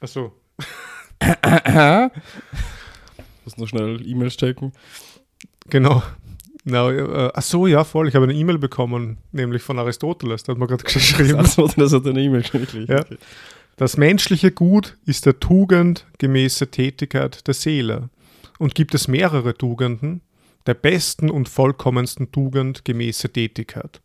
[0.00, 0.32] Achso.
[3.44, 4.72] Muss noch schnell E-Mails checken.
[5.68, 6.02] Genau.
[6.64, 8.08] No, äh, ach so, ja, voll.
[8.08, 10.42] Ich habe eine E-Mail bekommen, nämlich von Aristoteles.
[10.42, 11.38] Da hat man gerade geschrieben.
[11.76, 12.86] Das hat eine E-Mail geschrieben.
[12.88, 13.00] Ja.
[13.00, 13.16] Okay.
[13.76, 18.10] Das menschliche Gut ist der Tugend gemäße Tätigkeit der Seele.
[18.58, 20.20] Und gibt es mehrere Tugenden,
[20.66, 24.02] der besten und vollkommensten Tugend gemäße Tätigkeit.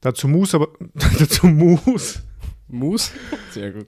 [0.00, 2.22] Dazu muss aber, dazu muss,
[2.68, 3.12] Mus?
[3.52, 3.86] Sehr gut.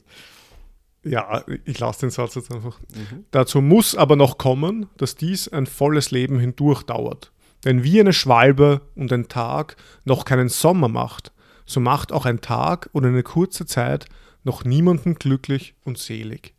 [1.04, 2.78] Ja, ich lasse den Satz jetzt einfach.
[2.94, 3.24] Mhm.
[3.30, 7.32] Dazu muss aber noch kommen, dass dies ein volles Leben hindurch dauert.
[7.64, 11.32] Denn wie eine Schwalbe und ein Tag noch keinen Sommer macht,
[11.66, 14.06] so macht auch ein Tag oder eine kurze Zeit
[14.42, 16.54] noch niemanden glücklich und selig.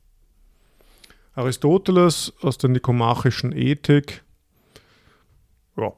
[1.34, 4.24] Aristoteles aus der Nikomachischen Ethik.
[5.78, 5.94] Ja.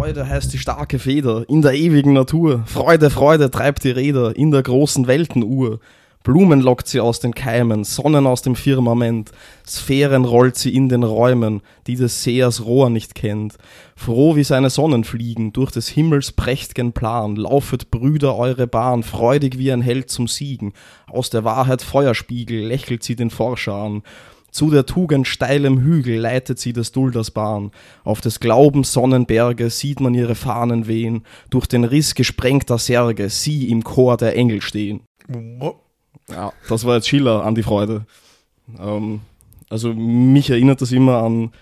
[0.00, 2.62] Freude heißt die starke Feder in der ewigen Natur.
[2.64, 5.78] Freude, Freude treibt die Räder in der großen Weltenuhr.
[6.22, 9.30] Blumen lockt sie aus den Keimen, Sonnen aus dem Firmament,
[9.66, 13.58] Sphären rollt sie in den Räumen, die des Sehers Rohr nicht kennt.
[13.94, 19.58] Froh wie seine Sonnen fliegen, durch des Himmels prächt'gen Plan, laufet Brüder eure Bahn, freudig
[19.58, 20.72] wie ein Held zum Siegen.
[21.08, 24.02] Aus der Wahrheit Feuerspiegel lächelt sie den Forscher an.
[24.50, 27.70] Zu der Tugend steilem Hügel leitet sie des Dulders Bahn.
[28.04, 33.70] Auf des Glaubens Sonnenberge sieht man ihre Fahnen wehen, durch den Riss gesprengter Särge sie
[33.70, 35.00] im Chor der Engel stehen.
[36.28, 38.06] Ja, das war jetzt Schiller an die Freude.
[38.78, 39.20] Ähm,
[39.68, 41.52] also mich erinnert das immer an,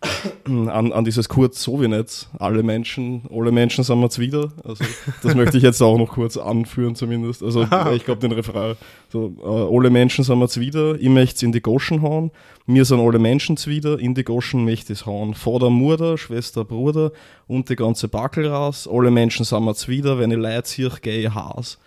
[0.44, 4.52] an, an dieses Kurt Sowinetz, alle Menschen, alle Menschen sind wir wieder.
[4.64, 4.84] Also
[5.22, 7.42] das möchte ich jetzt auch noch kurz anführen zumindest.
[7.42, 8.76] Also ich glaube den Refrain.
[9.10, 12.30] So, äh, alle Menschen sind wir wieder, ich möchte in die Goschen hauen,
[12.66, 15.34] mir sind alle Menschen wieder, in die Goschen möchte ich hauen.
[15.34, 17.12] Vater, Mutter, Schwester, Bruder
[17.46, 21.34] und die ganze Backelras, alle Menschen sind wir wieder, wenn ich Leid sehe, gehe ich
[21.34, 21.78] Haas.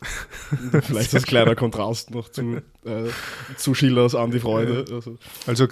[0.82, 3.08] Vielleicht als kleiner Kontrast noch zu, äh,
[3.56, 4.84] zu Schillers An die Freude.
[4.90, 5.66] Also, Also,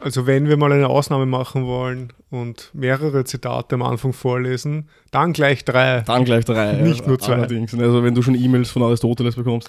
[0.00, 5.32] also wenn wir mal eine Ausnahme machen wollen und mehrere Zitate am Anfang vorlesen, dann
[5.32, 6.02] gleich drei.
[6.02, 6.74] dann gleich drei.
[6.74, 7.34] Nicht nur zwei.
[7.34, 7.72] Allerdings.
[7.74, 9.68] Also wenn du schon E-Mails von Aristoteles bekommst.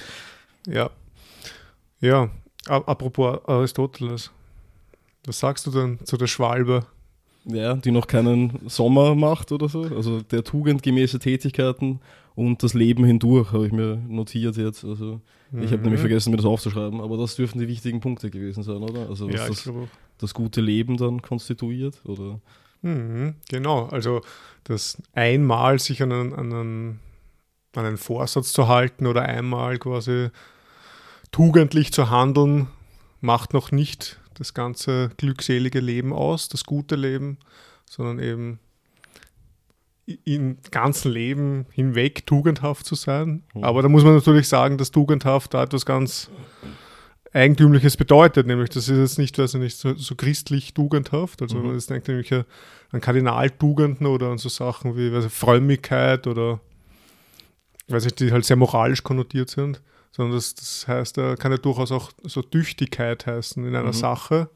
[0.68, 0.90] Ja.
[2.02, 2.30] Ja,
[2.68, 4.32] apropos Aristoteles.
[5.26, 6.86] Was sagst du denn zu der Schwalbe?
[7.46, 9.82] Ja, die noch keinen Sommer macht oder so.
[9.84, 12.00] Also der tugendgemäße Tätigkeiten
[12.36, 14.86] und das Leben hindurch habe ich mir notiert jetzt.
[14.86, 15.22] Also
[15.60, 15.84] ich habe Mhm.
[15.84, 19.10] nämlich vergessen, mir das aufzuschreiben, aber das dürften die wichtigen Punkte gewesen sein, oder?
[19.10, 19.70] Also was Ja, das,
[20.20, 22.40] das gute Leben dann konstituiert, oder?
[22.84, 24.22] Mhm, genau, also
[24.64, 27.00] das einmal sich an einen, an, einen,
[27.76, 30.30] an einen Vorsatz zu halten oder einmal quasi
[31.32, 32.68] tugendlich zu handeln,
[33.20, 37.38] macht noch nicht das ganze glückselige Leben aus, das gute Leben,
[37.86, 38.60] sondern eben
[40.26, 43.44] im ganzen Leben hinweg tugendhaft zu sein.
[43.54, 43.64] Mhm.
[43.64, 46.30] Aber da muss man natürlich sagen, dass tugendhaft da etwas ganz
[47.34, 51.60] Eigentümliches bedeutet, nämlich das ist jetzt nicht, weiß ich nicht, so, so christlich tugendhaft, also
[51.60, 51.74] Mhm.
[51.76, 56.60] das denkt nämlich an Kardinaltugenden oder an so Sachen wie weiß ich, Frömmigkeit oder
[57.88, 59.82] weiß ich, die halt sehr moralisch konnotiert sind,
[60.12, 63.94] sondern das, das heißt, da kann ja durchaus auch so Tüchtigkeit heißen in einer Mhm.
[63.94, 64.50] Sache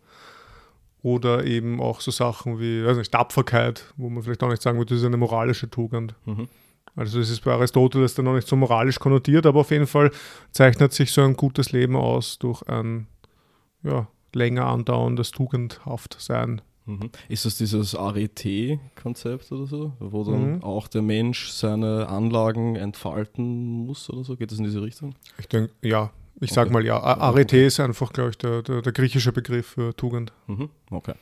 [1.02, 4.78] oder eben auch so Sachen wie, weiß nicht, Tapferkeit, wo man vielleicht auch nicht sagen
[4.78, 6.16] würde, das ist eine moralische Tugend.
[6.26, 6.48] Mhm.
[6.96, 10.12] Also es ist bei Aristoteles dann noch nicht so moralisch konnotiert, aber auf jeden Fall
[10.52, 13.08] zeichnet sich so ein gutes Leben aus durch ein
[13.84, 16.62] ja, länger andauerndes Tugendhaftsein.
[16.88, 17.09] Mhm.
[17.29, 20.63] Ist das dieses Arete-Konzept oder so, wo dann Mhm.
[20.63, 24.35] auch der Mensch seine Anlagen entfalten muss oder so?
[24.35, 25.16] Geht das in diese Richtung?
[25.40, 26.74] Ich denke, ja, ich sag Okay.
[26.74, 27.01] mal ja.
[27.01, 30.31] Arete ist einfach, glaube ich, der, der, der griechische Begriff für Tugend.
[30.47, 30.69] Mhm.
[30.91, 31.13] Okay.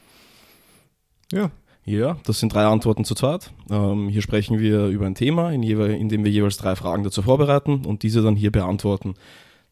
[1.31, 1.51] Ja.
[1.85, 3.51] Ja, das sind drei Antworten zu zweit.
[3.69, 7.03] Ähm, hier sprechen wir über ein Thema, in, jewe- in dem wir jeweils drei Fragen
[7.03, 9.15] dazu vorbereiten und diese dann hier beantworten.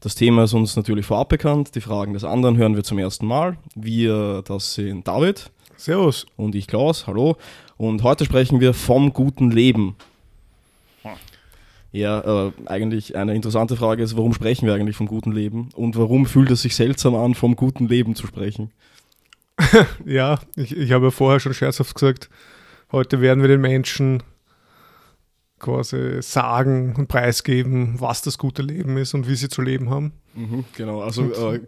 [0.01, 3.25] Das Thema ist uns natürlich vorab bekannt, die Fragen des anderen hören wir zum ersten
[3.27, 3.57] Mal.
[3.75, 5.51] Wir, das sind David
[5.81, 6.27] Servus.
[6.35, 7.37] und ich Klaus, hallo.
[7.75, 9.95] Und heute sprechen wir vom guten Leben.
[11.91, 15.97] Ja, äh, eigentlich eine interessante Frage ist, warum sprechen wir eigentlich vom guten Leben und
[15.97, 18.71] warum fühlt es sich seltsam an, vom guten Leben zu sprechen?
[20.05, 22.29] Ja, ich, ich habe ja vorher schon scherzhaft gesagt,
[22.91, 24.21] heute werden wir den Menschen
[25.61, 30.11] quasi sagen und preisgeben, was das gute Leben ist und wie sie zu leben haben.
[30.33, 31.59] Mhm, genau, also äh,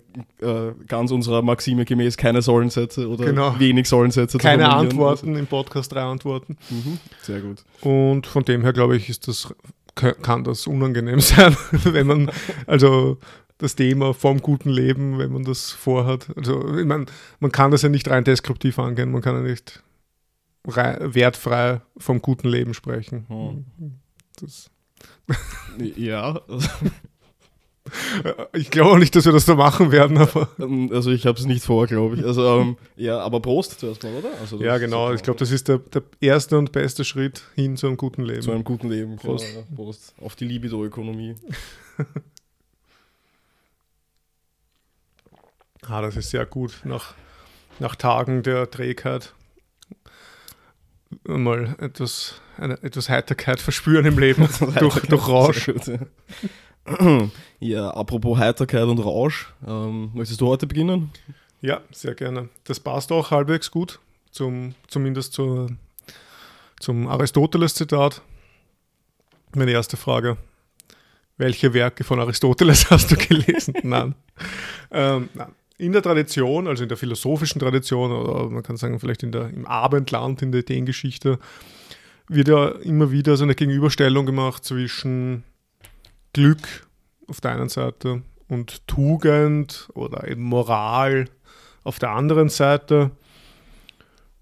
[0.46, 3.58] äh, ganz unserer Maxime gemäß keine Sollensätze oder Genau.
[3.60, 4.70] wenig Sollensätze Keine.
[4.72, 6.58] Antworten im Podcast, drei Antworten.
[6.70, 7.64] Also, mhm, sehr gut.
[7.82, 9.54] Und von dem her, glaube ich, ist das,
[9.96, 12.32] kann das unangenehm sein, wenn man,
[12.66, 13.18] also
[13.58, 16.28] das Thema vom guten Leben, wenn man das vorhat.
[16.36, 17.06] Also, ich meine,
[17.40, 19.84] man kann das ja nicht rein deskriptiv angehen, man kann ja nicht
[20.66, 23.26] wertfrei vom guten Leben sprechen.
[23.28, 23.66] Hm.
[24.40, 24.70] Das,
[25.98, 26.40] Ja,
[28.54, 31.38] ich glaube auch nicht, dass wir das da machen werden, aber ähm, also ich habe
[31.38, 32.24] es nicht vor, glaube ich.
[32.26, 34.30] Also ähm, ja, aber Prost zuerst mal, oder?
[34.40, 35.10] Also ja, genau.
[35.10, 38.24] so- Ich glaube, das ist der, der erste und beste Schritt hin zu einem guten
[38.24, 38.42] Leben.
[38.42, 39.18] zu einem guten Leben.
[39.18, 39.46] Prost.
[39.46, 39.76] Genau, ja.
[39.76, 40.14] Prost.
[40.22, 41.36] Auf die Libido-Ökonomie.
[45.88, 46.80] Ah, das ist sehr gut.
[46.86, 47.14] Nach,
[47.80, 49.34] nach Tagen der Trägheit
[51.24, 54.48] mal etwas, eine, etwas Heiterkeit verspüren im Leben
[54.80, 55.66] durch, durch Rausch.
[55.66, 57.30] Gut, ja.
[57.60, 61.12] ja, apropos Heiterkeit und Rausch, ähm, möchtest du heute beginnen?
[61.62, 62.50] Ja, sehr gerne.
[62.66, 64.00] Das passt auch halbwegs gut,
[64.32, 65.70] zum, zumindest zur,
[66.80, 68.22] zum Aristoteles-Zitat.
[69.56, 70.38] Meine erste Frage.
[71.38, 73.76] Welche Werke von Aristoteles hast du gelesen?
[73.84, 74.16] nein.
[74.92, 75.54] Ähm, nein.
[75.78, 79.50] In der Tradition, also in der philosophischen Tradition, oder man kann sagen, vielleicht in der,
[79.50, 81.40] im Abendland, in der Ideengeschichte,
[82.28, 85.44] wird ja immer wieder so eine Gegenüberstellung gemacht zwischen
[86.34, 86.88] Glück
[87.28, 91.26] auf der einen Seite und Tugend oder eben Moral
[91.84, 93.12] auf der anderen Seite.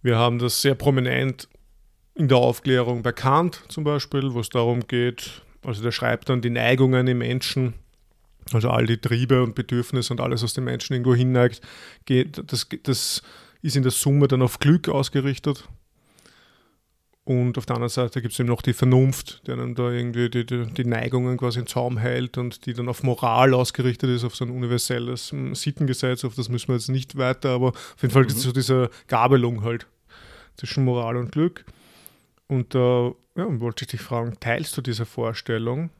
[0.02, 1.48] Wir haben das sehr prominent
[2.16, 6.42] in der Aufklärung bei Kant zum Beispiel, wo es darum geht, also der schreibt dann
[6.42, 7.74] die Neigungen im Menschen,
[8.54, 11.62] also all die Triebe und Bedürfnisse und alles, was den Menschen irgendwo hinneigt,
[12.06, 13.22] geht, das, das
[13.62, 15.68] ist in der Summe dann auf Glück ausgerichtet.
[17.24, 20.30] Und auf der anderen Seite gibt es eben noch die Vernunft, die dann da irgendwie
[20.30, 24.24] die, die, die Neigungen quasi in Zaum hält und die dann auf Moral ausgerichtet ist,
[24.24, 28.02] auf so ein universelles mm, Sittengesetz, auf das müssen wir jetzt nicht weiter, aber auf
[28.02, 28.30] jeden Fall Mhm.
[28.30, 29.86] so diese Gabelung halt
[30.58, 31.64] zwischen Moral und Glück.
[32.48, 35.92] Und da ja, wollte ich dich fragen, teilst du diese Vorstellung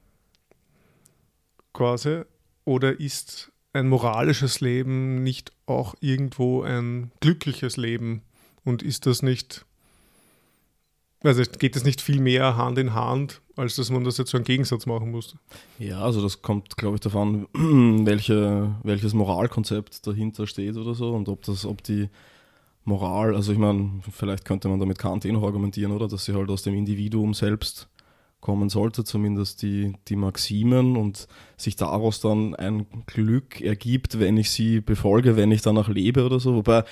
[1.72, 2.24] quasi
[2.72, 8.22] oder ist ein moralisches Leben nicht auch irgendwo ein glückliches Leben?
[8.64, 9.66] Und ist das nicht,
[11.22, 14.38] also geht das nicht viel mehr Hand in Hand, als dass man das jetzt so
[14.38, 15.36] einen Gegensatz machen muss?
[15.80, 21.28] Ja, also das kommt, glaube ich, davon, welche, welches Moralkonzept dahinter steht oder so und
[21.28, 22.08] ob das, ob die
[22.86, 26.34] Moral, also ich meine, vielleicht könnte man damit Kant eh noch argumentieren, oder, dass sie
[26.34, 27.90] halt aus dem Individuum selbst
[28.42, 31.28] kommen sollte, zumindest die, die Maximen und
[31.58, 36.40] sich daraus dann ein Glück ergibt, wenn ich sie befolge, wenn ich danach lebe oder
[36.40, 36.56] so.
[36.56, 36.84] Wobei,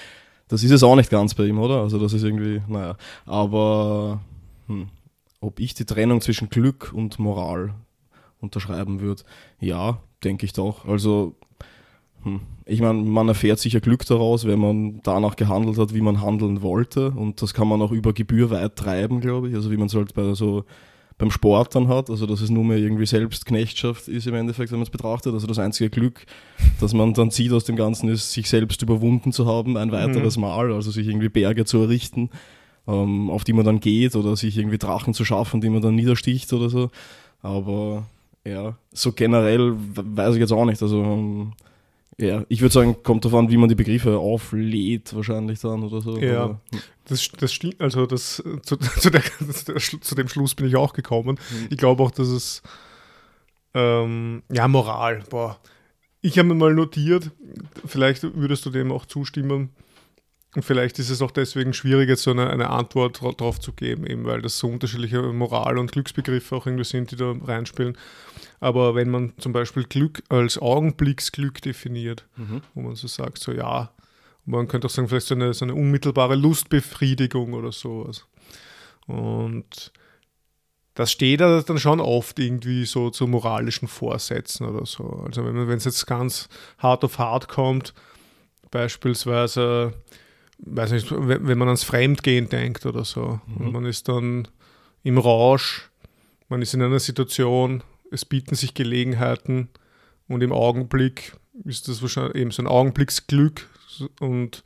[0.47, 1.81] das ist es auch nicht ganz bei ihm, oder?
[1.81, 4.21] Also das ist irgendwie, naja, aber
[4.67, 4.89] hm,
[5.41, 7.73] ob ich die Trennung zwischen Glück und Moral
[8.39, 9.23] unterschreiben würde,
[9.59, 10.85] ja, denke ich doch.
[10.85, 11.35] Also
[12.23, 16.21] hm, ich meine, man erfährt sicher Glück daraus, wenn man danach gehandelt hat, wie man
[16.21, 17.11] handeln wollte.
[17.11, 19.55] Und das kann man auch über Gebühr weit treiben, glaube ich.
[19.55, 20.65] Also wie man es halt bei so
[21.19, 24.79] beim Sport dann hat, also dass es nur mehr irgendwie Selbstknechtschaft ist im Endeffekt, wenn
[24.79, 25.33] man es betrachtet.
[25.33, 26.25] Also das einzige Glück,
[26.79, 30.37] das man dann zieht aus dem Ganzen, ist, sich selbst überwunden zu haben, ein weiteres
[30.37, 32.29] Mal, also sich irgendwie Berge zu errichten,
[32.87, 35.93] ähm, auf die man dann geht oder sich irgendwie Drachen zu schaffen, die man dann
[35.95, 36.89] niedersticht oder so.
[37.41, 38.07] Aber
[38.45, 40.81] ja, so generell we- weiß ich jetzt auch nicht.
[40.81, 41.51] Also ähm,
[42.19, 46.17] ja, ich würde sagen, kommt davon, wie man die Begriffe auflädt, wahrscheinlich dann oder so.
[46.17, 46.59] Ja.
[47.05, 49.23] Das, das stimmt, also das, zu, zu, der,
[50.01, 51.39] zu dem Schluss bin ich auch gekommen.
[51.69, 52.61] Ich glaube auch, dass es
[53.73, 55.59] ähm, ja, Moral, boah.
[56.21, 57.31] Ich habe mir mal notiert,
[57.85, 59.69] vielleicht würdest du dem auch zustimmen.
[60.55, 64.07] Und vielleicht ist es auch deswegen schwierig, jetzt so eine, eine Antwort drauf zu geben,
[64.07, 67.95] eben weil das so unterschiedliche Moral- und Glücksbegriffe auch irgendwie sind, die da reinspielen.
[68.59, 72.61] Aber wenn man zum Beispiel Glück als Augenblicksglück definiert, Mhm.
[72.73, 73.91] wo man so sagt, so ja,
[74.45, 78.25] man könnte auch sagen, vielleicht so eine, so eine unmittelbare Lustbefriedigung oder sowas.
[79.07, 79.91] Und
[80.95, 85.23] das steht da dann schon oft irgendwie so zu moralischen Vorsätzen oder so.
[85.25, 86.49] Also wenn man- wenn es jetzt ganz
[86.79, 87.93] hart auf hart kommt,
[88.71, 89.93] beispielsweise,
[90.59, 93.57] weiß nicht, wenn, wenn man ans Fremdgehen denkt oder so, Mhm.
[93.67, 94.47] und man ist dann
[95.03, 95.89] im Rausch,
[96.49, 99.69] man ist in einer Situation, es bieten sich Gelegenheiten
[100.27, 101.35] und im Augenblick
[101.65, 103.67] ist das wahrscheinlich eben so ein Augenblicksglück
[104.19, 104.63] und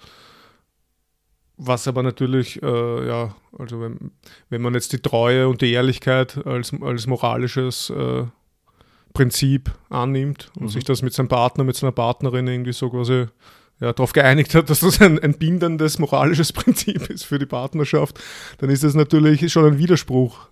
[1.58, 4.12] was aber natürlich, äh, ja, also wenn,
[4.50, 8.26] wenn man jetzt die Treue und die Ehrlichkeit als, als moralisches äh,
[9.14, 10.70] Prinzip annimmt und Mhm.
[10.70, 13.28] sich das mit seinem Partner, mit seiner Partnerin irgendwie so quasi
[13.80, 18.20] ja, darauf geeinigt hat, dass das ein, ein bindendes moralisches Prinzip ist für die Partnerschaft,
[18.58, 20.48] dann ist das natürlich schon ein Widerspruch.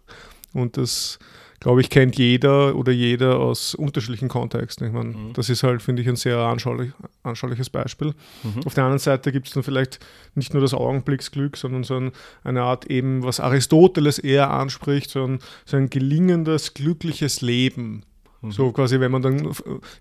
[0.54, 1.18] Und das,
[1.62, 4.88] glaube ich, kennt jeder oder jeder aus unterschiedlichen Kontexten.
[4.88, 5.34] Ich meine, Mhm.
[5.34, 6.92] das ist halt, finde ich, ein sehr anschaulich,
[7.24, 8.14] anschauliches Beispiel.
[8.44, 8.66] Mhm.
[8.66, 10.00] Auf der anderen Seite gibt es dann vielleicht
[10.36, 12.12] nicht nur das Augenblicksglück, sondern so ein,
[12.44, 18.04] eine Art eben, was Aristoteles eher anspricht, so ein, so ein gelingendes, glückliches Leben.
[18.42, 18.52] Mhm.
[18.52, 19.54] So quasi, wenn man dann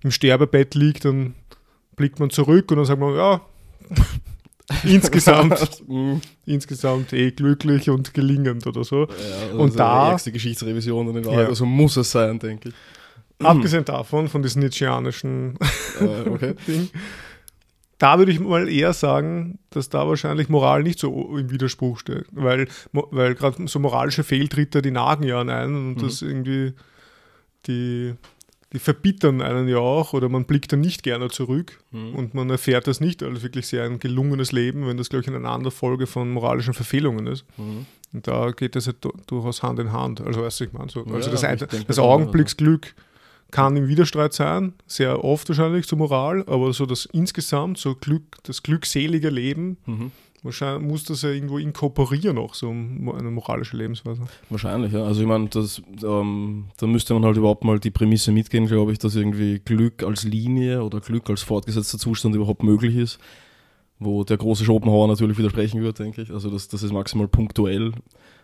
[0.03, 1.35] im Sterbebett liegt, dann
[1.95, 3.43] blickt man zurück und dann sagt man, ja,
[4.85, 6.21] insgesamt, Mhm.
[6.47, 9.07] insgesamt eh glücklich und gelingend oder so.
[9.07, 11.41] Ja, Und das ist da- die ärgste Geschichtsrevision in Wahrheit.
[11.41, 11.47] Ja.
[11.49, 12.75] Also muss es sein, denke ich.
[13.45, 15.59] Abgesehen davon, von diesem Nietzscheanischen
[16.01, 16.55] Äh, okay.
[16.67, 16.91] Ding,
[17.99, 22.25] da würde ich mal eher sagen, dass da wahrscheinlich Moral nicht so im Widerspruch steht.
[22.33, 26.03] Weil, weil gerade so moralische Fehltritte, die nagen ja an einen und Mhm.
[26.03, 26.75] das irgendwie,
[27.67, 28.15] die,
[28.73, 32.15] die verbittern einen ja auch oder man blickt dann nicht gerne zurück Mhm.
[32.15, 35.29] und man erfährt das nicht als wirklich sehr ein gelungenes Leben, wenn das, glaube ich,
[35.29, 37.45] eine Aneinanderfolge von moralischen Verfehlungen ist.
[37.57, 37.87] Mhm.
[38.13, 40.21] Und da geht das ja du- durchaus Hand in Hand.
[40.21, 41.99] Also, weißt du, ich meine, so, also Ja, das, ein, denke das.
[41.99, 42.95] Augenblicksglück
[43.51, 48.23] kann im Widerstreit sein, sehr oft wahrscheinlich zur Moral, aber so das insgesamt, so Glück,
[48.45, 50.13] das glückselige Leben, Mhm.
[50.43, 54.23] Wahrscheinlich muss das ja irgendwo inkorporieren auch, so eine moralische Lebensweise.
[54.49, 55.05] Wahrscheinlich, ja.
[55.05, 58.93] Also ich meine, das, ähm, da müsste man halt überhaupt mal die Prämisse mitgehen, glaube
[58.93, 63.19] ich, dass irgendwie Glück als Linie oder Glück als fortgesetzter Zustand überhaupt möglich ist.
[63.99, 66.31] Wo der große Schopenhauer natürlich widersprechen wird, denke ich.
[66.31, 67.93] Also das, das ist maximal punktuell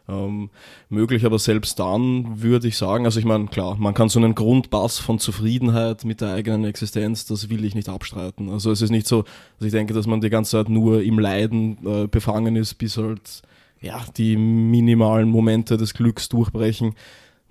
[0.09, 0.51] ähm,
[0.89, 4.35] möglich, aber selbst dann würde ich sagen, also ich meine, klar, man kann so einen
[4.35, 8.51] Grundbass von Zufriedenheit mit der eigenen Existenz, das will ich nicht abstreiten.
[8.51, 9.25] Also es ist nicht so,
[9.57, 12.97] also ich denke, dass man die ganze Zeit nur im Leiden äh, befangen ist, bis
[12.97, 13.43] halt
[13.81, 16.95] ja, die minimalen Momente des Glücks durchbrechen.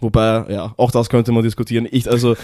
[0.01, 1.87] Wobei, ja, auch das könnte man diskutieren.
[1.89, 2.35] Ich, also,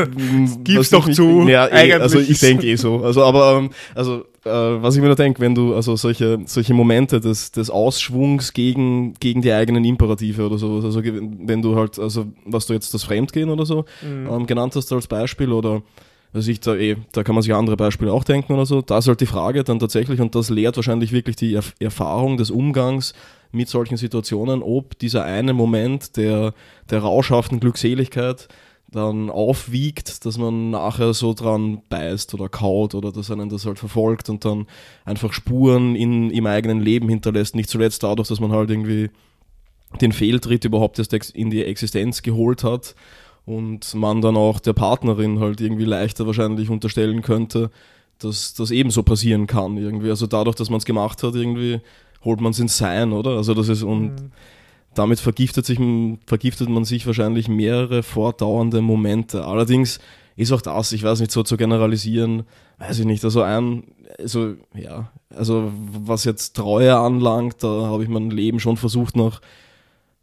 [0.64, 3.02] Gib's doch ich zu, Ja, eh, also ich denke eh so.
[3.02, 6.74] Also, aber, ähm, also, äh, was ich mir da denke, wenn du, also solche, solche
[6.74, 11.98] Momente des, des Ausschwungs gegen, gegen die eigenen Imperative oder so, also wenn du halt,
[11.98, 15.82] also, was du jetzt das Fremdgehen oder so ähm, genannt hast als Beispiel oder,
[16.32, 18.80] also ich da eh, da kann man sich andere Beispiele auch denken oder so.
[18.80, 22.36] Da ist halt die Frage dann tatsächlich, und das lehrt wahrscheinlich wirklich die Erf Erfahrung
[22.36, 23.12] des Umgangs
[23.52, 26.54] mit solchen Situationen, ob dieser eine Moment der,
[26.90, 28.48] der rauschhaften Glückseligkeit
[28.92, 33.78] dann aufwiegt, dass man nachher so dran beißt oder kaut oder dass einen das halt
[33.78, 34.66] verfolgt und dann
[35.04, 37.56] einfach Spuren in, im eigenen Leben hinterlässt.
[37.56, 39.10] Nicht zuletzt dadurch, dass man halt irgendwie
[40.00, 42.94] den Fehltritt überhaupt erst in die Existenz geholt hat
[43.44, 47.70] und man dann auch der Partnerin halt irgendwie leichter wahrscheinlich unterstellen könnte,
[48.18, 50.10] dass das ebenso passieren kann irgendwie.
[50.10, 51.80] Also dadurch, dass man es gemacht hat, irgendwie
[52.24, 53.30] holt man es ins Sein, oder?
[53.36, 54.30] Also das ist und Mhm.
[54.94, 55.78] damit vergiftet, sich,
[56.26, 59.44] vergiftet man sich wahrscheinlich mehrere fortdauernde Momente.
[59.44, 59.98] Allerdings
[60.36, 62.44] ist auch das, ich weiß nicht, so zu generalisieren,
[62.78, 63.84] weiß ich nicht, also ein,
[64.18, 65.70] also ja, also
[66.04, 69.40] was jetzt Treue anlangt, da habe ich mein Leben schon versucht nach,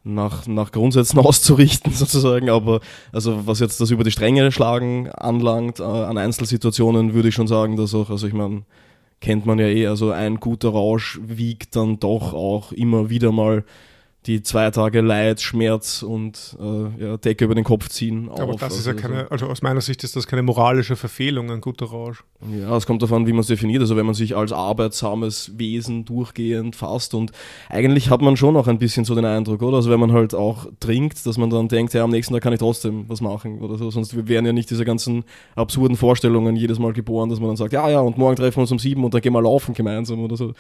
[0.03, 2.79] nach, nach Grundsätzen auszurichten sozusagen, aber
[3.11, 7.47] also was jetzt das über die Stränge schlagen anlangt, äh, an Einzelsituationen würde ich schon
[7.47, 8.63] sagen, dass auch, also ich meine,
[9.21, 13.63] kennt man ja eh, also ein guter Rausch wiegt dann doch auch immer wieder mal
[14.29, 18.29] die zwei Tage Leid, Schmerz und äh, ja, Decke über den Kopf ziehen.
[18.29, 18.59] Aber auf.
[18.59, 21.61] das ist ja Also, keine, also aus meiner Sicht ist das keine moralische Verfehlung, ein
[21.61, 22.23] guter Rausch.
[22.55, 23.81] Ja, es kommt davon, wie man es definiert.
[23.81, 27.31] Also wenn man sich als arbeitsames Wesen durchgehend fasst und
[27.69, 29.77] eigentlich hat man schon auch ein bisschen so den Eindruck, oder?
[29.77, 32.53] Also wenn man halt auch trinkt, dass man dann denkt, ja, am nächsten Tag kann
[32.53, 33.89] ich trotzdem was machen oder so.
[33.89, 35.23] Sonst wären ja nicht diese ganzen
[35.55, 38.61] absurden Vorstellungen jedes Mal geboren, dass man dann sagt, ja, ja, und morgen treffen wir
[38.61, 40.53] uns um sieben und dann gehen wir laufen gemeinsam oder so.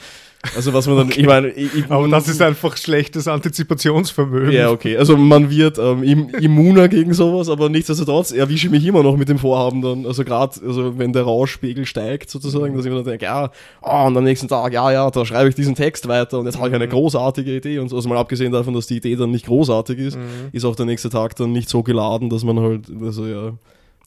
[0.55, 3.27] Also was man dann, ich meine, ich, ich, Aber das ist einfach schlechtes
[3.59, 4.51] Antizipationsvermögen.
[4.51, 4.97] ja, okay.
[4.97, 9.17] Also man wird ähm, im, immuner gegen sowas, aber nichtsdestotrotz erwische ich mich immer noch
[9.17, 12.97] mit dem Vorhaben dann, also gerade, also wenn der Rauschpegel steigt sozusagen, dass ich mir
[12.97, 13.51] dann denke, ja,
[13.81, 16.57] oh, und am nächsten Tag, ja, ja, da schreibe ich diesen Text weiter und jetzt
[16.57, 17.95] habe ich eine großartige Idee und so.
[17.95, 20.17] Also mal abgesehen davon, dass die Idee dann nicht großartig ist,
[20.51, 23.53] ist auch der nächste Tag dann nicht so geladen, dass man halt, also ja,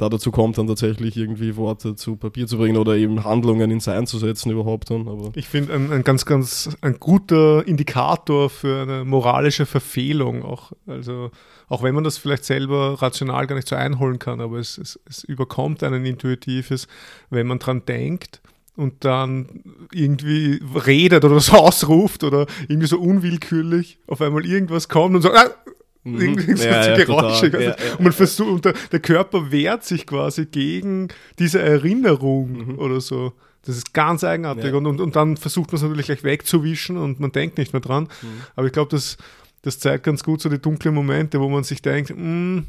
[0.03, 3.85] da dazu kommt, dann tatsächlich irgendwie Worte zu Papier zu bringen oder eben Handlungen ins
[3.85, 8.51] Sein zu setzen überhaupt dann, aber Ich finde ein, ein ganz, ganz ein guter Indikator
[8.51, 10.73] für eine moralische Verfehlung auch.
[10.87, 11.31] Also
[11.69, 14.99] auch wenn man das vielleicht selber rational gar nicht so einholen kann, aber es, es,
[15.09, 16.89] es überkommt einen intuitives,
[17.31, 18.43] wenn man dran denkt
[18.77, 25.15] und dann irgendwie redet oder so ausruft oder irgendwie so unwillkürlich auf einmal irgendwas kommt
[25.15, 25.51] und so, ah,
[26.05, 27.51] irgendwie so Ja, ja, Geräusche.
[27.51, 27.63] total.
[27.65, 27.97] Ja, also.
[27.99, 33.33] Und man versucht, und der, der Körper wehrt sich quasi gegen diese Erinnerung oder so.
[33.65, 34.71] Das ist ganz eigenartig.
[34.73, 34.77] Mhm.
[34.79, 37.81] Und, und, und dann versucht man es natürlich gleich wegzuwischen und man denkt nicht mehr
[37.81, 38.05] dran.
[38.23, 38.29] Mhm.
[38.57, 39.17] Aber ich glaube, das,
[39.63, 42.67] das zeigt ganz gut so die dunklen Momente, wo man sich denkt, mm, Mhm.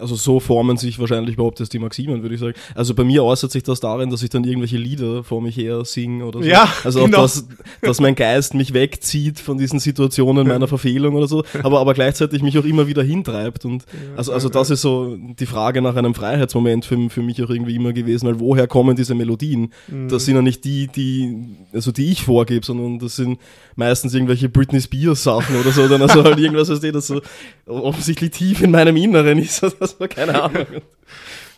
[0.00, 2.54] Also so formen sich wahrscheinlich überhaupt erst die Maximen, würde ich sagen.
[2.74, 5.84] Also bei mir äußert sich das darin, dass ich dann irgendwelche Lieder vor mich her
[5.84, 6.48] singe oder so.
[6.48, 7.18] Ja, also genau.
[7.18, 7.46] auch das,
[7.80, 12.42] dass mein Geist mich wegzieht von diesen Situationen meiner Verfehlung oder so, aber, aber gleichzeitig
[12.42, 13.64] mich auch immer wieder hintreibt.
[13.64, 13.84] Und
[14.16, 17.76] also, also das ist so die Frage nach einem Freiheitsmoment für, für mich auch irgendwie
[17.76, 19.72] immer gewesen, weil woher kommen diese Melodien?
[19.88, 20.08] Mhm.
[20.08, 21.36] Das sind ja nicht die, die,
[21.72, 23.38] also die ich vorgebe, sondern das sind
[23.76, 27.20] meistens irgendwelche Britney Spears Sachen oder so, dann also halt irgendwas, was das so
[27.66, 30.66] offensichtlich tief in meinem Inneren ist, oder so, keine Ahnung.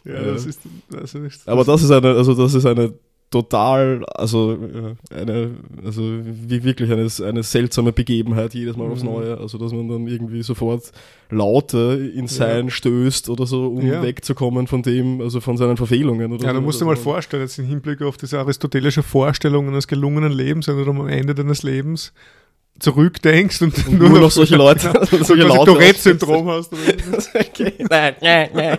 [0.04, 0.22] ja, Ja.
[0.32, 2.92] das ist, das ist Aber das ist eine, also das ist eine
[3.30, 5.50] total, also, äh, eine,
[5.84, 9.08] also wie wirklich eine, eine seltsame Begebenheit jedes Mal aufs Mhm.
[9.08, 9.38] Neue.
[9.38, 10.92] Also, dass man dann irgendwie sofort
[11.30, 14.02] Laute in Sein stößt oder so, um Ja.
[14.02, 16.54] wegzukommen von dem, also von seinen Verfehlungen oder Ja, so.
[16.54, 20.30] da musst du Also, mal vorstellen, jetzt im Hinblick auf diese aristotelische Vorstellung eines gelungenen
[20.32, 22.12] Lebens, du dann am Ende deines Lebens
[22.84, 26.72] zurückdenkst und, Und nur noch solche Leute, solche quasi Laute Tourette-Syndrom hast.
[27.34, 27.72] Okay.
[27.90, 28.78] Nein, nein, nein.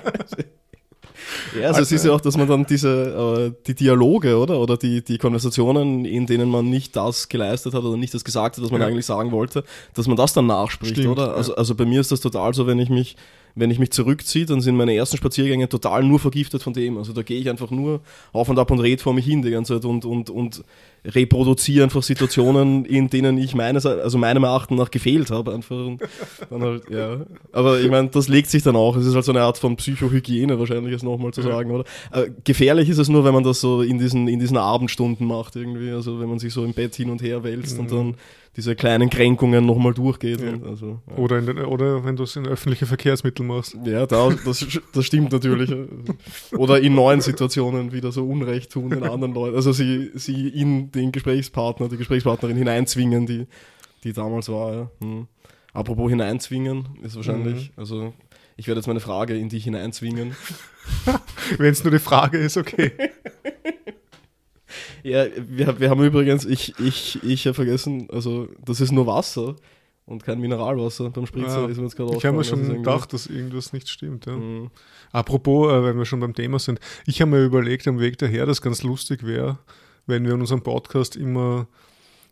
[1.60, 4.60] Ja, also es ist ja auch, dass man dann diese, äh, die Dialoge, oder?
[4.60, 8.58] Oder die, die Konversationen, in denen man nicht das geleistet hat oder nicht das gesagt
[8.58, 8.88] hat, was man Ja.
[8.88, 11.28] eigentlich sagen wollte, dass man das dann nachspricht, Stimmt, oder?
[11.28, 11.34] ja.
[11.34, 13.16] Also, also bei mir ist das total so, wenn ich mich,
[13.56, 16.98] wenn ich mich zurückziehe, dann sind meine ersten Spaziergänge total nur vergiftet von dem.
[16.98, 18.02] Also da gehe ich einfach nur
[18.34, 20.64] auf und ab und rede vor mich hin die ganze Zeit und, und, und
[21.06, 25.54] reproduziere einfach Situationen, in denen ich meines, also meinem Erachten nach gefehlt habe.
[25.54, 25.76] Einfach.
[25.86, 26.02] Und
[26.50, 27.26] dann halt, ja.
[27.52, 28.96] Aber ich meine, das legt sich dann auch.
[28.98, 31.86] Es ist halt so eine Art von Psychohygiene wahrscheinlich, es nochmal zu sagen, oder?
[32.12, 35.56] Äh, gefährlich ist es nur, wenn man das so in diesen, in diesen Abendstunden macht
[35.56, 35.92] irgendwie.
[35.92, 37.96] Also wenn man sich so im Bett hin und her wälzt und Mhm.
[37.96, 38.16] dann
[38.56, 40.42] diese kleinen Kränkungen nochmal durchgeht.
[40.42, 40.54] Ja.
[40.68, 41.18] Also, ja.
[41.18, 43.78] Oder, den, oder wenn du es in öffentliche Verkehrsmittel machst.
[43.84, 45.74] Ja, da, das, das stimmt natürlich.
[46.54, 49.56] Oder in neuen Situationen wieder so Unrecht tun den anderen Leuten.
[49.56, 53.46] Also sie, sie in den Gesprächspartner, die Gesprächspartnerin hineinzwingen, die,
[54.04, 54.74] die damals war.
[54.74, 54.92] Ja.
[55.02, 55.28] Hm.
[55.74, 58.14] Apropos hineinzwingen, ist wahrscheinlich, also
[58.56, 60.34] ich werde jetzt meine Frage in dich hineinzwingen.
[61.58, 62.94] Wenn es nur die Frage ist, okay.
[65.04, 69.56] Ja, wir, wir haben übrigens, ich, ich, ich habe vergessen, also das ist nur Wasser
[70.06, 71.62] und kein Mineralwasser beim Spritzer.
[71.64, 73.90] Ja, ist mir jetzt gerade Ich habe mir das schon irgendwie- gedacht, dass irgendwas nicht
[73.90, 74.26] stimmt.
[74.26, 74.34] Ja.
[74.34, 74.70] Hm.
[75.12, 78.46] Apropos, äh, wenn wir schon beim Thema sind, ich habe mir überlegt am Weg daher,
[78.46, 79.58] dass ganz lustig wäre,
[80.06, 81.68] wenn wir in unserem Podcast immer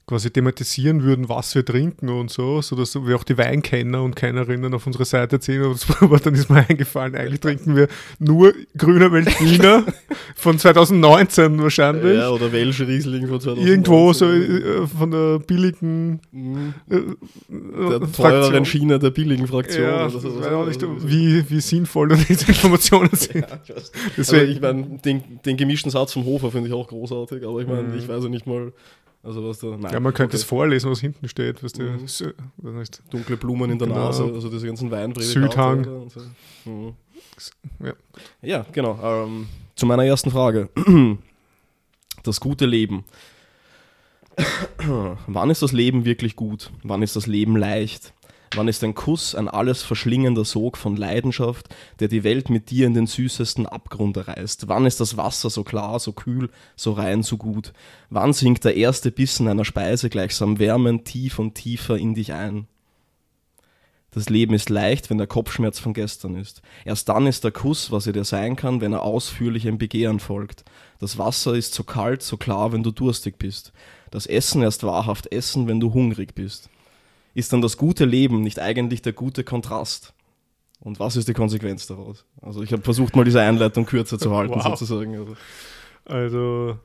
[0.06, 4.74] quasi thematisieren würden, was wir trinken und so, sodass wir auch die Weinkenner und Kennerinnen
[4.74, 5.64] auf unsere Seite ziehen.
[5.64, 7.88] Und aber dann ist mir eingefallen, eigentlich trinken wir
[8.20, 9.86] nur grüner Veltliner
[10.36, 12.18] von 2019 wahrscheinlich.
[12.18, 13.68] Ja, oder Welsch Riesling von 2019.
[13.68, 16.74] Irgendwo so äh, von der billigen Mhm.
[16.90, 17.00] äh,
[17.50, 19.84] der äh, teureren Schiene der billigen Fraktion.
[19.86, 20.40] Ja, oder ich so.
[20.40, 23.36] weiß auch nicht, wie, wie sinnvoll diese Informationen sind.
[23.36, 23.74] Ja, ich.
[24.18, 27.62] Deswegen- also ich meine, den, den gemischten Satz vom Hofer finde ich auch großartig, aber
[27.62, 27.98] ich meine, Mhm.
[27.98, 28.74] ich weiß ja nicht mal,
[29.24, 29.68] also was da.
[29.78, 30.42] Nein, Ja, man könnte okay.
[30.42, 31.62] es vorlesen, was hinten steht.
[31.62, 32.04] Du, Mhm.
[32.04, 32.22] Weiß
[32.58, 33.02] nicht.
[33.10, 34.06] Dunkle Blumen in der Genau.
[34.06, 35.42] Nase, also diese ganzen Weinprädikate.
[35.42, 35.86] Südhang.
[35.86, 36.20] Und so.
[36.70, 36.94] Mhm.
[37.84, 37.94] Ja.
[38.42, 39.00] Ja, genau.
[39.02, 40.70] Ähm, zu meiner ersten Frage.
[42.24, 43.04] Das gute Leben.
[45.28, 46.72] Wann ist das Leben wirklich gut?
[46.84, 48.14] Wann ist das Leben leicht?
[48.56, 52.86] Wann ist ein Kuss ein alles verschlingender Sog von Leidenschaft, der die Welt mit dir
[52.86, 54.68] in den süßesten Abgrund reißt?
[54.68, 57.74] Wann ist das Wasser so klar, so kühl, so rein, so gut?
[58.12, 62.68] Wann sinkt der erste Bissen einer Speise gleichsam wärmend tief und tiefer in dich ein?
[64.12, 66.62] Das Leben ist leicht, wenn der Kopfschmerz von gestern ist.
[66.86, 70.64] Erst dann ist der Kuss, was er dir sein kann, wenn er ausführlichem Begehren folgt.
[71.00, 73.74] Das Wasser ist so kalt, so klar, wenn du durstig bist.
[74.12, 76.70] Das Essen erst wahrhaft Essen, wenn du hungrig bist.
[77.34, 80.14] Ist dann das gute Leben nicht eigentlich der gute Kontrast?
[80.80, 82.26] Und was ist die Konsequenz daraus?
[82.42, 84.64] Also ich habe versucht, mal diese Einleitung kürzer zu halten, Wow.
[84.78, 85.16] sozusagen.
[85.16, 85.36] Also,
[86.06, 86.80] Also,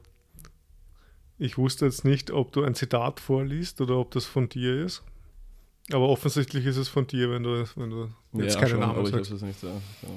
[1.38, 5.02] ich wusste jetzt nicht, ob du ein Zitat vorliest oder ob das von dir ist.
[5.92, 9.04] Aber offensichtlich ist es von dir, wenn du, wenn du jetzt ja, keinen schon, Namen
[9.04, 9.30] ich sagst.
[9.32, 9.62] es nicht.
[9.62, 10.08] Ja, ja,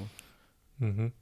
[0.86, 1.12] Mhm.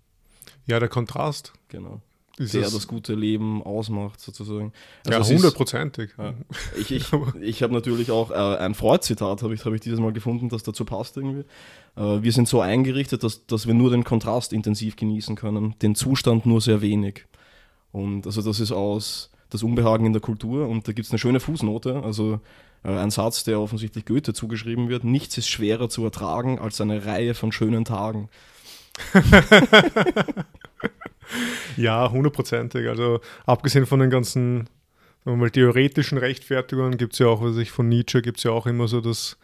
[0.67, 2.01] Ja, der Kontrast genau.
[2.41, 2.73] Ist Der es.
[2.73, 4.73] das gute Leben ausmacht, sozusagen.
[5.07, 6.11] ja, es ist- hundertprozentig.
[6.19, 6.35] Ja.
[6.79, 7.05] Ich, ich,
[7.41, 10.63] ich habe natürlich auch äh, ein Freud-Zitat, habe ich, hab ich dieses Mal gefunden, das
[10.63, 11.45] dazu passt irgendwie.
[11.97, 15.95] Äh, wir sind so eingerichtet, dass, dass wir nur den Kontrast intensiv genießen können, den
[15.95, 17.27] Zustand nur sehr wenig.
[17.93, 21.19] Und also das ist aus das Unbehagen in der Kultur und da gibt es eine
[21.19, 22.39] schöne Fußnote, also
[22.85, 27.05] äh, ein Satz, der offensichtlich Goethe zugeschrieben wird, nichts ist schwerer zu ertragen als eine
[27.05, 28.29] Reihe von schönen Tagen.
[31.81, 32.89] Ja, hundertprozentig.
[32.89, 34.69] Also abgesehen von den ganzen
[35.25, 38.67] mal, theoretischen Rechtfertigungen gibt es ja auch, was ich von Nietzsche gibt es ja auch
[38.67, 39.37] immer so, dass,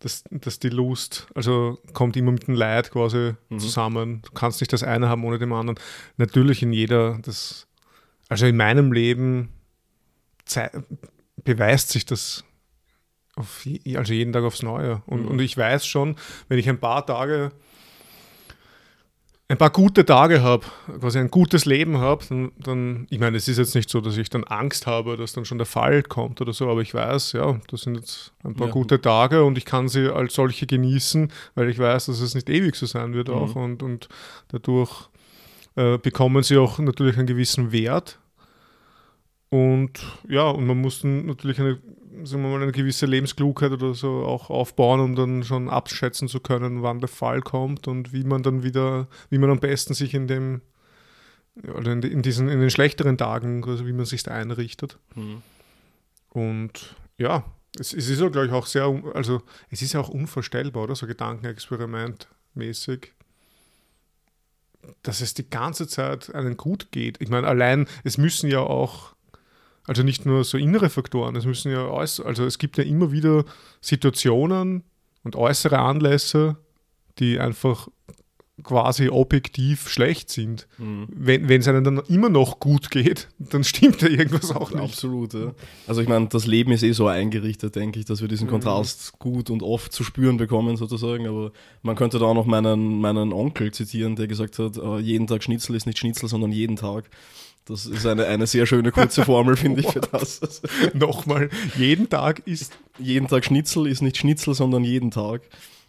[0.00, 3.58] dass, dass die Lust, also kommt immer mit dem Leid quasi Mhm.
[3.58, 4.22] zusammen.
[4.22, 5.78] Du kannst nicht das eine haben ohne dem anderen.
[6.16, 7.66] Natürlich in jeder, das,
[8.28, 9.48] also in meinem Leben
[11.44, 12.44] beweist sich das
[13.36, 15.02] auf also jeden Tag aufs Neue.
[15.06, 15.28] Und, Mhm.
[15.28, 16.16] und ich weiß schon,
[16.48, 17.52] wenn ich ein paar Tage
[19.48, 20.66] ein paar gute Tage habe,
[21.00, 24.16] quasi ein gutes Leben habe, dann, dann, ich meine, es ist jetzt nicht so, dass
[24.16, 27.32] ich dann Angst habe, dass dann schon der Fall kommt oder so, aber ich weiß,
[27.32, 28.72] ja, das sind jetzt ein paar Ja.
[28.72, 32.50] gute Tage und ich kann sie als solche genießen, weil ich weiß, dass es nicht
[32.50, 33.34] ewig so sein wird Mhm.
[33.34, 34.08] auch und, und
[34.48, 34.90] dadurch
[35.76, 38.18] äh, bekommen sie auch natürlich einen gewissen Wert.
[39.48, 39.92] Und
[40.28, 41.78] ja, und man muss dann natürlich eine,
[42.24, 46.40] sagen wir mal, eine gewisse Lebensklugheit oder so auch aufbauen, um dann schon abschätzen zu
[46.40, 50.14] können, wann der Fall kommt und wie man dann wieder, wie man am besten sich
[50.14, 50.62] in dem
[51.62, 54.98] oder in, in, diesen, in den schlechteren Tagen, also wie man sich da einrichtet.
[55.14, 55.42] Mhm.
[56.30, 57.44] Und ja,
[57.78, 60.94] es, es ist ja, glaube ich, auch sehr, also es ist ja auch unvorstellbar, oder?
[60.94, 63.12] So Gedankenexperiment mäßig,
[65.02, 67.20] dass es die ganze Zeit einem gut geht.
[67.20, 69.15] Ich meine, allein, es müssen ja auch,
[69.86, 73.44] also nicht nur so innere Faktoren, es müssen ja also es gibt ja immer wieder
[73.80, 74.82] Situationen
[75.22, 76.56] und äußere Anlässe,
[77.18, 77.88] die einfach
[78.62, 80.66] quasi objektiv schlecht sind.
[80.78, 81.08] Mhm.
[81.10, 84.82] Wenn es einem dann immer noch gut geht, dann stimmt ja irgendwas auch nicht.
[84.82, 85.54] Absolut, ja.
[85.86, 88.30] Also ich meine, das Leben ist eh so eingerichtet, denke ich, dass wir Mhm.
[88.30, 91.26] diesen Kontrast gut und oft zu spüren bekommen, sozusagen.
[91.26, 95.26] Aber man könnte da auch noch meinen, meinen Onkel zitieren, der gesagt hat, äh, jeden
[95.26, 97.10] Tag Schnitzel ist nicht Schnitzel, sondern jeden Tag.
[97.66, 100.40] Das ist eine, eine sehr schöne kurze Formel, finde ich, für das.
[100.94, 105.42] Nochmal, jeden Tag ist jeden Tag Schnitzel ist nicht Schnitzel, sondern jeden Tag.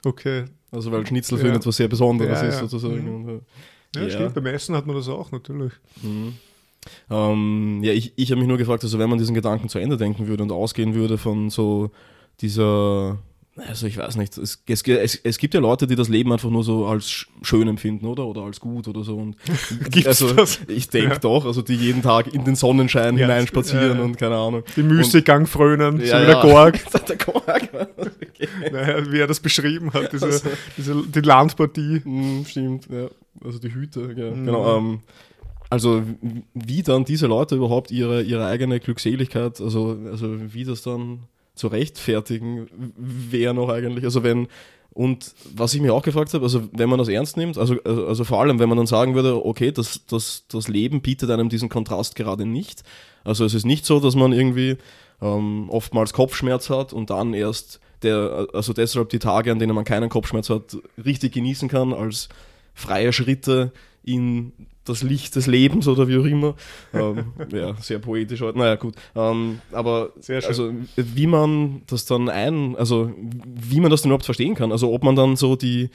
[0.04, 0.46] okay.
[0.72, 3.24] Also weil Schnitzel für ihn etwas sehr Besonderes Ja, ist, sozusagen.
[3.24, 3.30] Mhm.
[3.30, 3.40] Äh,
[3.96, 4.10] Ja, Ja.
[4.10, 4.34] stimmt.
[4.34, 5.72] Beim Essen hat man das auch natürlich.
[6.02, 6.34] Mhm.
[7.10, 9.96] Ähm, ja, ich, ich habe mich nur gefragt, also wenn man diesen Gedanken zu Ende
[9.98, 11.92] denken würde und ausgehen würde von so
[12.42, 13.18] dieser,
[13.68, 16.64] also ich weiß nicht, es, es, es, gibt ja Leute, die das Leben einfach nur
[16.64, 18.26] so als sch- schön empfinden, oder?
[18.28, 19.16] Oder als gut oder so.
[19.18, 19.36] Und
[19.90, 20.60] Gibt's also das?
[20.68, 21.20] ich denke Ja.
[21.20, 24.64] doch, also die jeden Tag in den Sonnenschein Ja, hineinspazieren ja, und keine Ahnung.
[24.76, 26.42] Die Müßiggang frönen, so Ja, wie der.
[26.42, 26.80] Gorg.
[27.08, 27.70] der Gorg.
[27.74, 28.48] okay.
[28.72, 30.50] Naja, wie er das beschrieben hat, diese, Also.
[30.78, 32.02] diese, die Landpartie.
[32.04, 33.08] Mm, stimmt, ja.
[33.44, 34.32] Also die Hüte, ja.
[34.32, 34.46] Mhm.
[34.46, 34.78] Genau.
[34.78, 35.00] Ähm,
[35.70, 36.02] also
[36.54, 41.24] wie dann diese Leute überhaupt ihre, ihre eigene Glückseligkeit, also, also wie das dann
[41.58, 42.68] zu rechtfertigen
[42.98, 44.06] wäre noch eigentlich.
[44.06, 44.48] Also wenn,
[44.92, 48.08] und was ich mir auch gefragt habe, also wenn man das ernst nimmt, also, also,
[48.08, 51.50] also vor allem, wenn man dann sagen würde, okay, das, das, das Leben bietet einem
[51.50, 52.84] diesen Kontrast gerade nicht.
[53.24, 54.78] Also es ist nicht so, dass man irgendwie
[55.22, 59.86] ähm, oftmals Kopfschmerz hat und dann erst der, also deshalb die Tage, an denen man
[59.86, 62.30] keinen Kopfschmerz hat, richtig genießen kann, als
[62.74, 63.72] freie Schritte
[64.04, 64.52] in
[64.90, 66.56] das Licht des Lebens oder wie auch immer.
[66.94, 68.42] ähm, ja, sehr poetisch.
[68.42, 68.96] Naja, gut.
[69.16, 70.48] Ähm, aber Sehr schön.
[70.48, 73.12] also wie man das dann ein, also
[73.46, 74.72] wie man das denn überhaupt verstehen kann.
[74.72, 75.90] Also ob man dann so die,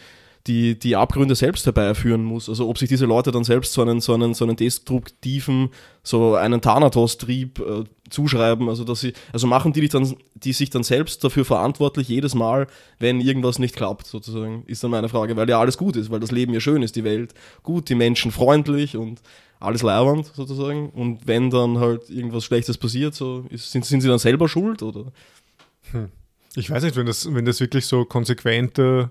[0.47, 2.49] die, die Abgründe selbst herbeiführen muss.
[2.49, 5.71] Also ob sich diese Leute dann selbst so einen, so einen, so einen destruktiven,
[6.03, 8.69] so einen Thanatos-Trieb äh, zuschreiben.
[8.69, 12.67] Also dass sie, also machen die, dann, die sich dann selbst dafür verantwortlich jedes Mal,
[12.99, 16.21] wenn irgendwas nicht klappt, sozusagen, ist dann meine Frage, weil ja alles gut ist, weil
[16.21, 19.21] das Leben ja schön ist, die Welt gut, die Menschen freundlich und
[19.61, 20.91] alles leibernd sozusagen.
[20.91, 24.83] Und wenn dann halt irgendwas Schlechtes passiert, so ist, sind, sind sie dann selber schuld
[24.83, 25.13] oder?
[26.55, 29.11] Ich weiß nicht, wenn das, wenn das wirklich so konsequente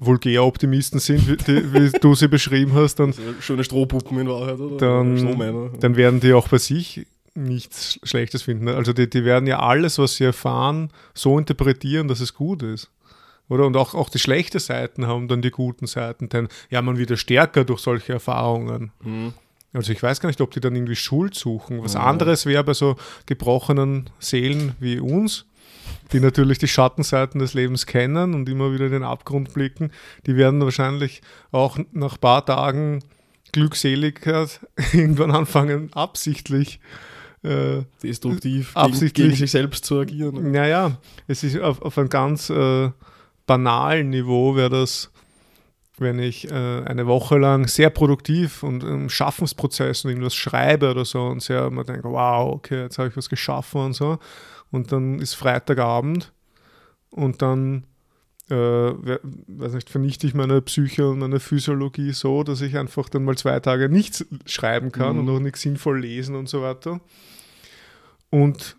[0.00, 4.76] Vulgäroptimisten sind, wie, die, wie du sie beschrieben hast, dann, schöne Strohpuppen in Wahrheit, oder?
[4.76, 8.68] Dann- dann werden die auch bei sich nichts Schlechtes finden.
[8.68, 12.90] Also die, die werden ja alles, was sie erfahren, so interpretieren, dass es gut ist.
[13.48, 13.66] Oder?
[13.66, 17.10] Und auch, auch die schlechten Seiten haben dann die guten Seiten, denn ja, man wird
[17.10, 18.90] ja stärker durch solche Erfahrungen.
[19.02, 19.32] Mhm.
[19.72, 21.82] Also ich weiß gar nicht, ob die dann irgendwie Schuld suchen.
[21.82, 22.00] Was Ja.
[22.00, 25.46] anderes wäre bei so gebrochenen Seelen wie uns,
[26.12, 29.92] die natürlich die Schattenseiten des Lebens kennen und immer wieder in den Abgrund blicken,
[30.26, 33.00] die werden wahrscheinlich auch nach ein paar Tagen
[33.52, 34.60] Glückseligkeit
[34.92, 36.80] irgendwann anfangen, absichtlich.
[37.42, 39.14] Äh, Destruktiv Absichtlich.
[39.14, 40.52] Gegen, gegen sich selbst zu agieren.
[40.52, 42.90] naja, es ist auf, auf einem ganz äh,
[43.46, 45.10] banalen Niveau wäre das,
[45.96, 51.04] wenn ich äh, eine Woche lang sehr produktiv und im Schaffensprozess und irgendwas schreibe oder
[51.04, 54.18] so und sehr man denkt, wow, okay, jetzt habe ich was geschaffen und so.
[54.70, 56.32] Und dann ist Freitagabend
[57.10, 57.84] und dann
[58.48, 63.08] äh, we- weiß nicht, vernichte ich meine Psyche und meine Physiologie so, dass ich einfach
[63.08, 65.28] dann mal zwei Tage nichts schreiben kann Mhm.
[65.28, 67.00] und auch nichts sinnvoll lesen und so weiter.
[68.30, 68.76] Und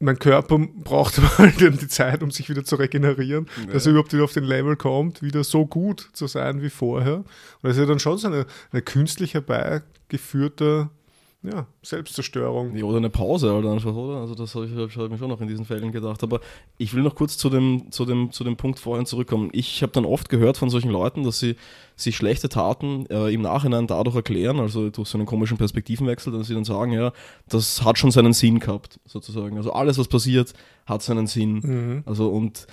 [0.00, 4.12] mein Körper braucht halt dann die Zeit, um sich wieder zu regenerieren, dass er überhaupt
[4.12, 7.16] wieder auf den Level kommt, wieder so gut zu sein wie vorher.
[7.16, 7.26] Und
[7.62, 10.90] das ist ja dann schon so eine, eine künstlich herbeigeführte
[11.42, 12.74] ja, Selbstzerstörung.
[12.74, 14.16] Ja, oder eine Pause halt einfach, oder?
[14.16, 16.22] Also das habe ich, hab ich mir schon noch in diesen Fällen gedacht.
[16.24, 16.40] Aber
[16.78, 19.50] ich will noch kurz zu dem, zu dem, zu dem Punkt vorhin zurückkommen.
[19.52, 21.54] Ich habe dann oft gehört von solchen Leuten, dass sie
[21.94, 26.48] sich schlechte Taten äh, im Nachhinein dadurch erklären, also durch so einen komischen Perspektivenwechsel, dass
[26.48, 27.12] sie dann sagen, ja,
[27.48, 29.56] das hat schon seinen Sinn gehabt, sozusagen.
[29.56, 30.54] Also alles, was passiert,
[30.86, 31.60] hat seinen Sinn.
[31.62, 32.02] Mhm.
[32.04, 32.66] Also und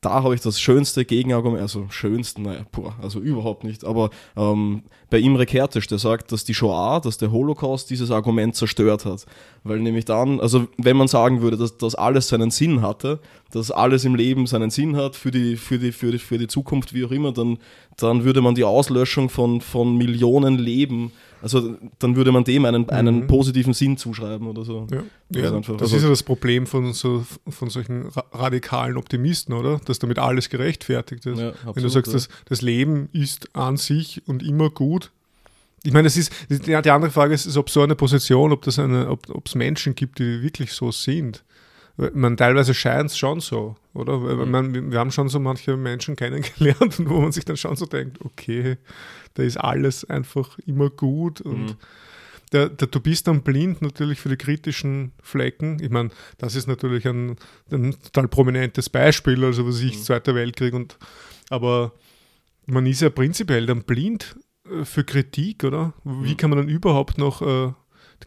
[0.00, 4.82] da habe ich das schönste Gegenargument, also schönsten, naja, boah, also überhaupt nicht, aber ähm,
[5.10, 9.26] bei Imre Kertész, der sagt, dass die Shoah, dass der Holocaust dieses Argument zerstört hat.
[9.62, 13.70] Weil nämlich dann, also wenn man sagen würde, dass das alles seinen Sinn hatte, dass
[13.70, 16.94] alles im Leben seinen Sinn hat für die, für die, für die, für die Zukunft,
[16.94, 17.58] wie auch immer, dann,
[17.98, 22.88] dann würde man die Auslöschung von, von Millionen Leben, also dann würde man dem einen,
[22.90, 23.26] einen Mhm.
[23.26, 24.86] positiven Sinn zuschreiben oder so.
[24.90, 28.08] Ja, Das ja, ist einfach- das also- ist ja das Problem von, so, von solchen
[28.08, 29.80] ra radikalen Optimisten, oder?
[29.84, 31.38] Dass damit alles gerechtfertigt ist.
[31.38, 32.12] Ja, Wenn du absolut, sagst, ja.
[32.14, 35.10] das, das Leben ist an sich und immer gut,
[35.82, 38.66] ich meine, das ist, die, die andere Frage ist, ist ob so eine Position, ob
[38.66, 41.42] es ob, Menschen gibt, die wirklich so sind.
[42.14, 44.18] Man, teilweise scheint es schon so, oder?
[44.18, 44.50] Mhm.
[44.50, 48.18] Man, wir haben schon so manche Menschen kennengelernt, wo man sich dann schon so denkt,
[48.24, 48.76] okay,
[49.34, 51.76] da ist alles einfach immer gut und mhm.
[52.52, 55.78] der, der, du bist dann blind natürlich für die kritischen Flecken.
[55.80, 57.36] Ich meine, das ist natürlich ein,
[57.70, 60.02] ein total prominentes Beispiel, also was ich, mhm.
[60.02, 60.98] Zweiter Weltkrieg und
[61.48, 61.92] aber
[62.66, 64.36] man ist ja prinzipiell dann blind
[64.68, 65.94] äh, für Kritik, oder?
[66.04, 66.36] Wie mhm.
[66.36, 67.72] kann man dann überhaupt noch äh,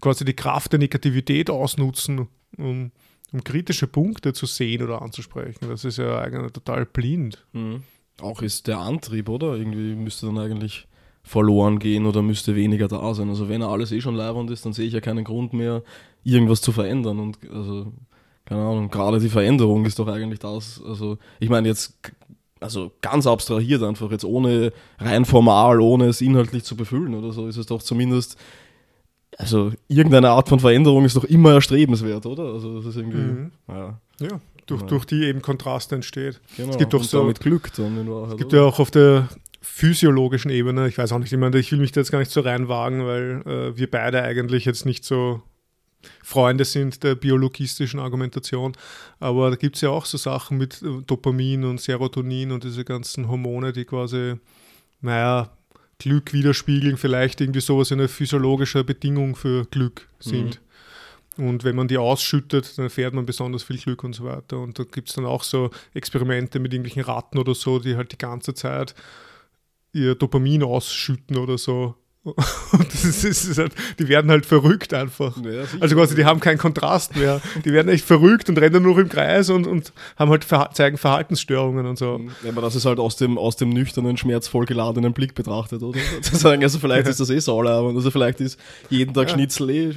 [0.01, 2.91] quasi die Kraft der Negativität ausnutzen, um
[3.33, 5.67] um kritische Punkte zu sehen oder anzusprechen.
[5.67, 7.43] Das ist ja eigentlich total blind.
[7.51, 7.83] Mhm.
[8.21, 9.55] Auch ist der Antrieb, oder?
[9.55, 10.87] Irgendwie müsste dann eigentlich
[11.23, 13.29] verloren gehen oder müsste weniger da sein.
[13.29, 15.81] Also wenn er alles eh schon leibend ist, dann sehe ich ja keinen Grund mehr,
[16.23, 17.19] irgendwas zu verändern.
[17.19, 17.93] Und also,
[18.45, 20.81] keine Ahnung, gerade die Veränderung ist doch eigentlich das.
[20.85, 21.97] Also, ich meine jetzt,
[22.59, 27.47] also ganz abstrahiert einfach, jetzt ohne rein formal, ohne es inhaltlich zu befüllen oder so,
[27.47, 28.37] ist es doch zumindest
[29.37, 32.53] also irgendeine Art von Veränderung ist doch immer erstrebenswert, oder?
[32.53, 33.51] Also das ist irgendwie, mhm.
[33.67, 33.99] ja.
[34.19, 34.39] ja.
[34.65, 36.39] Durch, durch die eben Kontraste entsteht.
[36.55, 36.69] Genau.
[36.69, 38.31] Es gibt doch so mit Glück dann in Wahrheit.
[38.31, 38.61] Es gibt oder?
[38.61, 39.27] ja auch auf der
[39.63, 42.31] physiologischen Ebene, ich weiß auch nicht, ich, meine, ich will mich da jetzt gar nicht
[42.31, 45.41] so reinwagen, weil äh, wir beide eigentlich jetzt nicht so
[46.21, 48.73] Freunde sind der biologistischen Argumentation.
[49.21, 52.83] Aber da gibt es ja auch so Sachen mit äh, Dopamin und Serotonin und diese
[52.83, 54.35] ganzen Hormone, die quasi,
[55.01, 55.49] naja,
[55.97, 60.59] Glück widerspiegeln, vielleicht irgendwie sowas eine physiologische Bedingung für Glück sind.
[61.37, 61.45] Mhm.
[61.45, 64.59] Und wenn man die ausschüttet, dann erfährt man besonders viel Glück und so weiter.
[64.59, 68.11] Und da gibt es dann auch so Experimente mit irgendwelchen Ratten oder so, die halt
[68.11, 68.93] die ganze Zeit
[69.93, 71.95] ihr Dopamin ausschütten oder so.
[72.71, 75.35] Das ist, das ist halt, die werden halt verrückt einfach.
[75.43, 77.41] Ja, also quasi, die haben keinen Kontrast mehr.
[77.65, 81.85] Die werden echt verrückt und rennen nur im Kreis und, und haben halt zeigen Verhaltensstörungen
[81.85, 82.21] und so.
[82.43, 85.99] Ja, aber das ist halt aus dem, aus dem nüchternen, schmerzvoll geladenen Blick betrachtet, oder?
[86.21, 88.57] Zu sagen, also vielleicht ist das eh Sauerleibend, also vielleicht ist
[88.89, 89.33] jeden Tag ja.
[89.33, 89.93] Schnitzel eh,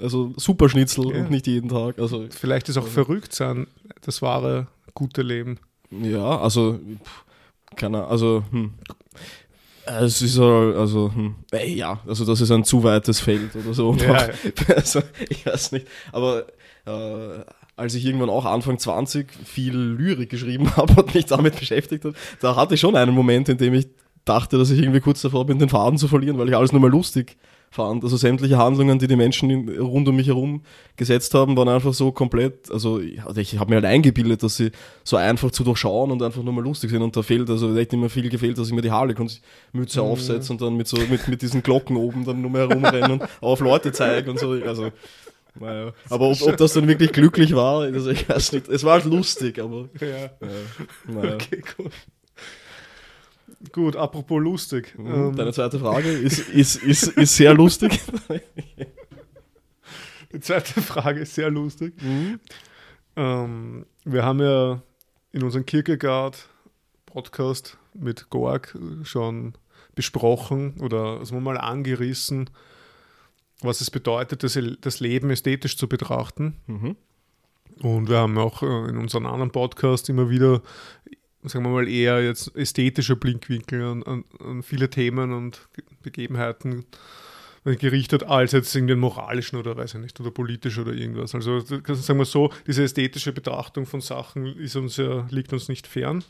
[0.00, 1.20] also super Schnitzel ja.
[1.20, 1.98] und nicht jeden Tag.
[1.98, 2.94] Also, vielleicht ist auch also.
[2.94, 3.66] verrückt sein
[4.02, 5.58] das wahre gute Leben.
[5.90, 6.80] Ja, also,
[7.76, 8.72] keine also, hm.
[9.86, 13.94] Es ist also, hm, ja, also das ist ein zu weites Feld oder so.
[13.94, 14.28] Ja,
[14.74, 15.86] also, ich weiß nicht.
[16.12, 16.44] Aber
[16.86, 17.44] äh,
[17.76, 22.16] als ich irgendwann auch Anfang 20 viel Lyrik geschrieben habe und mich damit beschäftigt habe,
[22.40, 23.86] da hatte ich schon einen Moment, in dem ich
[24.24, 26.80] dachte, dass ich irgendwie kurz davor bin, den Faden zu verlieren, weil ich alles nur
[26.80, 27.36] mal lustig
[27.76, 28.02] fand.
[28.02, 30.62] Also sämtliche Handlungen, die die Menschen rund um mich herum
[30.96, 34.56] gesetzt haben, waren einfach so komplett, also ich, also ich habe mir halt eingebildet, dass
[34.56, 34.70] sie
[35.04, 37.92] so einfach zu durchschauen und einfach nur mal lustig sind und da fehlt, also echt
[37.92, 40.06] immer viel gefehlt, dass ich mir die Harley-Mütze mhm.
[40.06, 43.22] aufsetze und dann mit so, mit, mit diesen Glocken oben dann nur mehr herumrennen und
[43.40, 44.90] auf Leute zeige und so, also
[45.58, 45.92] naja.
[46.10, 48.68] Aber ob, ob, das dann wirklich glücklich war, also ich weiß nicht.
[48.68, 49.88] Es war halt lustig, aber.
[50.00, 50.06] Ja.
[50.06, 50.30] ja
[51.06, 51.34] naja.
[51.34, 51.92] Okay, gut.
[53.72, 54.94] Gut, apropos lustig.
[54.98, 58.00] Mhm, ähm, deine zweite Frage ist, ist, ist, ist sehr lustig.
[60.32, 61.94] Die zweite Frage ist sehr lustig.
[62.02, 62.40] Mhm.
[63.16, 64.82] Ähm, wir haben ja
[65.32, 69.54] in unserem Kierkegaard-Podcast mit Gorg schon
[69.94, 72.48] besprochen oder also mal angerissen,
[73.62, 76.56] was es bedeutet, das, Leben ästhetisch zu betrachten.
[76.66, 76.96] Mhm.
[77.80, 80.62] Und wir haben auch äh, in unseren anderen Podcast immer wieder
[81.48, 85.68] sagen wir mal, eher jetzt ästhetischer Blickwinkel an, an, an viele Themen und
[86.02, 86.84] Begebenheiten
[87.74, 91.34] gerichtet, als jetzt irgendwie einen moralischen oder weiß ich nicht, oder politisch oder irgendwas.
[91.34, 95.88] Also sagen wir so, diese ästhetische Betrachtung von Sachen ist uns ja, liegt uns nicht
[95.88, 96.22] fern.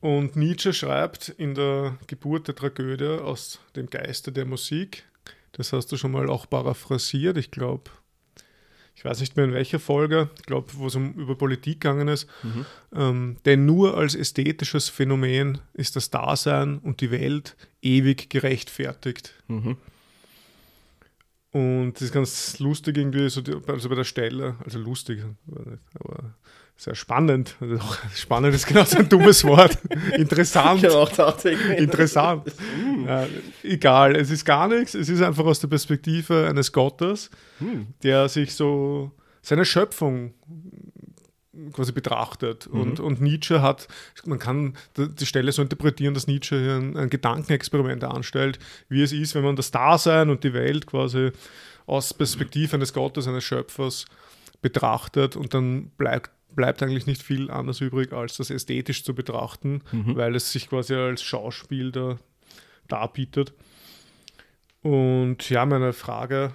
[0.00, 5.04] Und Nietzsche schreibt in der Geburt der Tragödie aus dem Geiste der Musik,
[5.52, 7.90] das hast du schon mal auch paraphrasiert, ich glaube,
[8.98, 12.08] ich weiß nicht mehr in welcher Folge, ich glaube, wo es um über Politik gegangen
[12.08, 12.66] ist, mhm.
[12.92, 19.34] ähm, denn nur als ästhetisches Phänomen ist das Dasein und die Welt ewig gerechtfertigt.
[19.46, 19.76] Mhm.
[21.52, 25.24] Und das ist ganz lustig irgendwie, so die, also bei der Stelle, also lustig,
[25.94, 26.34] aber
[26.78, 27.56] sehr spannend.
[28.14, 29.76] Spannend ist genau so ein dummes Wort.
[30.16, 30.82] Interessant.
[30.84, 31.10] Ich auch
[31.76, 32.52] Interessant.
[33.04, 33.26] ja,
[33.64, 34.94] egal, es ist gar nichts.
[34.94, 37.88] Es ist einfach aus der Perspektive eines Gottes, hm.
[38.04, 39.10] der sich so
[39.42, 40.34] seine Schöpfung
[41.72, 42.68] quasi betrachtet.
[42.72, 42.80] Mhm.
[42.80, 43.88] Und, und Nietzsche hat,
[44.24, 49.12] man kann die Stelle so interpretieren, dass Nietzsche hier ein, ein Gedankenexperiment anstellt, wie es
[49.12, 51.32] ist, wenn man das Dasein und die Welt quasi
[51.86, 54.04] aus Perspektive eines Gottes, eines Schöpfers
[54.60, 59.82] betrachtet und dann bleibt bleibt eigentlich nicht viel anders übrig, als das ästhetisch zu betrachten,
[59.92, 60.16] mhm.
[60.16, 62.18] weil es sich quasi als Schauspiel da
[62.88, 63.52] darbietet.
[64.82, 66.52] Und ja, meine Frage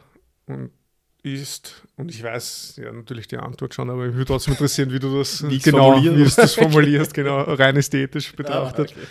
[1.23, 4.99] ist, und ich weiß ja natürlich die Antwort schon, aber mich würde trotzdem interessieren, wie
[4.99, 8.91] du das wie genau, wie du das formulierst, genau, rein ästhetisch betrachtet.
[8.91, 9.07] Ah, okay.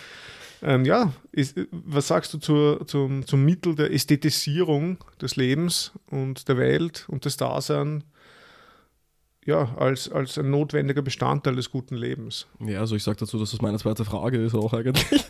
[0.65, 6.47] Ähm, ja, ist, was sagst du zur, zum, zum Mittel der Ästhetisierung des Lebens und
[6.47, 8.05] der Welt und des Daseins
[9.45, 12.47] ja, als, als ein notwendiger Bestandteil des guten Lebens.
[12.65, 15.05] Ja, also ich sage dazu, dass das meine zweite Frage ist auch eigentlich.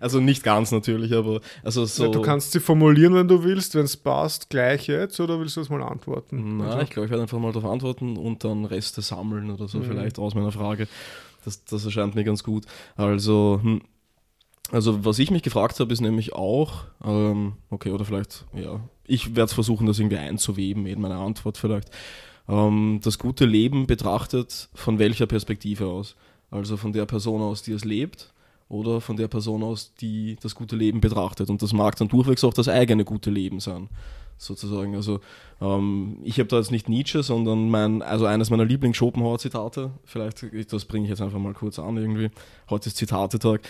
[0.00, 2.04] also nicht ganz natürlich, aber also so.
[2.04, 5.56] Ja, du kannst sie formulieren, wenn du willst, wenn es passt, gleich jetzt oder willst
[5.56, 6.58] du das mal antworten?
[6.58, 6.80] Na, also.
[6.80, 9.84] ich glaube, ich werde einfach mal darauf antworten und dann Reste sammeln oder so mhm.
[9.84, 10.88] vielleicht aus meiner Frage.
[11.44, 12.66] Das, das erscheint mir ganz gut.
[12.96, 13.80] Also, hm,
[14.72, 19.36] also was ich mich gefragt habe, ist nämlich auch, ähm, okay, oder vielleicht, ja, ich
[19.36, 21.90] werde versuchen, das irgendwie einzuweben in meine Antwort vielleicht.
[22.48, 26.16] Ähm, das gute Leben betrachtet von welcher Perspektive aus?
[26.50, 28.32] Also von der Person aus, die es lebt
[28.68, 31.50] oder von der Person aus, die das gute Leben betrachtet.
[31.50, 33.88] Und das mag dann durchwegs auch das eigene gute Leben sein,
[34.38, 34.94] sozusagen.
[34.94, 35.20] Also
[35.60, 40.84] ähm, ich habe da jetzt nicht Nietzsche, sondern mein, also eines meiner Lieblings-Schopenhauer-Zitate, vielleicht, das
[40.84, 42.30] bringe ich jetzt einfach mal kurz an irgendwie.
[42.68, 43.60] Heute ist Zitatetag.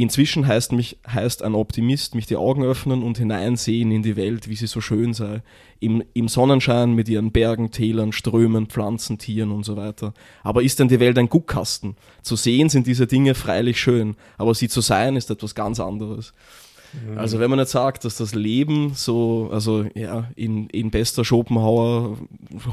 [0.00, 4.48] Inzwischen heißt, mich, heißt ein Optimist mich die Augen öffnen und hineinsehen in die Welt,
[4.48, 5.42] wie sie so schön sei.
[5.80, 10.14] Im, Im Sonnenschein mit ihren Bergen, Tälern, Strömen, Pflanzen, Tieren und so weiter.
[10.44, 11.96] Aber ist denn die Welt ein Guckkasten?
[12.22, 16.32] Zu sehen sind diese Dinge freilich schön, aber sie zu sein ist etwas ganz anderes.
[16.92, 17.18] Mhm.
[17.18, 22.16] Also wenn man jetzt sagt, dass das Leben so, also ja, in, in bester Schopenhauer,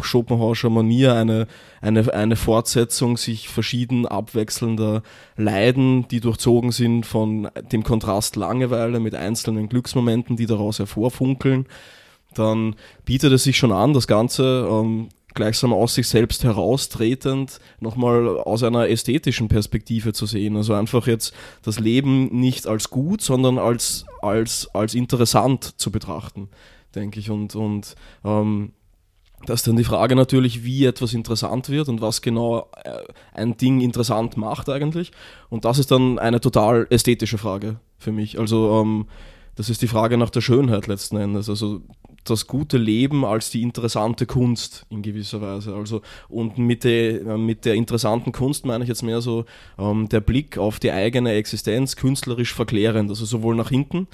[0.02, 1.48] Schopenhauerscher Manier eine,
[1.82, 5.04] eine, eine Fortsetzung sich verschieden abwechselnder
[5.38, 11.66] Leiden, die durchzogen sind von dem Kontrast Langeweile mit einzelnen Glücksmomenten, die daraus hervorfunkeln,
[12.34, 12.76] dann
[13.06, 18.64] bietet es sich schon an, das Ganze ähm, gleichsam aus sich selbst heraustretend nochmal aus
[18.64, 20.56] einer ästhetischen Perspektive zu sehen.
[20.56, 26.50] Also einfach jetzt das Leben nicht als gut, sondern als, als, als interessant zu betrachten,
[26.96, 27.30] denke ich.
[27.30, 28.72] Und, und ähm,
[29.46, 33.58] das ist dann die Frage natürlich, wie etwas interessant wird und was genau äh, ein
[33.58, 35.12] Ding interessant macht eigentlich.
[35.50, 38.40] Und das ist dann eine total ästhetische Frage für mich.
[38.40, 39.08] Also ähm,
[39.56, 41.50] das ist die Frage nach der Schönheit letzten Endes.
[41.50, 41.82] Also
[42.26, 45.76] das gute Leben als die interessante Kunst in gewisser Weise.
[45.76, 49.46] Also, und mit der, mit der interessanten Kunst meine ich jetzt mehr so
[49.78, 54.08] ähm, der Blick auf die eigene Existenz künstlerisch verklärend, also sowohl nach hinten.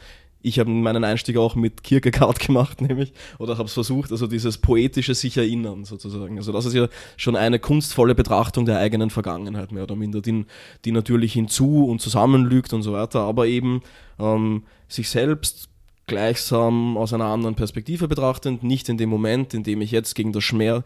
[0.44, 4.58] Ich habe meinen Einstieg auch mit Kierkegaard gemacht, nämlich, oder habe es versucht, also dieses
[4.58, 6.38] poetische sich erinnern sozusagen.
[6.38, 10.46] Also das ist ja schon eine kunstvolle Betrachtung der eigenen Vergangenheit, mehr oder minder, die,
[10.84, 13.82] die natürlich hinzu und zusammenlügt und so weiter, aber eben
[14.20, 15.71] ähm, sich selbst
[16.08, 20.34] gleichsam aus einer anderen Perspektive betrachtend, nicht in dem Moment, in dem ich jetzt gegen,
[20.34, 20.84] das Schmerz,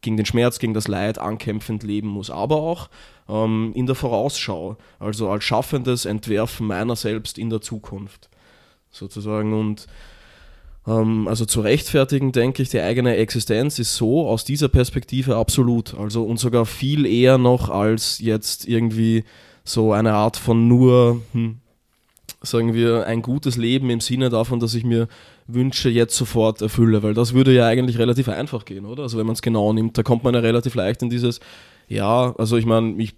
[0.00, 2.88] gegen den Schmerz, gegen das Leid ankämpfend leben muss, aber auch
[3.28, 8.28] ähm, in der Vorausschau, also als schaffendes Entwerfen meiner selbst in der Zukunft
[8.90, 9.52] sozusagen.
[9.52, 9.86] Und
[10.86, 15.94] ähm, also zu rechtfertigen, denke ich, die eigene Existenz ist so aus dieser Perspektive absolut,
[15.94, 19.24] also und sogar viel eher noch als jetzt irgendwie
[19.64, 21.58] so eine Art von nur hm,
[22.42, 25.08] sagen wir, ein gutes Leben im Sinne davon, dass ich mir
[25.46, 29.02] Wünsche jetzt sofort erfülle, weil das würde ja eigentlich relativ einfach gehen, oder?
[29.02, 31.40] Also wenn man es genau nimmt, da kommt man ja relativ leicht in dieses,
[31.88, 33.14] ja, also ich meine, ich,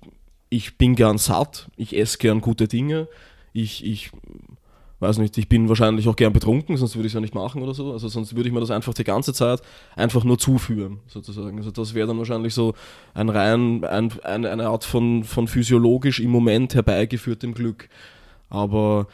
[0.48, 3.08] ich bin gern satt, ich esse gern gute Dinge,
[3.52, 4.10] ich, ich
[5.02, 7.60] weiß nicht, ich bin wahrscheinlich auch gern betrunken, sonst würde ich es ja nicht machen
[7.60, 7.92] oder so.
[7.92, 9.60] Also sonst würde ich mir das einfach die ganze Zeit
[9.96, 11.58] einfach nur zuführen, sozusagen.
[11.58, 12.74] Also das wäre dann wahrscheinlich so
[13.12, 17.88] ein rein, ein, eine, Art von, von physiologisch im Moment herbeigeführtem Glück.
[18.52, 19.06] Aber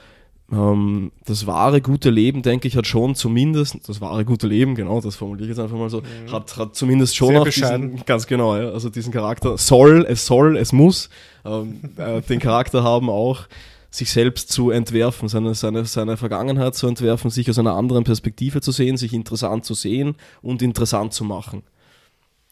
[0.50, 5.00] ähm, das wahre gute Leben, denke ich, hat schon zumindest, das wahre gute Leben, genau,
[5.00, 6.32] das formuliere ich jetzt einfach mal so, mhm.
[6.32, 10.26] hat, hat zumindest schon Sehr auch diesen, ganz genau, ja, also diesen Charakter, soll, es
[10.26, 11.08] soll, es muss,
[11.44, 13.46] ähm, äh, den Charakter haben auch,
[13.90, 18.60] sich selbst zu entwerfen, seine, seine, seine Vergangenheit zu entwerfen, sich aus einer anderen Perspektive
[18.60, 21.62] zu sehen, sich interessant zu sehen und interessant zu machen,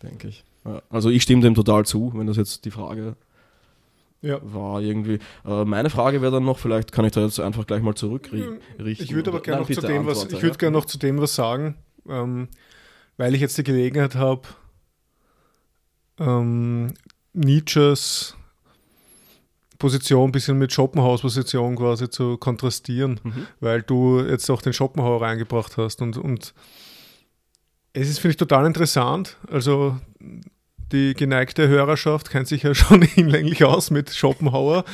[0.03, 0.45] denke ich.
[0.89, 3.17] Also ich stimme dem total zu, wenn das jetzt die Frage
[4.27, 4.41] ja.
[4.43, 5.19] war irgendwie.
[5.45, 8.61] Äh, meine Frage wäre dann noch, vielleicht kann ich da jetzt einfach gleich mal zurückrichten.
[8.85, 10.71] Ich würde aber gerne noch, zu dem, was, ich würd ja?
[10.71, 11.77] noch zu dem was sagen,
[12.09, 12.49] ähm,
[13.17, 14.43] weil ich jetzt die Gelegenheit habe,
[16.19, 16.95] ähm,
[17.33, 18.35] Nietzsches
[19.79, 23.47] Position ein bisschen mit Schopenhauers Position quasi zu kontrastieren, mhm.
[23.61, 26.55] weil du jetzt auch den Schopenhauer reingebracht hast und, und
[27.93, 29.37] es ist, finde ich, total interessant.
[29.51, 29.99] Also
[30.93, 34.85] die geneigte Hörerschaft kennt sich ja schon hinlänglich aus mit Schopenhauer,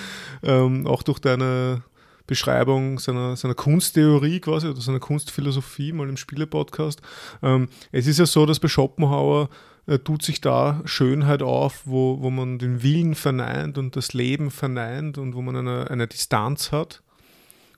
[0.43, 1.82] ähm, auch durch deine
[2.26, 7.03] Beschreibung seiner, seiner Kunsttheorie quasi oder seiner Kunstphilosophie mal im Spiele-Podcast.
[7.43, 9.49] Ähm, es ist ja so, dass bei Schopenhauer
[9.86, 14.51] äh, tut sich da Schönheit auf, wo, wo man den Willen verneint und das Leben
[14.51, 17.03] verneint und wo man eine, eine Distanz hat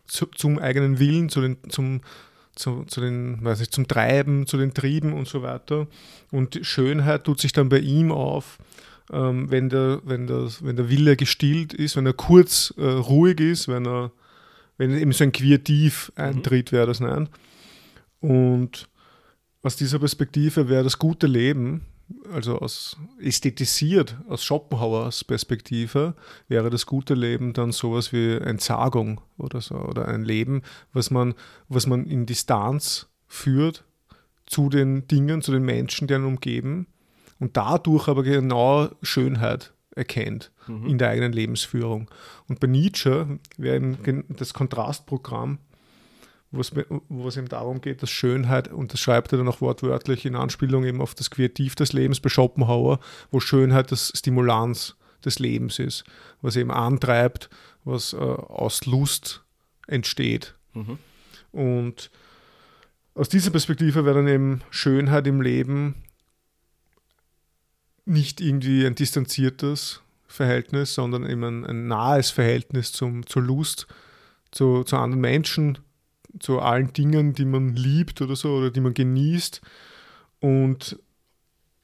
[0.07, 2.03] zu, zum eigenen Willen, zu den, zum,
[2.55, 5.87] zu, zu den, weiß nicht, zum Treiben, zu den Trieben und so weiter.
[6.31, 8.59] Und Schönheit tut sich dann bei ihm auf
[9.13, 13.41] ähm, wenn, der, wenn, das, wenn der Wille gestillt ist, wenn er kurz äh, ruhig
[13.41, 14.13] ist, wenn er
[14.77, 17.29] wenn eben so ein Quietiv eintritt, wäre das nein.
[18.21, 18.89] Und
[19.63, 21.83] aus dieser Perspektive wäre das gute Leben,
[22.33, 26.15] also aus ästhetisiert, aus Schopenhauers Perspektive,
[26.49, 30.63] wäre das gute Leben dann sowas wie Entsagung oder so, oder ein Leben,
[30.93, 31.35] was man,
[31.69, 33.85] was man in Distanz führt
[34.47, 36.87] zu den Dingen, zu den Menschen, die einen umgeben
[37.41, 40.87] und dadurch aber genau Schönheit erkennt mhm.
[40.87, 42.11] in der eigenen Lebensführung.
[42.49, 45.59] Und bei Nietzsche wäre eben das Kontrastprogramm,
[46.57, 50.37] wo es, eben darum geht, dass Schönheit, und das schreibt er dann auch wortwörtlich in
[50.37, 53.01] Anspielung eben auf das Kreativ des Lebens bei Schopenhauer,
[53.31, 56.05] wo Schönheit das Stimulanz des Lebens ist,
[56.43, 57.51] was eben antreibt,
[57.85, 59.43] was äh, aus Lust
[59.87, 60.55] entsteht.
[60.75, 60.99] Mhm.
[61.53, 62.11] Und
[63.15, 65.95] aus dieser Perspektive wäre dann eben Schönheit im Leben
[68.05, 73.87] nicht irgendwie ein distanziertes Verhältnis, sondern eben ein, ein nahes Verhältnis zum, zur Lust,
[74.51, 75.79] zu, zu anderen Menschen,
[76.39, 79.61] zu allen Dingen, die man liebt oder so oder die man genießt.
[80.41, 80.99] Und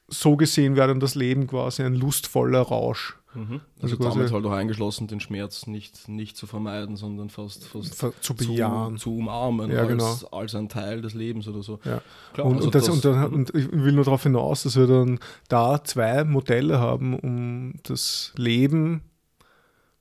[0.08, 3.16] so gesehen wäre dann das Leben quasi ein lustvoller Rausch.
[3.34, 3.60] Mhm.
[3.80, 8.22] Also, also damit halt auch eingeschlossen, den Schmerz nicht, nicht zu vermeiden, sondern fast, fast
[8.22, 8.96] zu bejahen.
[8.96, 10.18] Zu, zu umarmen ja, als, genau.
[10.32, 11.78] als ein Teil des Lebens oder so.
[11.84, 12.02] Ja.
[12.32, 14.76] Klar, und, also und, das, das, und, dann, und, ich will nur darauf hinaus, dass
[14.76, 19.02] wir dann da zwei Modelle haben, um das Leben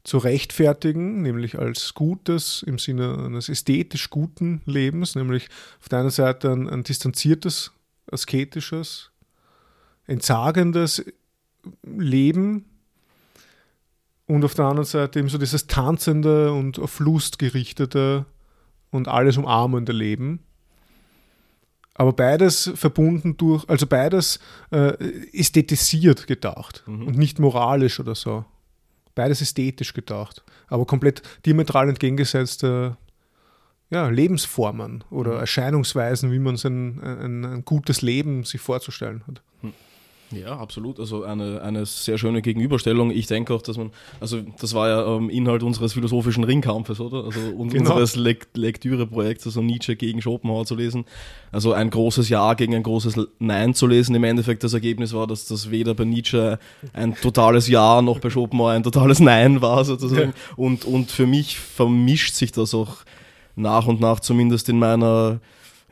[0.10, 5.50] zu rechtfertigen, nämlich als Gutes im Sinne eines ästhetisch guten Lebens, nämlich
[5.80, 7.72] auf der einen Seite ein, ein distanziertes,
[8.12, 9.12] asketisches,
[10.08, 11.06] entsagendes
[11.84, 12.66] Leben
[14.26, 18.26] und auf der anderen Seite eben so dieses tanzende und auf Lust gerichtete
[18.90, 20.40] und alles umarmende Leben.
[21.94, 24.40] Aber beides verbunden durch, also beides
[24.72, 24.94] äh,
[25.34, 27.06] ästhetisiert gedacht mhm.
[27.06, 28.44] und nicht moralisch oder so.
[29.16, 32.98] Beides ästhetisch gedacht, aber komplett diametral entgegengesetzte
[33.90, 35.40] ja, Lebensformen oder mhm.
[35.40, 39.42] Erscheinungsweisen, wie man sein ein, ein, gutes Leben sich vorzustellen hat.
[39.62, 39.74] Mhm.
[40.32, 41.00] Ja, absolut.
[41.00, 43.10] Also eine, eine sehr schöne Gegenüberstellung.
[43.10, 47.26] Ich denke auch, dass man, also das war ja ähm, Inhalt unseres philosophischen Ringkampfes, oder?
[47.26, 47.92] Also und genau.
[47.92, 51.06] unseres Lekt Lektüreprojekts, also Nietzsche gegen Schopenhauer zu lesen.
[51.52, 54.14] Also ein großes Ja gegen ein großes Nein zu lesen.
[54.16, 56.60] Im Endeffekt das Ergebnis war, dass das weder bei Nietzsche
[56.94, 60.30] ein totales Ja noch bei Schopenhauer ein totales Nein war, sozusagen.
[60.30, 60.56] Ja.
[60.56, 62.98] Und, und für mich vermischt sich das auch
[63.56, 65.40] nach und nach zumindest in meiner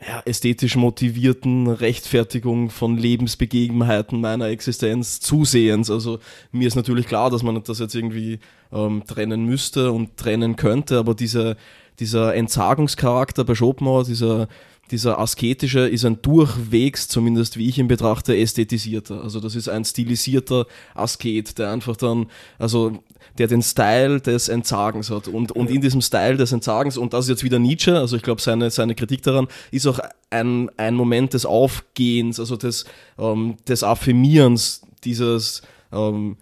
[0.05, 5.89] ja, ästhetisch motivierten Rechtfertigung von Lebensbegebenheiten meiner Existenz zusehends.
[5.89, 6.19] Also
[6.51, 8.39] mir ist natürlich klar, dass man das jetzt irgendwie
[8.71, 11.57] ähm, trennen müsste und trennen könnte, aber diese,
[11.99, 14.47] dieser Entsagungscharakter bei Schopenhauer, dieser
[14.91, 19.21] dieser asketische ist ein durchwegs, zumindest wie ich ihn betrachte, ästhetisierter.
[19.21, 20.65] Also das ist ein stilisierter
[20.95, 22.27] Asket, der einfach dann,
[22.57, 23.03] also
[23.37, 25.27] der den Style des Entsagens hat.
[25.27, 28.23] Und, und in diesem Style des Entsagens, und das ist jetzt wieder Nietzsche, also ich
[28.23, 32.85] glaube, seine, seine Kritik daran ist auch ein, ein Moment des Aufgehens, also des,
[33.17, 35.61] ähm, des Affirmierens dieses
[35.91, 36.37] ähm,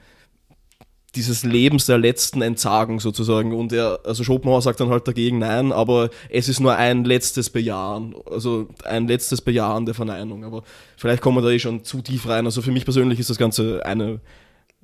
[1.16, 3.53] dieses Lebens der letzten Entsagung sozusagen.
[3.53, 7.49] Und er, also Schopenhauer sagt dann halt dagegen nein, aber es ist nur ein letztes
[7.49, 10.43] Bejahen, also ein letztes Bejahen der Verneinung.
[10.43, 10.63] Aber
[10.97, 12.45] vielleicht kommen wir da eh schon zu tief rein.
[12.45, 14.20] Also für mich persönlich ist das Ganze eine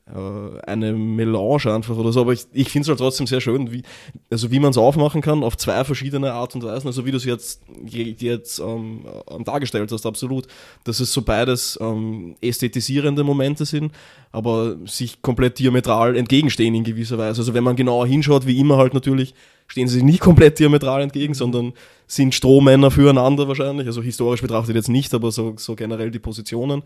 [0.05, 3.83] eine Melange einfach oder so, aber ich, ich finde es halt trotzdem sehr schön, wie,
[4.29, 7.17] also wie man es aufmachen kann auf zwei verschiedene Art und Weisen, also wie du
[7.17, 10.47] es jetzt, jetzt ähm, ähm, dargestellt hast, absolut,
[10.83, 13.93] dass es so beides ähm, ästhetisierende Momente sind,
[14.31, 17.41] aber sich komplett diametral entgegenstehen in gewisser Weise.
[17.41, 19.33] Also wenn man genauer hinschaut, wie immer halt natürlich,
[19.67, 21.73] stehen sie sich nicht komplett diametral entgegen, sondern
[22.07, 26.83] sind Strohmänner füreinander wahrscheinlich, also historisch betrachtet jetzt nicht, aber so, so generell die Positionen.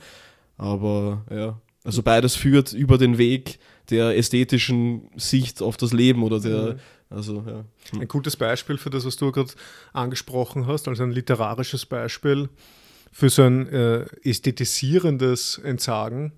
[0.58, 3.60] Aber ja, also beides führt über den Weg
[3.90, 6.80] der ästhetischen Sicht auf das Leben oder der, mhm.
[7.10, 7.64] also ja.
[8.00, 9.52] Ein gutes Beispiel für das, was du gerade
[9.94, 12.50] angesprochen hast, also ein literarisches Beispiel
[13.12, 16.34] für so ein äh, ästhetisierendes Entsagen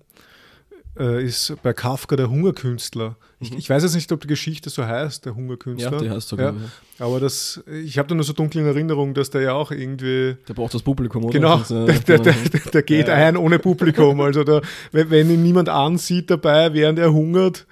[0.98, 3.16] äh, ist bei Kafka der Hungerkünstler.
[3.40, 3.58] Ich, mhm.
[3.58, 5.92] ich, weiß jetzt nicht, ob die Geschichte so heißt, der Hungerkünstler.
[5.92, 6.54] Ja, die heißt sogar.
[6.54, 6.60] Ja.
[6.98, 7.06] Ja.
[7.06, 10.36] Aber das, ich habe da nur so dunkle Erinnerung, dass der ja auch irgendwie.
[10.48, 11.32] Der braucht das Publikum, oder?
[11.32, 14.20] Genau, das, äh, der, der, der, der, geht ein ohne Publikum.
[14.20, 14.60] Also da,
[14.92, 17.66] wenn, wenn ihn niemand ansieht dabei, während er hungert.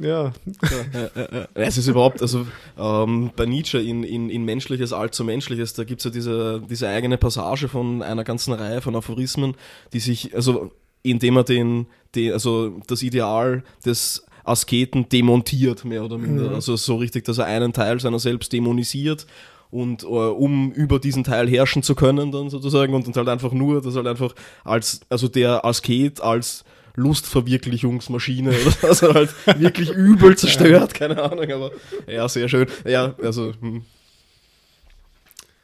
[0.00, 0.32] Ja.
[1.12, 2.46] ja, Es ist überhaupt, also
[2.78, 6.88] ähm, bei Nietzsche in, in, in Menschliches, Allzu Menschliches, da gibt es ja diese, diese
[6.88, 9.56] eigene Passage von einer ganzen Reihe von Aphorismen,
[9.92, 10.72] die sich, also
[11.04, 16.48] indem er den, den, also das Ideal des Asketen demontiert, mehr oder minder.
[16.48, 16.54] Mhm.
[16.54, 19.26] Also so richtig, dass er einen Teil seiner selbst dämonisiert
[19.70, 23.52] und uh, um über diesen Teil herrschen zu können, dann sozusagen, und, und halt einfach
[23.52, 24.34] nur, dass halt einfach
[24.64, 26.64] als, also der Asket als
[26.96, 31.70] Lustverwirklichungsmaschine oder so, also halt wirklich übel zerstört, keine Ahnung, aber
[32.06, 32.66] ja, sehr schön.
[32.86, 33.52] Ja, also.
[33.60, 33.82] Hm.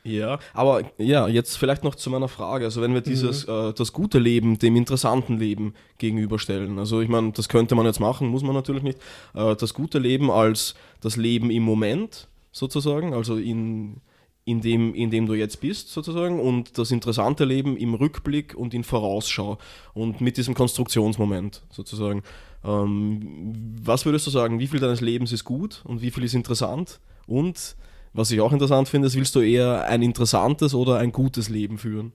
[0.03, 2.65] Ja, aber ja, jetzt vielleicht noch zu meiner Frage.
[2.65, 3.53] Also wenn wir dieses, mhm.
[3.53, 6.79] äh, das gute Leben dem interessanten Leben gegenüberstellen.
[6.79, 8.99] Also ich meine, das könnte man jetzt machen, muss man natürlich nicht.
[9.35, 14.01] Äh, das gute Leben als das Leben im Moment sozusagen, also in,
[14.45, 18.73] in, dem, in dem du jetzt bist sozusagen und das interessante Leben im Rückblick und
[18.73, 19.59] in Vorausschau
[19.93, 22.23] und mit diesem Konstruktionsmoment sozusagen.
[22.65, 26.35] Ähm, was würdest du sagen, wie viel deines Lebens ist gut und wie viel ist
[26.35, 27.77] interessant und
[28.13, 31.79] was ich auch interessant finde, ist, willst du eher ein interessantes oder ein gutes Leben
[31.79, 32.13] führen?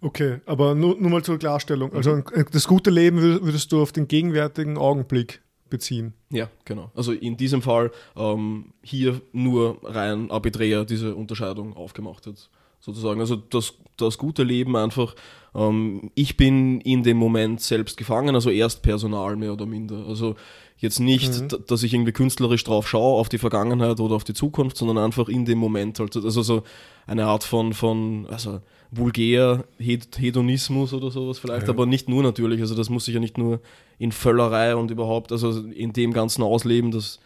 [0.03, 1.93] Okay, aber nur, nur mal zur Klarstellung.
[1.95, 2.25] Also mhm.
[2.53, 6.15] das gute Leben würdest du auf den gegenwärtigen Augenblick beziehen.
[6.31, 6.91] Ja, genau.
[6.95, 12.51] Also in diesem Fall ähm, hier nur rein arbiträr diese Unterscheidung aufgemacht hat,
[12.87, 13.21] sozusagen.
[13.21, 15.15] Also das, das gute Leben einfach,
[15.55, 20.07] ähm, ich bin in dem Moment selbst gefangen, also erst Personal mehr oder minder.
[20.09, 20.37] Also
[20.79, 21.65] Jetzt nicht, mhm.
[21.67, 25.29] dass ich irgendwie künstlerisch drauf schaue, auf die Vergangenheit oder auf die Zukunft, sondern einfach
[25.29, 25.99] in dem Moment.
[25.99, 26.15] Halt.
[26.17, 26.65] Also so
[27.07, 28.61] eine Art von, von also
[28.91, 31.73] vulgär Hedonismus oder sowas vielleicht, ja.
[31.73, 32.61] aber nicht nur natürlich.
[32.61, 33.61] Also das muss sich ja nicht nur
[33.99, 37.21] in Völlerei und überhaupt, also in dem ganzen Ausleben, das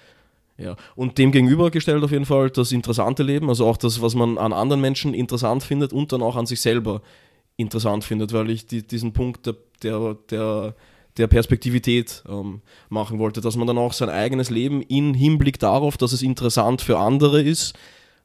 [0.61, 0.77] ja.
[0.95, 4.53] Und dem gegenübergestellt auf jeden Fall das interessante Leben, also auch das, was man an
[4.53, 7.03] anderen Menschen interessant findet und dann auch an sich selber
[7.57, 10.75] interessant findet, weil ich die, diesen Punkt der, der, der
[11.17, 15.97] der Perspektivität ähm, machen wollte, dass man dann auch sein eigenes Leben in Hinblick darauf,
[15.97, 17.75] dass es interessant für andere ist,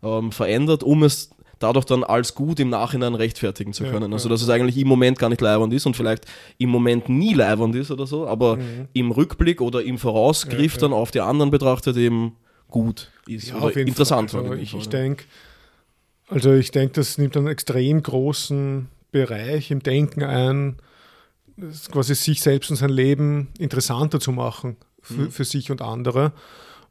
[0.03, 1.31] ähm, verändert, um es
[1.65, 4.11] dadurch dann als gut im Nachhinein rechtfertigen zu können.
[4.11, 6.25] Ja, also dass es eigentlich im Moment gar nicht leibend ist und vielleicht
[6.59, 8.87] im Moment nie leibend ist oder so, aber mhm.
[8.93, 12.35] im Rückblick oder im Vorausgriff dann auf die anderen betrachtet eben
[12.69, 14.33] gut ist ja, oder interessant.
[14.35, 15.23] Also ich, ich denke,
[16.27, 20.77] also ich denke, das nimmt einen extrem großen Bereich im Denken ein,
[21.91, 25.31] quasi sich selbst und sein Leben interessanter zu machen für, mhm.
[25.31, 26.33] für sich und andere.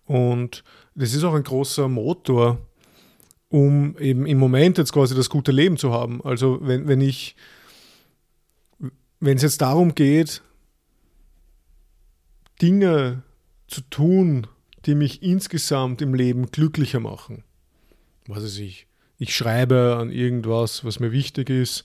[0.07, 0.65] Und
[0.95, 2.59] das ist auch ein großer Motor,
[3.55, 6.21] um eben im Moment jetzt quasi das gute Leben zu haben.
[6.25, 7.37] Also wenn, wenn ich,
[9.21, 10.43] wenn es jetzt darum geht,
[12.61, 13.23] Dinge
[13.69, 14.49] zu tun,
[14.87, 17.45] die mich insgesamt im Leben glücklicher machen.
[18.27, 18.89] Was weiß ich,
[19.19, 21.85] ich schreibe an irgendwas, was mir wichtig ist,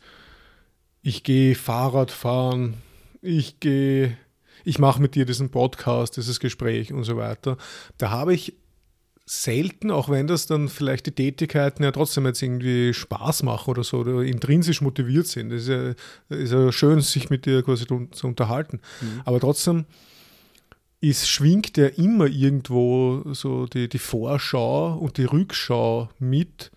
[1.03, 2.81] ich gehe Fahrrad fahren,
[3.21, 4.17] ich gehe,
[4.65, 7.57] ich mache mit dir diesen Podcast, dieses Gespräch und so weiter.
[7.99, 8.55] Da habe ich
[9.31, 13.83] selten, auch wenn das dann vielleicht die Tätigkeiten ja trotzdem jetzt irgendwie Spaß machen oder
[13.83, 15.51] so oder intrinsisch motiviert sind.
[15.51, 15.69] Es ist
[16.29, 18.81] ja, ist ja schön, sich mit dir quasi zu unterhalten.
[19.01, 19.21] Mhm.
[19.25, 19.85] Aber trotzdem
[20.99, 26.71] ist, schwingt ja immer irgendwo so die, die Vorschau und die Rückschau mit,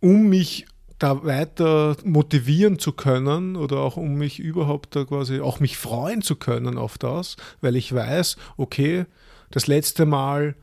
[0.00, 0.66] um mich
[0.98, 6.22] da weiter motivieren zu können oder auch um mich überhaupt da quasi auch mich freuen
[6.22, 9.06] zu können auf das, weil ich weiß, okay,
[9.52, 10.56] das letzte Mal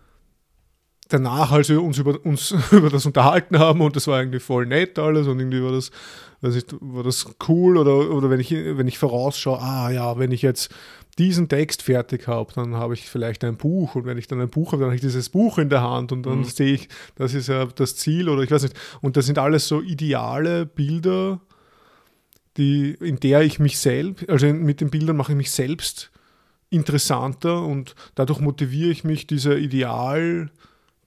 [1.13, 4.65] danach, als wir uns über, uns über das unterhalten haben und das war irgendwie voll
[4.65, 5.91] nett alles und irgendwie war das,
[6.41, 10.31] weiß ich, war das cool oder, oder wenn ich, wenn ich vorausschaue, ah ja, wenn
[10.31, 10.73] ich jetzt
[11.17, 14.49] diesen Text fertig habe, dann habe ich vielleicht ein Buch und wenn ich dann ein
[14.49, 16.43] Buch habe, dann habe ich dieses Buch in der Hand und dann mhm.
[16.45, 18.75] sehe ich, das ist ja das Ziel oder ich weiß nicht.
[19.01, 21.41] Und das sind alles so ideale Bilder,
[22.57, 26.11] die, in der ich mich selbst, also mit den Bildern mache ich mich selbst
[26.69, 30.49] interessanter und dadurch motiviere ich mich, diese Ideal-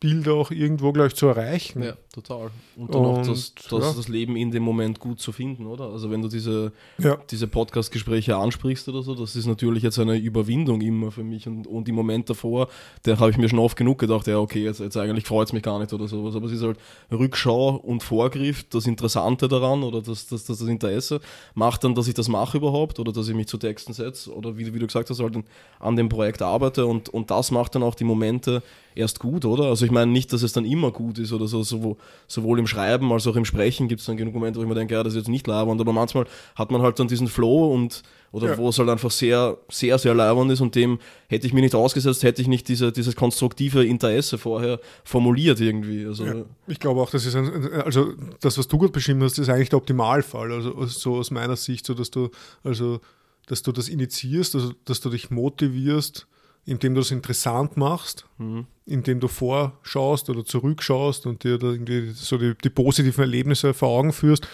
[0.01, 1.83] Bilder auch irgendwo gleich zu erreichen.
[1.83, 2.51] Ja, total.
[2.77, 3.93] Und dann und, auch das, das, ja.
[3.93, 5.91] das, Leben in dem Moment gut zu finden, oder?
[5.91, 7.19] Also wenn du diese, ja.
[7.31, 11.47] diese Podcast-Gespräche ansprichst oder so, das ist natürlich jetzt eine Überwindung immer für mich.
[11.49, 12.69] Und, und im Moment davor,
[13.03, 15.53] da habe ich mir schon oft genug gedacht, ja, okay, jetzt, jetzt eigentlich freut es
[15.53, 16.37] mich gar nicht oder sowas.
[16.37, 16.79] Aber es ist halt
[17.11, 21.21] Rückschau und Vorgriff, das Interessante daran oder das, das, das, das Interesse,
[21.55, 24.57] macht dann, dass ich das mache überhaupt oder dass ich mich zu Texten setze oder
[24.57, 25.37] wie, wie du gesagt hast, halt
[25.81, 28.63] an dem Projekt arbeite und, und das macht dann auch die Momente
[28.95, 29.65] erst gut, oder?
[29.65, 31.97] Also ich meine nicht, dass es dann immer gut ist oder so, sowohl,
[32.27, 34.75] sowohl im Schreiben als auch im Sprechen gibt es dann genug Momente, wo ich mir
[34.75, 37.73] denke, ja, das ist jetzt nicht labernd, aber manchmal hat man halt dann diesen Flow
[37.73, 38.03] und
[38.35, 38.59] oder ja.
[38.59, 40.99] wo es halt einfach sehr, sehr, sehr leibend ist und dem
[41.29, 46.05] hätte ich mich nicht ausgesetzt, hätte ich nicht diese, dieses konstruktive Interesse vorher formuliert irgendwie.
[46.05, 46.35] Also, ja,
[46.67, 49.69] ich glaube auch, das ist ein, also das, was du gerade beschrieben hast, ist eigentlich
[49.69, 50.51] der Optimalfall.
[50.51, 52.31] Also so aus meiner Sicht, so dass du,
[52.65, 52.99] also
[53.47, 56.27] dass du das initiierst, also dass du dich motivierst,
[56.65, 58.67] indem du es interessant machst, mhm.
[58.87, 64.13] Indem du vorschaust oder zurückschaust und dir irgendwie so die, die positiven Erlebnisse vor Augen
[64.13, 64.47] führst.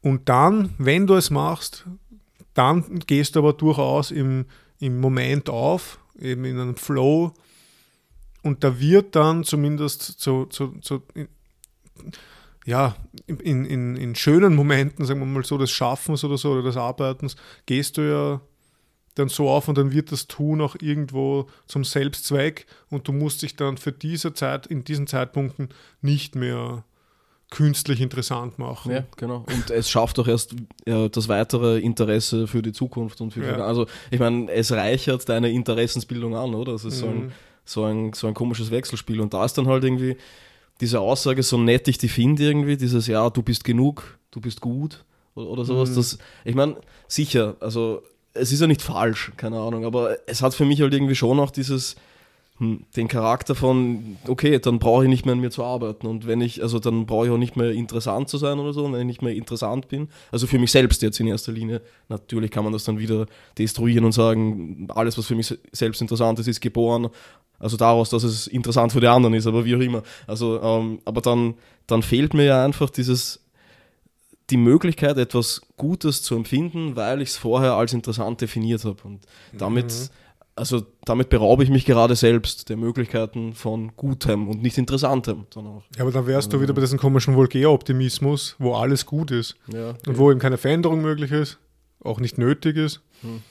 [0.00, 1.86] Und dann, wenn du es machst,
[2.54, 4.46] dann gehst du aber durchaus im,
[4.78, 7.32] im Moment auf, eben in einem Flow.
[8.42, 11.02] Und da wird dann zumindest so, so, so
[12.64, 16.62] ja, in, in, in schönen Momenten, sagen wir mal so, des Schaffens oder so oder
[16.62, 17.36] des Arbeitens,
[17.66, 18.40] gehst du ja
[19.14, 23.42] dann so auf und dann wird das Tun auch irgendwo zum Selbstzweck und du musst
[23.42, 25.68] dich dann für diese Zeit, in diesen Zeitpunkten
[26.00, 26.84] nicht mehr
[27.50, 28.92] künstlich interessant machen.
[28.92, 29.44] Ja, genau.
[29.54, 30.54] Und es schafft auch erst
[30.86, 33.56] ja, das weitere Interesse für die Zukunft und für Ja.
[33.66, 36.72] also ich meine, es reichert deine Interessensbildung an, oder?
[36.72, 37.32] Das ist so, ein, Mhm.
[37.66, 39.20] so, ein, so ein komisches Wechselspiel.
[39.20, 40.16] Und da ist dann halt irgendwie
[40.80, 44.62] diese Aussage, so nett ich die finde, irgendwie, dieses Ja, du bist genug, du bist
[44.62, 45.04] gut
[45.34, 45.90] oder, oder sowas.
[45.90, 45.96] Mhm.
[45.96, 48.02] Das, ich meine, sicher, also
[48.34, 51.38] es ist ja nicht falsch, keine Ahnung, aber es hat für mich halt irgendwie schon
[51.40, 51.96] auch dieses
[52.58, 56.06] hm, den Charakter von, okay, dann brauche ich nicht mehr an mir zu arbeiten.
[56.06, 58.84] Und wenn ich, also dann brauche ich auch nicht mehr interessant zu sein oder so,
[58.92, 60.08] wenn ich nicht mehr interessant bin.
[60.30, 61.80] Also für mich selbst jetzt in erster Linie.
[62.08, 63.26] Natürlich kann man das dann wieder
[63.58, 67.08] destruieren und sagen, alles, was für mich se- selbst interessant ist, ist geboren.
[67.58, 70.02] Also daraus, dass es interessant für die anderen ist, aber wie auch immer.
[70.26, 71.54] Also, ähm, aber dann,
[71.86, 73.40] dann fehlt mir ja einfach dieses,
[74.50, 79.02] die Möglichkeit, etwas Gutes zu empfinden, weil ich es vorher als interessant definiert habe.
[79.04, 79.20] Und
[79.56, 80.10] damit,
[80.56, 85.46] also damit beraube ich mich gerade selbst der Möglichkeiten von Gutem und nicht Interessantem.
[85.54, 89.94] Ja, aber dann wärst du wieder bei diesem komischen Vulgär-Optimismus, wo alles gut ist Ja,
[90.06, 91.58] und wo eben keine Veränderung möglich ist,
[92.04, 93.00] auch nicht nötig ist.
[93.22, 93.42] Hm.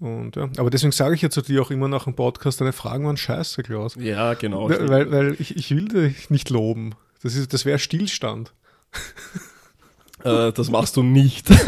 [0.00, 2.72] Und ja, aber deswegen sage ich ja zu dir auch immer nach dem Podcast, deine
[2.72, 3.94] Fragen waren scheiße, Klaus.
[3.98, 4.68] ja genau.
[4.68, 6.94] Weil, weil, weil ich, ich will dich nicht loben.
[7.22, 8.52] Das, ist- das wäre Stillstand.
[10.24, 11.46] Äh, das machst du nicht.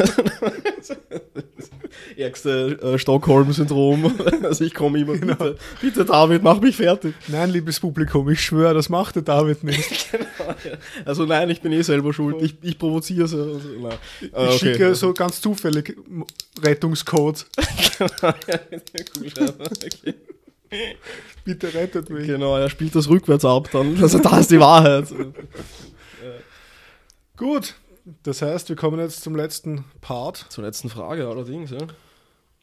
[2.16, 4.14] Ärgste äh, Stockholm-Syndrom.
[4.42, 7.14] Also ich komme immer, bitte, bitte David, mach mich fertig.
[7.28, 10.08] Nein, liebes Publikum, ich schwöre, das macht der David nicht.
[11.04, 12.40] Also nein, ich bin eh selber schuld.
[12.40, 13.36] Ich, ich provoziere sie.
[13.36, 13.60] Also.
[14.20, 14.58] Ich Ah, okay.
[14.58, 15.96] schicke so ganz zufällig
[16.62, 17.46] Rettungscodes.
[19.14, 20.14] Kugelschreiber, okay.
[21.44, 22.26] Bitte rettet mich.
[22.28, 24.00] Genau, er spielt das rückwärts ab dann.
[24.00, 25.06] Also da ist die Wahrheit.
[27.36, 27.74] Gut,
[28.22, 30.46] das heißt, wir kommen jetzt zum letzten Part.
[30.48, 31.78] Zur letzten Frage allerdings, ja.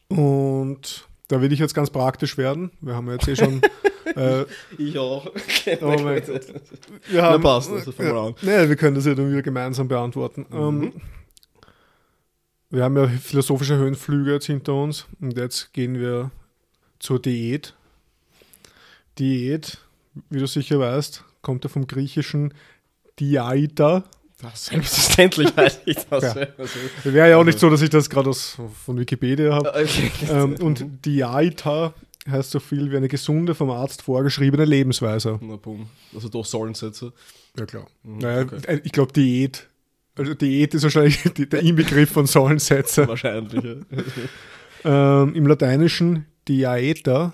[0.08, 2.70] Und da will ich jetzt ganz praktisch werden.
[2.80, 3.60] Wir haben jetzt eh schon.
[4.16, 4.44] äh,
[4.78, 5.26] Ich auch.
[5.82, 6.28] Oh mein Gott.
[6.28, 6.60] wir
[7.12, 8.34] Na, haben, passt, also fangen wir an.
[8.42, 10.46] nee, wir können das ja dann wieder gemeinsam beantworten.
[10.52, 10.92] Ähm,
[12.70, 16.30] wir haben ja philosophische Höhenflüge jetzt hinter uns und jetzt gehen wir
[16.98, 17.74] zur Diät.
[19.18, 19.78] Diät,
[20.30, 22.52] wie du sicher weißt, kommt ja vom griechischen
[23.20, 24.04] Diaita.
[24.54, 26.34] Selbstverständlich weiß ich das.
[26.34, 26.46] Ja.
[26.58, 29.70] Also, Wäre ja auch nicht so, dass ich das gerade von Wikipedia habe.
[29.70, 30.10] okay.
[30.30, 31.94] ähm, und Diaita
[32.28, 35.38] heißt so viel wie eine gesunde, vom Arzt vorgeschriebene Lebensweise.
[35.42, 35.88] Na, boom.
[36.14, 37.12] Also doch Sollensätze.
[37.58, 37.86] Ja, klar.
[38.02, 38.60] Mhm, naja, okay.
[38.66, 39.68] äh, ich glaube, Diät.
[40.16, 43.06] Also Diät ist wahrscheinlich der Inbegriff von Säulensätze.
[43.08, 43.62] Wahrscheinlich.
[43.62, 43.74] Ja.
[44.86, 47.32] Ähm, Im Lateinischen Diaeta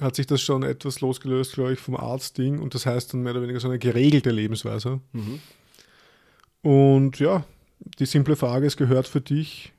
[0.00, 3.32] hat sich das schon etwas losgelöst, glaube ich, vom Arztding und das heißt dann mehr
[3.32, 5.00] oder weniger so eine geregelte Lebensweise.
[5.12, 5.40] Mhm.
[6.64, 7.44] Und ja,
[7.98, 9.74] die simple Frage ist, gehört für dich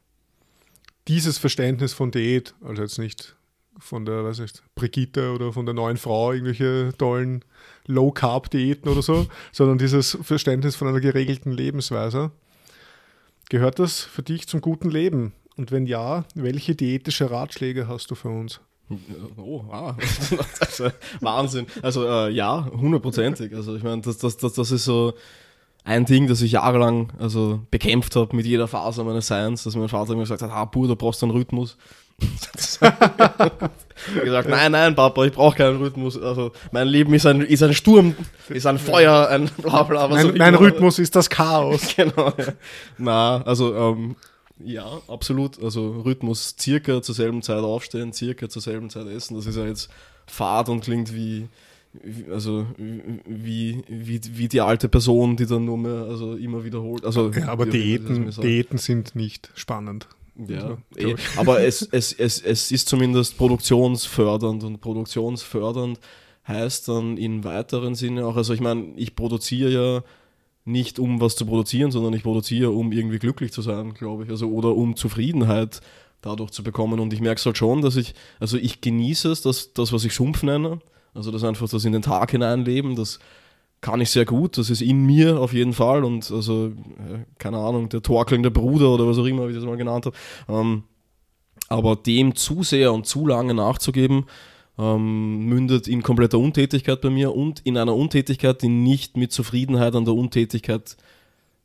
[1.08, 3.36] dieses Verständnis von Diät, also jetzt nicht
[3.80, 7.44] von der, weiß ich, Brigitte oder von der neuen Frau irgendwelche tollen
[7.88, 12.30] Low-Carb-Diäten oder so, sondern dieses Verständnis von einer geregelten Lebensweise.
[13.50, 15.34] Gehört das für dich zum guten Leben?
[15.58, 18.62] Und wenn ja, welche diätische Ratschläge hast du für uns?
[19.38, 19.98] Oh, ah.
[21.22, 21.66] Wahnsinn.
[21.82, 23.56] Also äh, ja, hundertprozentig.
[23.56, 25.16] Also ich meine, das, das, das, das ist so
[25.86, 29.88] ein Ding, das ich jahrelang also, bekämpft habe mit jeder Phase meines Seins, dass mein
[29.88, 31.78] Vater mir gesagt hat, ah, Bruder, du brauchst einen Rhythmus.
[32.20, 36.20] ich gesagt, nein, nein, Papa, ich brauche keinen Rhythmus.
[36.20, 38.16] Also mein Leben ist ein, ist ein Sturm,
[38.50, 40.10] ist ein Feuer, ein bla bla.
[40.10, 40.56] was Mein, mein.
[40.56, 41.82] Rhythmus ist das Chaos.
[41.96, 42.54] genau, ja.
[42.98, 44.16] Na, also ähm,
[44.58, 45.62] ja, absolut.
[45.62, 49.36] Also Rhythmus circa zur selben Zeit aufstehen, circa zur selben Zeit essen.
[49.36, 49.90] Das ist ja jetzt
[50.26, 51.50] fad und klingt wie
[52.32, 57.06] also wie, wie, wie die alte Person, die dann nur mehr also immer wiederholt.
[57.06, 58.32] Also Ja, aber Diäten.
[58.42, 60.08] Diäten sind nicht spannend.
[60.48, 66.00] Ja, Also, eh, aber es, es, es, es ist zumindest produktionsfördernd und produktionsfördernd
[66.48, 70.04] heißt dann in weiteren Sinne auch, also ich meine, ich produziere ja
[70.66, 74.30] nicht um was zu produzieren, sondern ich produziere, um irgendwie glücklich zu sein, glaube ich,
[74.30, 75.82] also oder um Zufriedenheit
[76.22, 79.42] dadurch zu bekommen und ich merke es halt schon, dass ich, also ich genieße es,
[79.42, 80.80] dass das, was ich Sumpf nenne,
[81.16, 83.20] also das einfach das in den Tag hineinleben, das
[83.82, 87.58] kann ich sehr gut, das ist in mir auf jeden Fall und also, äh, keine
[87.58, 90.16] Ahnung, der torkelnde Bruder oder was auch immer, wie ich das mal genannt habe.
[90.50, 90.84] Ähm,
[91.70, 94.26] aber dem zu sehr und zu lange nachzugeben,
[94.78, 99.96] ähm, mündet in kompletter Untätigkeit bei mir und in einer Untätigkeit, die nicht mit Zufriedenheit
[99.96, 100.98] an der Untätigkeit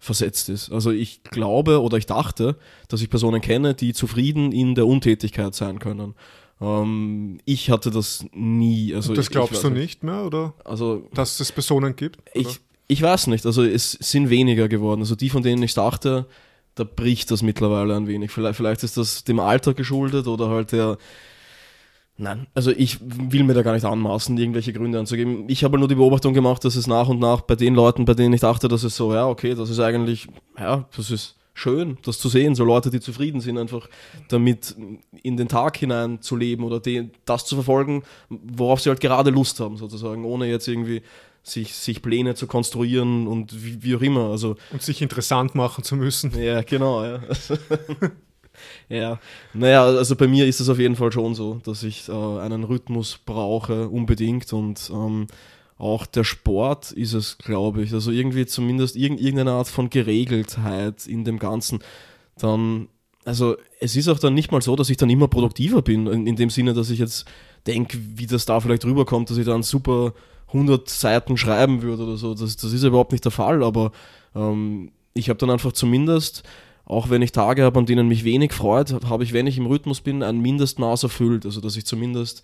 [0.00, 0.72] versetzt ist.
[0.72, 2.56] Also ich glaube oder ich dachte,
[2.88, 6.14] dass ich Personen kenne, die zufrieden in der Untätigkeit sein können.
[6.60, 8.94] Ähm, ich hatte das nie.
[8.94, 10.54] Also das ich- ich glaubst weiß du nicht mehr, oder?
[10.64, 12.18] Also Dass es Personen gibt?
[12.34, 12.58] ich?
[12.88, 15.00] Ich weiß nicht, also es sind weniger geworden.
[15.02, 16.26] Also die, von denen ich dachte,
[16.74, 18.32] da bricht das mittlerweile ein wenig.
[18.32, 20.98] Vielleicht, vielleicht ist das dem Alter geschuldet oder halt der.
[22.20, 25.44] Nein, also ich will mir da gar nicht anmaßen, irgendwelche Gründe anzugeben.
[25.48, 28.12] Ich habe nur die Beobachtung gemacht, dass es nach und nach bei den Leuten, bei
[28.12, 31.96] denen ich dachte, dass es so, ja, okay, das ist eigentlich, ja, das ist schön,
[32.04, 33.88] das zu sehen, so Leute, die zufrieden sind, einfach
[34.28, 34.76] damit
[35.22, 39.30] in den Tag hinein zu leben oder den, das zu verfolgen, worauf sie halt gerade
[39.30, 41.00] Lust haben, sozusagen, ohne jetzt irgendwie
[41.42, 44.30] sich, sich Pläne zu konstruieren und wie, wie auch immer.
[44.30, 46.38] Also, und sich interessant machen zu müssen.
[46.38, 47.20] Ja, genau, ja.
[48.88, 49.18] ja,
[49.54, 52.64] naja, also bei mir ist es auf jeden Fall schon so, dass ich äh, einen
[52.64, 55.26] Rhythmus brauche, unbedingt und ähm,
[55.80, 57.94] auch der Sport ist es, glaube ich.
[57.94, 61.80] Also irgendwie zumindest irgendeine Art von Geregeltheit in dem Ganzen.
[62.38, 62.88] Dann,
[63.24, 66.26] also es ist auch dann nicht mal so, dass ich dann immer produktiver bin, in,
[66.26, 67.24] in dem Sinne, dass ich jetzt
[67.66, 70.12] denke, wie das da vielleicht rüberkommt, dass ich dann super
[70.48, 72.34] 100 Seiten schreiben würde oder so.
[72.34, 73.92] Das, das ist überhaupt nicht der Fall, aber
[74.34, 76.42] ähm, ich habe dann einfach zumindest,
[76.90, 79.66] auch wenn ich Tage habe, an denen mich wenig freut, habe ich, wenn ich im
[79.66, 81.46] Rhythmus bin, ein Mindestmaß erfüllt.
[81.46, 82.42] Also, dass ich zumindest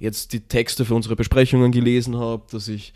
[0.00, 2.92] jetzt die Texte für unsere Besprechungen gelesen habe, dass ich,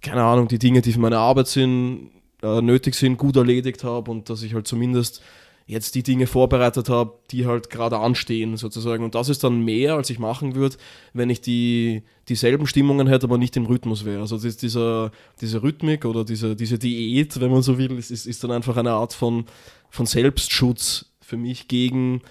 [0.00, 2.10] keine Ahnung, die Dinge, die für meine Arbeit sind,
[2.40, 5.22] äh, nötig sind, gut erledigt habe und dass ich halt zumindest
[5.66, 9.02] jetzt die Dinge vorbereitet habe, die halt gerade anstehen, sozusagen.
[9.02, 10.76] Und das ist dann mehr, als ich machen würde,
[11.14, 14.20] wenn ich die, dieselben Stimmungen hätte, aber nicht im Rhythmus wäre.
[14.20, 15.10] Also das, dieser,
[15.40, 18.92] diese Rhythmik oder diese, diese Diät, wenn man so will, ist, ist dann einfach eine
[18.92, 19.46] Art von,
[19.92, 22.22] von Selbstschutz für mich gegen,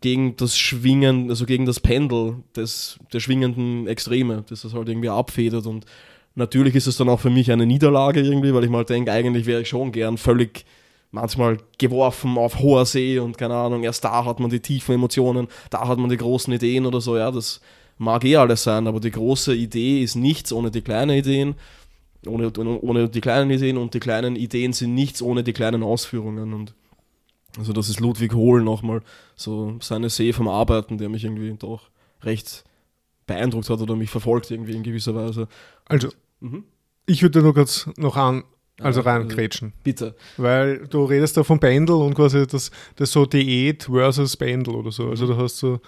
[0.00, 5.08] gegen das Schwingen, also gegen das Pendel des, der schwingenden Extreme, das das halt irgendwie
[5.08, 5.66] abfedert.
[5.66, 5.86] Und
[6.34, 9.46] natürlich ist es dann auch für mich eine Niederlage irgendwie, weil ich mal denke, eigentlich
[9.46, 10.64] wäre ich schon gern völlig
[11.12, 15.46] manchmal geworfen auf hoher See und keine Ahnung, erst da hat man die tiefen Emotionen,
[15.70, 17.60] da hat man die großen Ideen oder so, ja, das
[17.96, 21.54] mag eh alles sein, aber die große Idee ist nichts ohne die kleinen Ideen,
[22.26, 26.52] ohne, ohne die kleinen Ideen und die kleinen Ideen sind nichts ohne die kleinen Ausführungen.
[26.52, 26.74] Und
[27.58, 29.02] also das ist Ludwig Hohl nochmal,
[29.34, 31.90] so seine See vom Arbeiten, der mich irgendwie doch
[32.22, 32.64] recht
[33.26, 35.48] beeindruckt hat oder mich verfolgt irgendwie in gewisser Weise.
[35.84, 36.08] Also,
[36.40, 36.64] mhm.
[37.06, 38.44] ich würde nur kurz noch an,
[38.80, 39.72] also reinkrätschen.
[39.82, 40.14] Bitte.
[40.36, 44.92] Weil du redest da von Pendel und quasi das, das so Diät versus Pendel oder
[44.92, 45.10] so.
[45.10, 45.80] Also du hast so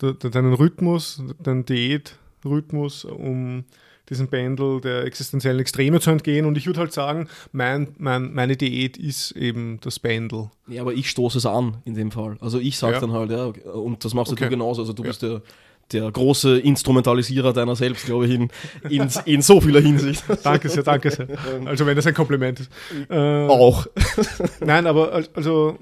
[0.00, 3.64] deinen Rhythmus, deinen Diät-Rhythmus, um
[4.12, 6.46] diesem Pendel der existenziellen Extreme zu entgehen.
[6.46, 10.50] Und ich würde halt sagen, mein, mein, meine Diät ist eben das Pendel.
[10.68, 12.36] Ja, aber ich stoße es an in dem Fall.
[12.40, 13.00] Also ich sage ja.
[13.00, 14.44] dann halt, ja, und das machst okay.
[14.44, 14.82] du genauso.
[14.82, 15.08] Also du ja.
[15.08, 15.42] bist der
[15.90, 18.48] der große Instrumentalisierer deiner selbst, glaube ich, in,
[18.88, 20.24] in, in so vieler Hinsicht.
[20.42, 21.28] danke sehr, danke sehr.
[21.64, 22.70] Also wenn das ein Kompliment ist.
[23.10, 23.86] Äh, Auch.
[24.60, 25.78] Nein, aber also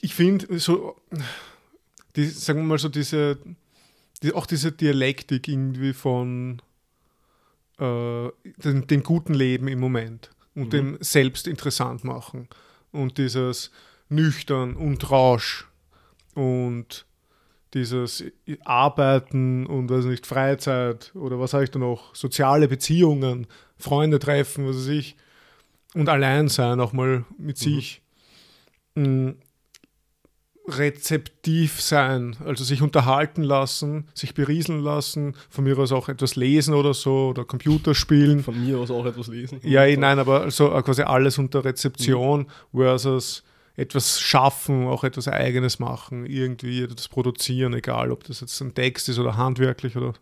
[0.00, 0.96] ich finde so,
[2.16, 3.38] die, sagen wir mal so diese,
[4.22, 6.60] die, auch diese Dialektik irgendwie von
[7.78, 10.70] äh, dem, dem, guten Leben im Moment und mhm.
[10.70, 12.48] dem selbst interessant machen
[12.90, 13.70] und dieses
[14.08, 15.68] nüchtern und Rausch
[16.34, 17.06] und
[17.74, 18.24] dieses
[18.64, 23.46] Arbeiten und weiß nicht, Freizeit oder was habe ich da noch, soziale Beziehungen,
[23.78, 25.16] Freunde treffen, was weiß ich,
[25.94, 27.62] und allein sein auch mal mit mhm.
[27.62, 28.02] sich.
[30.68, 36.74] Rezeptiv sein, also sich unterhalten lassen, sich berieseln lassen, von mir aus auch etwas lesen
[36.74, 38.44] oder so oder Computer spielen.
[38.44, 39.58] Von mir aus auch etwas lesen.
[39.64, 42.78] Ja, nein, aber also quasi alles unter Rezeption mhm.
[42.78, 43.42] versus
[43.74, 49.08] etwas schaffen, auch etwas Eigenes machen, irgendwie etwas produzieren, egal ob das jetzt ein Text
[49.08, 50.12] ist oder handwerklich oder.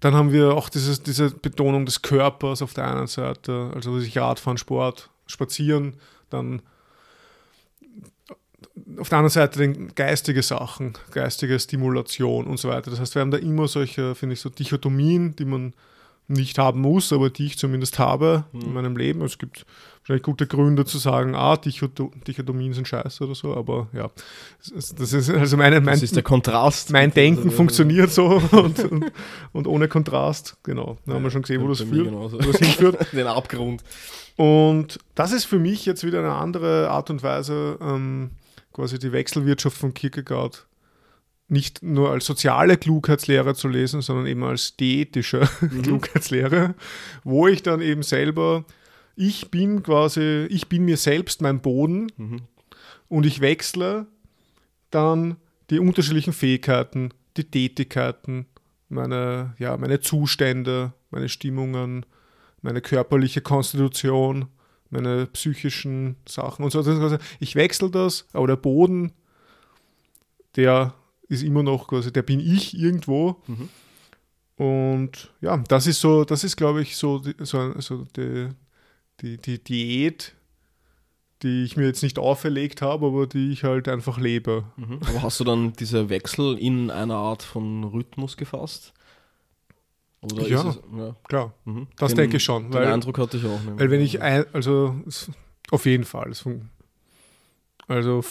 [0.00, 4.16] Dann haben wir auch dieses, diese Betonung des Körpers auf der einen Seite, also sich
[4.16, 5.94] Radfahren, Sport, Spazieren,
[6.30, 6.62] dann
[8.98, 12.90] auf der anderen Seite geistige Sachen, geistige Stimulation und so weiter.
[12.90, 15.72] Das heißt, wir haben da immer solche, finde ich, so Dichotomien, die man
[16.28, 18.60] nicht haben muss, aber die ich zumindest habe mhm.
[18.60, 19.22] in meinem Leben.
[19.22, 19.64] Es gibt
[20.00, 24.10] wahrscheinlich gute Gründe zu sagen, ah, Dichotomien sind scheiße oder so, aber ja,
[24.96, 26.90] das ist also meine, mein, das ist der Kontrast.
[26.90, 29.12] Mein Denken funktioniert so und, und,
[29.52, 30.96] und, ohne Kontrast, genau.
[31.06, 33.06] Da haben wir schon gesehen, wo das führt, wo das hinführt.
[33.12, 33.82] Den Abgrund.
[34.36, 38.30] Und das ist für mich jetzt wieder eine andere Art und Weise, ähm,
[38.76, 40.66] quasi die Wechselwirtschaft von Kierkegaard
[41.48, 45.82] nicht nur als soziale Klugheitslehre zu lesen, sondern eben als diätische mhm.
[45.82, 46.74] Klugheitslehre,
[47.24, 48.66] wo ich dann eben selber,
[49.14, 52.42] ich bin quasi, ich bin mir selbst mein Boden mhm.
[53.08, 54.06] und ich wechsle
[54.90, 55.36] dann
[55.70, 58.44] die unterschiedlichen Fähigkeiten, die Tätigkeiten,
[58.90, 62.04] meine, ja, meine Zustände, meine Stimmungen,
[62.60, 64.48] meine körperliche Konstitution,
[64.96, 66.78] meine psychischen Sachen und so.
[66.78, 69.12] Also ich wechsle das, aber der Boden,
[70.56, 70.94] der
[71.28, 73.36] ist immer noch quasi, der bin ich irgendwo.
[73.46, 73.68] Mhm.
[74.56, 78.48] Und ja, das ist so, das ist, glaube ich, so, die, so, so die,
[79.20, 80.34] die, die Diät,
[81.42, 84.64] die ich mir jetzt nicht auferlegt habe, aber die ich halt einfach lebe.
[84.76, 85.00] Mhm.
[85.06, 88.94] Aber hast du dann diese Wechsel in einer Art von Rhythmus gefasst?
[90.32, 91.54] Oder ja, es, ja, klar.
[91.64, 91.86] Mhm.
[91.96, 92.64] Das den, denke ich schon.
[92.64, 93.60] Den weil, Eindruck hatte ich auch.
[93.62, 93.78] Nicht.
[93.78, 94.94] Weil wenn ich, ein, also
[95.70, 96.32] auf jeden Fall.
[97.88, 98.22] Also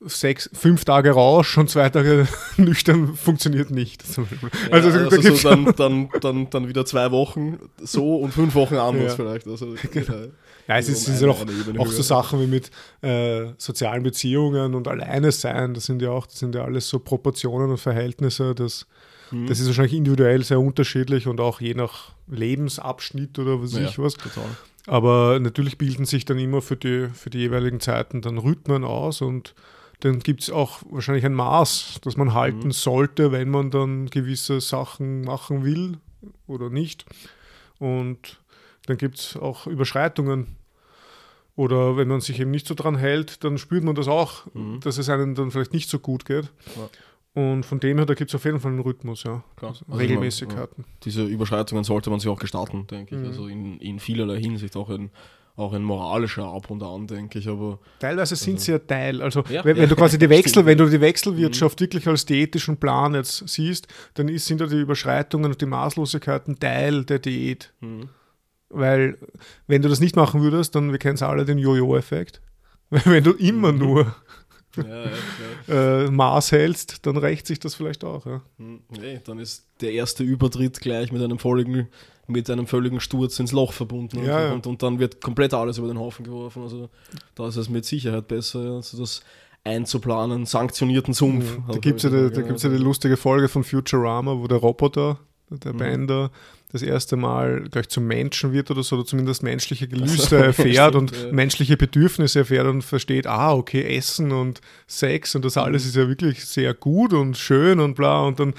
[0.00, 4.04] sechs, fünf Tage Rausch und zwei Tage nüchtern funktioniert nicht.
[4.06, 8.54] Also, ja, also, also so dann, dann, dann, dann wieder zwei Wochen so und fünf
[8.54, 9.16] Wochen anders ja.
[9.16, 9.46] vielleicht.
[9.46, 9.74] Also,
[10.68, 11.44] ja, es ist, ist ja auch,
[11.78, 12.70] auch so Sachen wie mit
[13.02, 15.74] äh, sozialen Beziehungen und alleine sein.
[15.74, 18.54] Das sind ja auch, das sind ja alles so Proportionen und Verhältnisse.
[18.54, 18.86] Das,
[19.30, 19.46] mhm.
[19.46, 23.98] das ist wahrscheinlich individuell sehr unterschiedlich und auch je nach Lebensabschnitt oder was ja, ich
[23.98, 24.14] was.
[24.14, 24.44] Total.
[24.86, 29.20] Aber natürlich bilden sich dann immer für die, für die jeweiligen Zeiten dann Rhythmen aus
[29.20, 29.54] und
[30.00, 32.72] dann gibt es auch wahrscheinlich ein Maß, das man halten mhm.
[32.72, 35.98] sollte, wenn man dann gewisse Sachen machen will
[36.46, 37.04] oder nicht.
[37.78, 38.40] Und
[38.86, 40.56] dann gibt es auch Überschreitungen.
[41.56, 44.78] Oder wenn man sich eben nicht so dran hält, dann spürt man das auch, mhm.
[44.80, 46.44] dass es einem dann vielleicht nicht so gut geht.
[46.76, 46.88] Ja.
[47.38, 49.44] Und von dem her, da gibt es auf jeden Fall einen Rhythmus, ja.
[49.62, 50.84] Also Regelmäßigkeiten.
[50.84, 53.20] Man, diese Überschreitungen sollte man sich auch gestalten, denke ich.
[53.20, 53.28] Mhm.
[53.28, 55.10] Also in, in vielerlei Hinsicht, auch in,
[55.54, 57.46] auch ein moralischer Ab und An, denke ich.
[57.46, 59.22] Aber Teilweise sind also, sie ja Teil.
[59.22, 61.84] Also ja, wenn, ja, wenn, du quasi die Wechsel, wenn du die Wechselwirtschaft mhm.
[61.84, 66.58] wirklich als diätischen Plan jetzt siehst, dann ist, sind ja die Überschreitungen und die Maßlosigkeiten
[66.58, 67.72] Teil der Diät.
[67.78, 68.08] Mhm.
[68.68, 69.16] Weil
[69.68, 72.42] wenn du das nicht machen würdest, dann, wir kennen es alle, den Jojo-Effekt.
[72.90, 73.78] Wenn du immer mhm.
[73.78, 74.14] nur
[74.86, 75.04] ja,
[75.66, 78.26] ja, äh, Maß hältst, dann rächt sich das vielleicht auch.
[78.26, 78.42] Ja.
[78.58, 81.88] Hm, nee, dann ist der erste Übertritt gleich mit einem völligen,
[82.26, 85.78] mit einem völligen Sturz ins Loch verbunden ja, und, und, und, dann wird komplett alles
[85.78, 86.62] über den Haufen geworfen.
[86.62, 86.90] Also
[87.34, 89.22] da ist es mit Sicherheit besser, also das
[89.64, 91.58] einzuplanen, sanktionierten Sumpf.
[91.58, 91.64] Mhm.
[91.72, 95.18] Da gibt es ja, da gibt's ja die lustige Folge von Futurama, wo der Roboter,
[95.50, 95.78] der mhm.
[95.78, 96.30] Bender,
[96.70, 101.10] das erste Mal gleich zum Menschen wird oder so, oder zumindest menschliche Gelüste erfährt und
[101.12, 101.32] ja.
[101.32, 106.08] menschliche Bedürfnisse erfährt und versteht, ah, okay, Essen und Sex und das alles ist ja
[106.08, 108.54] wirklich sehr gut und schön und bla und dann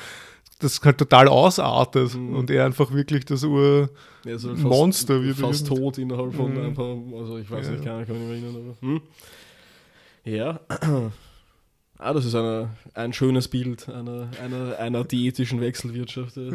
[0.60, 2.36] das halt total ausartet mhm.
[2.36, 5.38] und er einfach wirklich das Ur-Monster ja, wird.
[5.38, 6.66] Fast tot innerhalb von mhm.
[6.66, 7.72] ein paar, also ich weiß ja.
[7.74, 8.88] nicht, kann, kann mich nicht erinnern, aber.
[8.88, 9.02] Hm?
[10.26, 10.60] Ja.
[12.00, 16.40] Ah, das ist eine, ein schönes Bild einer, einer, einer diätischen Wechselwirtschaft.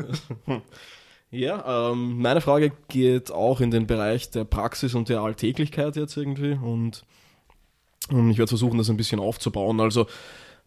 [1.31, 6.17] Ja, ähm, meine Frage geht auch in den Bereich der Praxis und der Alltäglichkeit jetzt
[6.17, 7.05] irgendwie und,
[8.09, 9.81] und ich werde versuchen, das ein bisschen aufzubauen.
[9.81, 10.07] Also,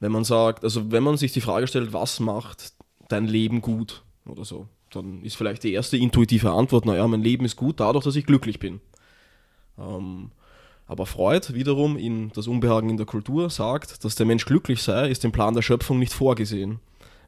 [0.02, 2.74] wenn man sagt, also wenn man sich die Frage stellt, was macht
[3.08, 7.46] dein Leben gut oder so, dann ist vielleicht die erste intuitive Antwort, naja, mein Leben
[7.46, 8.82] ist gut dadurch, dass ich glücklich bin.
[9.78, 10.32] Ähm,
[10.88, 15.10] aber Freud wiederum in Das Unbehagen in der Kultur sagt, dass der Mensch glücklich sei,
[15.10, 16.80] ist im Plan der Schöpfung nicht vorgesehen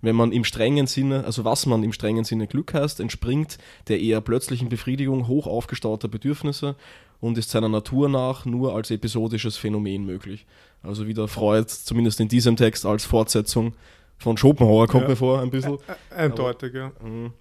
[0.01, 3.57] wenn man im strengen Sinne, also was man im strengen Sinne Glück heißt, entspringt
[3.88, 6.76] der eher plötzlichen Befriedigung hoch aufgestauter Bedürfnisse
[7.20, 10.45] und ist seiner Natur nach nur als episodisches Phänomen möglich.
[10.84, 13.74] Also wieder Freud, zumindest in diesem Text, als Fortsetzung
[14.18, 15.10] von Schopenhauer kommt ja.
[15.10, 15.78] mir vor, ein bisschen.
[16.16, 16.91] Eindeutig, ja.
[17.03, 17.34] Mhm.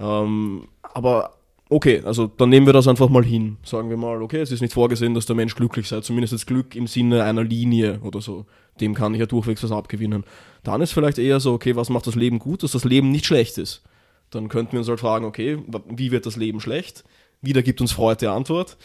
[0.00, 1.34] Ähm, aber
[1.70, 3.56] okay, also dann nehmen wir das einfach mal hin.
[3.64, 6.44] Sagen wir mal, okay, es ist nicht vorgesehen, dass der Mensch glücklich sei, zumindest das
[6.44, 8.44] Glück im Sinne einer Linie oder so.
[8.80, 10.24] Dem kann ich ja durchwegs was abgewinnen.
[10.62, 13.24] Dann ist vielleicht eher so, okay, was macht das Leben gut, dass das Leben nicht
[13.24, 13.82] schlecht ist.
[14.30, 15.58] Dann könnten wir uns halt fragen, okay,
[15.88, 17.04] wie wird das Leben schlecht?
[17.40, 18.76] Wieder gibt uns Freud die Antwort.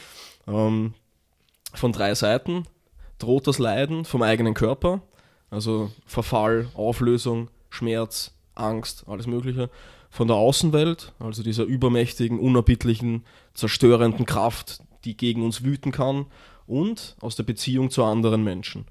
[0.48, 0.94] Ähm,
[1.74, 2.66] von drei Seiten
[3.20, 5.02] droht das Leiden vom eigenen Körper,
[5.50, 9.70] also Verfall, Auflösung, Schmerz, Angst, alles Mögliche.
[10.16, 16.28] Von der Außenwelt, also dieser übermächtigen, unerbittlichen, zerstörenden Kraft, die gegen uns wüten kann.
[16.68, 18.86] Und aus der Beziehung zu anderen Menschen.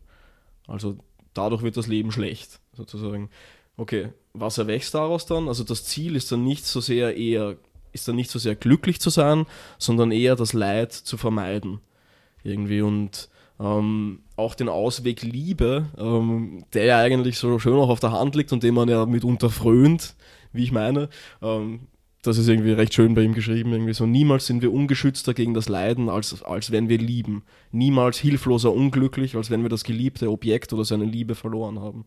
[0.66, 0.99] Also
[1.33, 3.31] dadurch wird das Leben schlecht sozusagen.
[3.79, 5.49] Okay, was erwächst daraus dann?
[5.49, 7.57] Also das Ziel ist dann nicht so sehr eher,
[7.93, 9.47] ist dann nicht so sehr glücklich zu sein,
[9.79, 11.81] sondern eher das Leid zu vermeiden.
[12.43, 18.01] Irgendwie und ähm, auch den Ausweg Liebe, ähm, der ja eigentlich so schön auch auf
[18.01, 20.14] der Hand liegt und den man ja mitunter frönt,
[20.55, 21.09] wie ich meine.
[21.43, 21.89] Ähm,
[22.23, 25.53] das ist irgendwie recht schön bei ihm geschrieben, irgendwie so, niemals sind wir ungeschützter gegen
[25.53, 27.43] das Leiden, als, als wenn wir lieben.
[27.71, 32.07] Niemals hilfloser unglücklich, als wenn wir das geliebte Objekt oder seine Liebe verloren haben.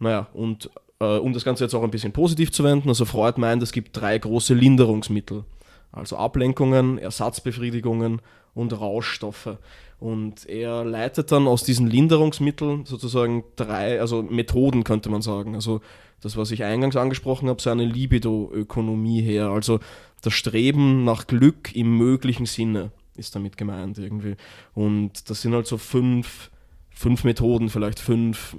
[0.00, 3.40] Naja, und äh, um das Ganze jetzt auch ein bisschen positiv zu wenden, also Freud
[3.40, 5.44] meint, es gibt drei große Linderungsmittel.
[5.92, 8.20] Also Ablenkungen, Ersatzbefriedigungen
[8.54, 9.58] und Rauschstoffe.
[9.98, 15.54] Und er leitet dann aus diesen Linderungsmitteln sozusagen drei, also Methoden könnte man sagen.
[15.54, 15.80] Also
[16.20, 19.48] das, was ich eingangs angesprochen habe, so eine Libido-Ökonomie her.
[19.48, 19.80] Also
[20.22, 24.36] das Streben nach Glück im möglichen Sinne ist damit gemeint irgendwie.
[24.74, 26.50] Und das sind halt so fünf,
[26.90, 28.56] fünf Methoden, vielleicht fünf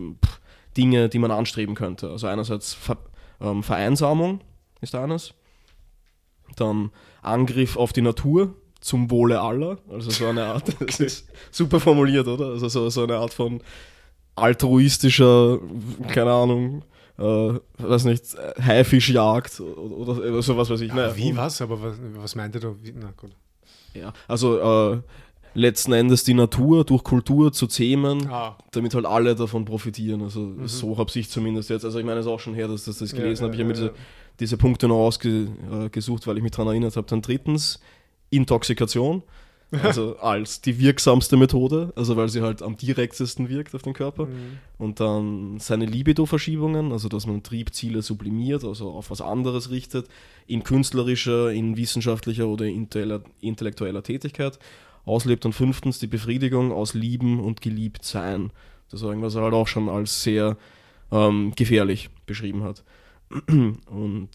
[0.77, 2.09] Dinge, die man anstreben könnte.
[2.09, 2.97] Also einerseits Ver
[3.39, 4.41] ähm, Vereinsamung
[4.81, 5.33] ist eines,
[6.55, 6.91] Dann
[7.21, 9.77] Angriff auf die Natur zum Wohle aller.
[9.89, 12.47] Also so eine Art, das ist super formuliert, oder?
[12.47, 13.61] Also so, so eine Art von
[14.35, 15.59] altruistischer,
[16.07, 16.83] keine Ahnung,
[17.17, 18.23] äh, weiß nicht,
[18.59, 20.93] Haifischjagd oder, oder sowas weiß ich.
[20.93, 21.61] Naja, wie was?
[21.61, 22.73] Aber was, was meint ihr da?
[22.95, 23.31] Na gut.
[23.93, 25.01] Ja, also äh,
[25.53, 28.57] letzten Endes die Natur durch Kultur zu zähmen, ah.
[28.71, 30.21] damit halt alle davon profitieren.
[30.21, 30.67] Also mhm.
[30.67, 31.85] so habe ich zumindest jetzt.
[31.85, 33.55] Also ich meine, es auch schon her, dass das, das gelesen ja, habe.
[33.55, 33.93] Ich habe ja, mir diese,
[34.39, 37.07] diese Punkte noch ausgesucht, weil ich mich daran erinnert habe.
[37.07, 37.79] Dann drittens
[38.29, 39.23] Intoxikation.
[39.83, 44.25] Also als die wirksamste Methode, also weil sie halt am direktesten wirkt auf den Körper.
[44.25, 44.59] Mhm.
[44.77, 50.07] Und dann seine Libido-Verschiebungen, also dass man Triebziele sublimiert, also auf was anderes richtet,
[50.45, 54.59] in künstlerischer, in wissenschaftlicher oder intellektueller Tätigkeit
[55.05, 55.45] auslebt.
[55.45, 58.51] Und fünftens die Befriedigung aus Lieben und Geliebtsein.
[58.89, 60.57] Das war irgendwas er halt auch schon als sehr
[61.13, 62.83] ähm, gefährlich beschrieben hat.
[63.89, 64.29] Und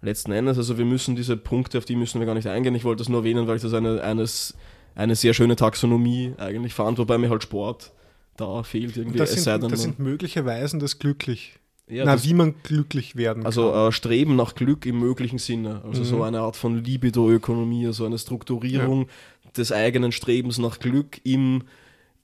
[0.00, 2.74] letzten Endes, also wir müssen diese Punkte, auf die müssen wir gar nicht eingehen.
[2.74, 4.54] Ich wollte das nur erwähnen, weil ich das eine, eines,
[4.94, 7.92] eine sehr schöne Taxonomie eigentlich fand, wobei mir halt Sport
[8.36, 9.18] da fehlt irgendwie.
[9.18, 11.58] Das, sind, das sind mögliche Weisen des glücklich.
[11.88, 13.72] Ja, Na, das, wie man glücklich werden also, kann.
[13.72, 15.82] Also äh, Streben nach Glück im möglichen Sinne.
[15.84, 16.06] Also mhm.
[16.06, 19.02] so eine Art von Libido-Ökonomie, so also eine Strukturierung
[19.44, 19.50] ja.
[19.56, 21.62] des eigenen Strebens nach Glück im,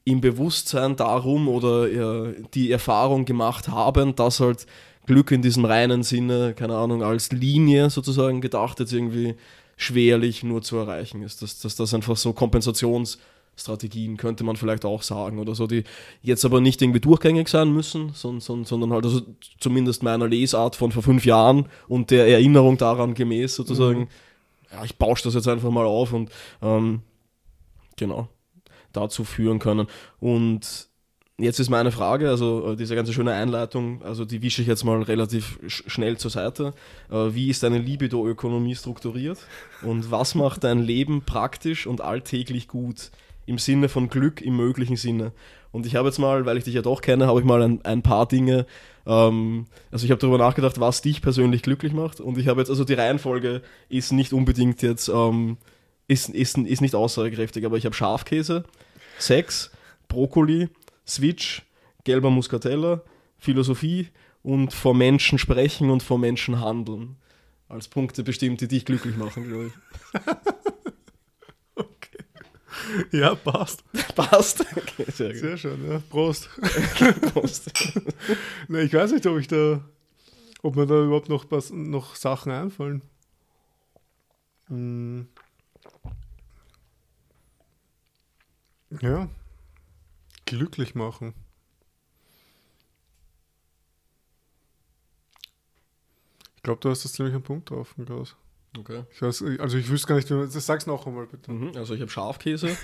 [0.05, 4.67] im Bewusstsein darum oder äh, die Erfahrung gemacht haben, dass halt
[5.07, 9.35] Glück in diesem reinen Sinne, keine Ahnung, als Linie sozusagen gedacht, jetzt irgendwie
[9.77, 11.43] schwerlich nur zu erreichen ist.
[11.43, 15.85] Dass, dass das einfach so Kompensationsstrategien könnte man vielleicht auch sagen oder so, die
[16.23, 19.23] jetzt aber nicht irgendwie durchgängig sein müssen, sondern, sondern halt also
[19.59, 24.09] zumindest meiner Lesart von vor fünf Jahren und der Erinnerung daran gemäß sozusagen, mhm.
[24.73, 26.31] ja, ich bausche das jetzt einfach mal auf und
[26.63, 27.03] ähm,
[27.97, 28.29] genau
[28.95, 29.87] dazu führen können.
[30.21, 30.89] Und
[31.37, 34.85] Jetzt ist meine Frage, also äh, diese ganze schöne Einleitung, also die wische ich jetzt
[34.85, 36.75] mal relativ sch schnell zur Seite.
[37.11, 39.39] Äh, wie ist deine Libido-Ökonomie strukturiert
[39.83, 43.11] und was macht dein Leben praktisch und alltäglich gut
[43.47, 45.33] im Sinne von Glück im möglichen Sinne?
[45.73, 47.85] Und ich habe jetzt mal, weil ich dich ja doch kenne, habe ich mal ein,
[47.85, 48.65] ein paar Dinge,
[49.05, 52.71] ähm, also ich habe darüber nachgedacht, was dich persönlich glücklich macht und ich habe jetzt,
[52.71, 55.57] also die Reihenfolge ist nicht unbedingt jetzt, ähm,
[56.07, 58.63] ist, ist, ist nicht aussagekräftig, aber ich habe Schafkäse,
[59.19, 59.73] Sex,
[60.07, 60.69] Brokkoli,
[61.07, 61.63] Switch,
[62.05, 63.03] gelber Muscatella,
[63.39, 64.09] Philosophie
[64.43, 67.17] und vor Menschen sprechen und vor Menschen handeln.
[67.69, 70.21] Als Punkte bestimmt, die dich glücklich machen, glaube ich.
[71.75, 72.19] okay.
[73.11, 73.83] Ja, passt.
[74.15, 74.61] passt.
[74.61, 75.99] Okay, sehr, sehr schön, ja.
[76.11, 76.51] Prost.
[77.33, 77.73] Prost.
[78.69, 79.83] ne, ich weiß nicht, ob ich da,
[80.63, 83.03] ob mir da überhaupt noch, was, noch Sachen einfallen.
[84.69, 85.27] Hm.
[89.01, 89.29] Ja,
[90.45, 91.35] glücklich machen.
[96.57, 98.37] Ich glaube, du hast das ziemlich einen Punkt drauf, Klaus.
[98.79, 99.05] Okay.
[99.13, 101.53] Ich weiß, also ich wüsste gar nicht, das sag's noch einmal bitte.
[101.53, 102.77] Mhm, also ich habe Schafkäse.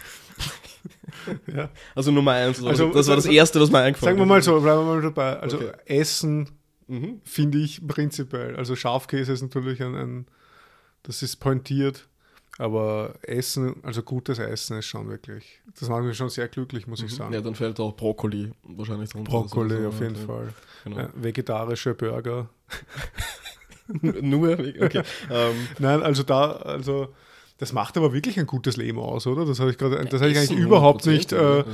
[1.54, 1.68] ja.
[1.94, 2.62] Also Nummer eins.
[2.62, 4.18] Also, das war das Erste, was mir eingefallen ist.
[4.18, 5.40] Sagen wir mal so, bleiben wir mal dabei.
[5.40, 5.72] Also okay.
[5.86, 6.48] Essen
[6.86, 7.20] mhm.
[7.24, 8.56] finde ich prinzipiell.
[8.56, 10.26] Also Schafkäse ist natürlich ein, ein,
[11.02, 12.08] das ist pointiert.
[12.60, 17.00] Aber Essen, also gutes Essen ist schon wirklich, das macht mich schon sehr glücklich, muss
[17.00, 17.06] mhm.
[17.06, 17.32] ich sagen.
[17.32, 19.30] Ja, dann fällt auch Brokkoli wahrscheinlich drunter.
[19.30, 20.26] Brokkoli so, auf jeden ja.
[20.26, 20.52] Fall.
[20.84, 20.98] Genau.
[20.98, 22.50] Ja, vegetarische Burger.
[24.02, 24.58] Nur?
[24.58, 25.02] Okay.
[25.30, 25.68] ähm.
[25.78, 27.08] Nein, also da, also
[27.60, 29.44] das macht aber wirklich ein gutes Leben aus, oder?
[29.44, 31.64] Das habe ich gerade, das habe ich eigentlich überhaupt nicht äh, also.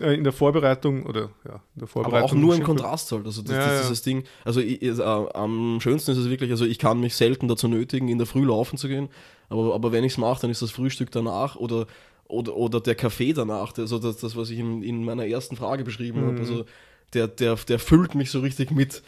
[0.00, 2.18] Äh, in der Vorbereitung oder ja, in der Vorbereitung.
[2.18, 3.26] Aber auch nur im Kontrast halt.
[3.26, 4.24] Also das, ja, das, das Ding.
[4.46, 8.08] Also ich, äh, am schönsten ist es wirklich, also ich kann mich selten dazu nötigen,
[8.08, 9.10] in der Früh laufen zu gehen.
[9.50, 11.86] Aber, aber wenn ich es mache, dann ist das Frühstück danach oder
[12.26, 15.84] oder, oder der Kaffee danach, also das, das was ich in, in meiner ersten Frage
[15.84, 16.26] beschrieben mhm.
[16.28, 16.64] habe, also
[17.12, 19.02] der, der, der füllt mich so richtig mit,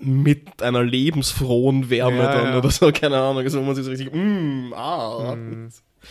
[0.00, 2.58] mit einer lebensfrohen Wärme ja, dann ja.
[2.58, 5.36] oder so, keine Ahnung, also man sich so richtig, mm, ah.
[5.36, 5.68] Mm.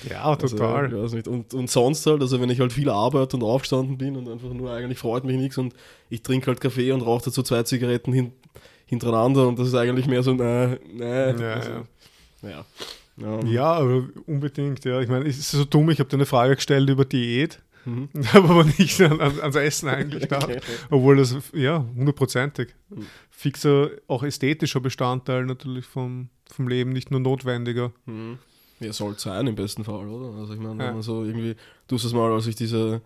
[0.10, 0.86] Ja, also, total.
[0.86, 1.28] Also, weiß nicht.
[1.28, 4.52] Und, und sonst halt, also wenn ich halt viel arbeite und aufgestanden bin und einfach
[4.52, 5.74] nur eigentlich freut mich nichts und
[6.10, 8.32] ich trinke halt Kaffee und rauche dazu zwei Zigaretten hin,
[8.86, 11.72] hintereinander und das ist eigentlich mehr so, äh, nee, ja, also,
[12.42, 12.50] ja.
[12.52, 12.66] ja.
[13.46, 13.80] Ja,
[14.26, 15.00] unbedingt, ja.
[15.00, 17.60] Ich meine, es ist so dumm, ich habe dir eine Frage gestellt über Diät.
[17.86, 18.10] Mhm.
[18.34, 20.44] habe aber nicht an, an, ans Essen eigentlich gedacht.
[20.44, 20.60] Okay.
[20.90, 22.74] Obwohl das, ja, hundertprozentig.
[22.90, 23.08] Mhm.
[23.30, 27.92] Fixer, auch ästhetischer Bestandteil natürlich vom, vom Leben, nicht nur notwendiger.
[28.06, 28.38] Mhm.
[28.80, 30.40] Ja, soll sein im besten Fall, oder?
[30.40, 31.02] Also ich meine, ja.
[31.02, 31.56] so irgendwie,
[31.88, 33.02] du hast es mal, als ich diese,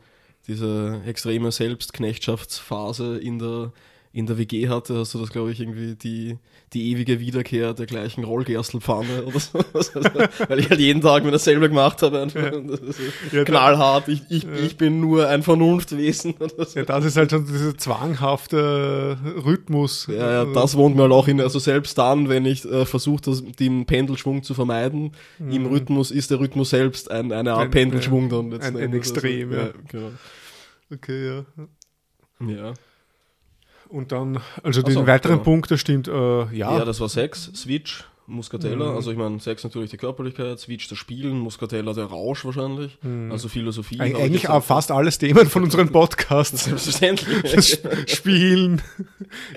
[0.48, 3.72] diese extreme Selbstknechtschaftsphase in der
[4.18, 6.38] in der WG hatte, hast du das, glaube ich, irgendwie die,
[6.74, 9.60] die ewige Wiederkehr der gleichen Rollgerstelpfanne oder so.
[10.48, 12.22] Weil ich halt jeden Tag mir dasselbe gemacht habe.
[12.22, 12.42] Einfach.
[12.52, 12.60] Ja.
[13.32, 14.08] Ja, knallhart.
[14.08, 14.50] Ich, ich, Ja.
[14.66, 16.34] ich bin nur ein Vernunftwesen.
[16.40, 16.80] Oder so.
[16.80, 20.08] Ja, das ist halt schon dieser zwanghafte Rhythmus.
[20.10, 23.22] Ja, ja, das wohnt mir halt auch in, also selbst dann, wenn ich äh, versuche,
[23.60, 27.64] den Pendelschwung zu vermeiden, im Rhythmus ist der Rhythmus selbst ein, eine Art Mhm.
[27.66, 28.54] Ein- Pendelschwung dann.
[28.54, 29.12] ein- ein Endes.
[29.12, 29.68] Extrem, also, ja.
[29.68, 29.74] ja.
[29.90, 30.10] Genau.
[30.92, 31.46] Okay, ja.
[32.48, 32.74] Ja.
[33.90, 35.44] Und dann, also Ach so, den weiteren genau.
[35.44, 36.78] Punkt, da stimmt, äh, ja.
[36.78, 38.92] ja, das war Sex, Switch, Muscatella.
[38.92, 38.96] Mhm.
[38.98, 42.98] Also ich meine, Sex natürlich die Körperlichkeit, Switch das Spielen, Muscatella der Rausch wahrscheinlich.
[43.30, 44.02] Also Philosophie.
[44.02, 46.66] Eig eigentlich auch fast alles Themen von unseren Podcasts.
[46.66, 47.38] Selbstverständlich.
[47.56, 48.82] Das Sp- Spielen.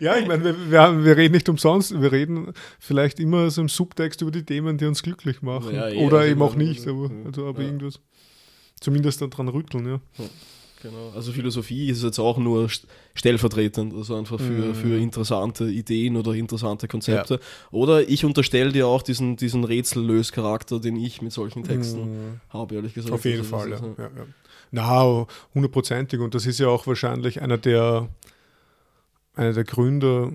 [0.01, 3.69] Ja, ich meine, wir, wir, wir reden nicht umsonst, wir reden vielleicht immer so im
[3.69, 5.75] Subtext über die Themen, die uns glücklich machen.
[5.75, 7.25] Ja, eh, Oder also eben auch nicht, aber, ja.
[7.27, 7.67] also, aber Ja.
[7.67, 7.99] irgendwas.
[8.81, 10.01] Zumindest daran rütteln, ja.
[10.83, 11.11] Genau.
[11.15, 14.75] Also Philosophie ist jetzt auch nur st- stellvertretend, also einfach für, Mhm.
[14.75, 17.39] für interessante Ideen oder interessante Konzepte.
[17.71, 22.95] Oder ich unterstelle dir auch diesen, diesen Rätsellöscharakter, den ich mit solchen Texten habe, ehrlich
[22.95, 23.13] gesagt.
[23.15, 23.77] Auf jeden Also Fall, ja.
[23.77, 24.27] ist, ja, ja.
[24.71, 26.19] Na, hundertprozentig.
[26.21, 28.09] Und das ist ja auch wahrscheinlich einer der,
[29.35, 30.33] einer der Gründe,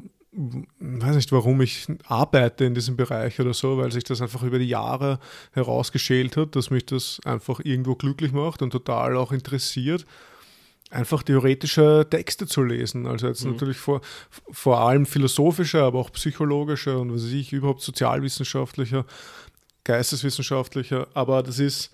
[0.80, 4.60] weiß nicht, warum ich arbeite in diesem Bereich oder so, weil sich das einfach über
[4.60, 5.20] die Jahre
[5.54, 10.06] herausgeschält hat, dass mich das einfach irgendwo glücklich macht und total auch interessiert,
[10.92, 13.08] einfach theoretische Texte zu lesen.
[13.08, 13.52] Also jetzt Mhm.
[13.54, 14.02] natürlich vor,
[14.52, 19.06] vor allem philosophischer, aber auch psychologischer und was weiß ich, überhaupt sozialwissenschaftlicher,
[19.84, 21.08] geisteswissenschaftlicher.
[21.14, 21.92] Aber das ist,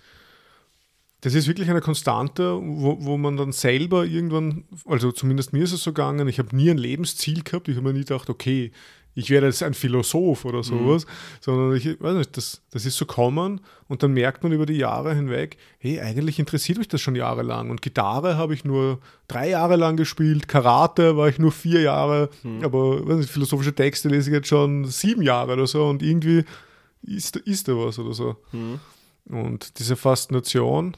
[1.20, 5.72] das ist wirklich eine Konstante, wo, wo man dann selber irgendwann, also zumindest mir ist
[5.72, 8.72] es so gegangen, ich habe nie ein Lebensziel gehabt, ich habe mir nie gedacht, okay,
[9.14, 11.06] ich werde jetzt ein Philosoph oder sowas,
[11.40, 14.78] sondern ich weiß nicht, das, das ist so kommen und dann merkt man über die
[14.78, 19.50] Jahre hinweg, hey, eigentlich interessiert mich das schon jahrelang und Gitarre habe ich nur drei
[19.50, 22.30] Jahre lang gespielt, Karate war ich nur vier Jahre,
[22.62, 26.44] aber weiß nicht, philosophische Texte lese ich jetzt schon sieben Jahre oder so und irgendwie
[27.02, 28.36] ist, ist da was oder so.
[28.52, 28.80] Mhm.
[29.26, 30.96] Und diese Faszination,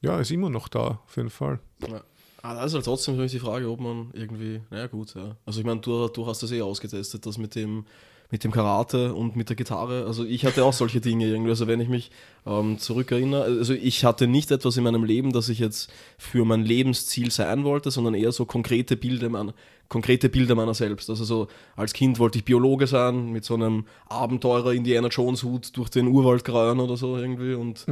[0.00, 1.58] ja, ist immer noch da, auf jeden Fall.
[1.88, 2.02] Ja.
[2.44, 5.34] Ah, das ist halt trotzdem für mich die Frage, ob man irgendwie, naja gut, ja.
[5.46, 7.86] Also ich meine, du, du hast das eh ausgetestet, das mit dem,
[8.30, 10.04] mit dem Karate und mit der Gitarre.
[10.04, 11.48] Also ich hatte auch solche Dinge irgendwie.
[11.48, 12.10] Also wenn ich mich
[12.44, 16.66] ähm, zurückerinnere, also ich hatte nicht etwas in meinem Leben, das ich jetzt für mein
[16.66, 19.54] Lebensziel sein wollte, sondern eher so konkrete Bilder meiner,
[19.88, 21.08] konkrete Bilder meiner selbst.
[21.08, 25.74] Also so als Kind wollte ich Biologe sein, mit so einem Abenteurer Indiana Jones Hut
[25.78, 27.86] durch den Urwald grauen oder so irgendwie und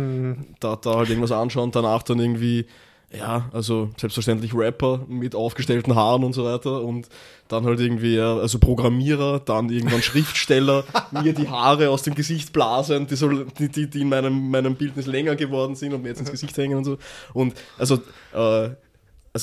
[0.60, 2.66] da, da halt irgendwas anschauen, danach dann irgendwie
[3.16, 7.08] ja, also selbstverständlich Rapper mit aufgestellten Haaren und so weiter und
[7.48, 13.06] dann halt irgendwie, also Programmierer, dann irgendwann Schriftsteller, mir die Haare aus dem Gesicht blasen,
[13.06, 16.30] die, so, die, die, in meinem, meinem Bildnis länger geworden sind und mir jetzt ins
[16.30, 16.98] Gesicht hängen und so.
[17.34, 17.96] Und also,
[18.32, 18.70] äh,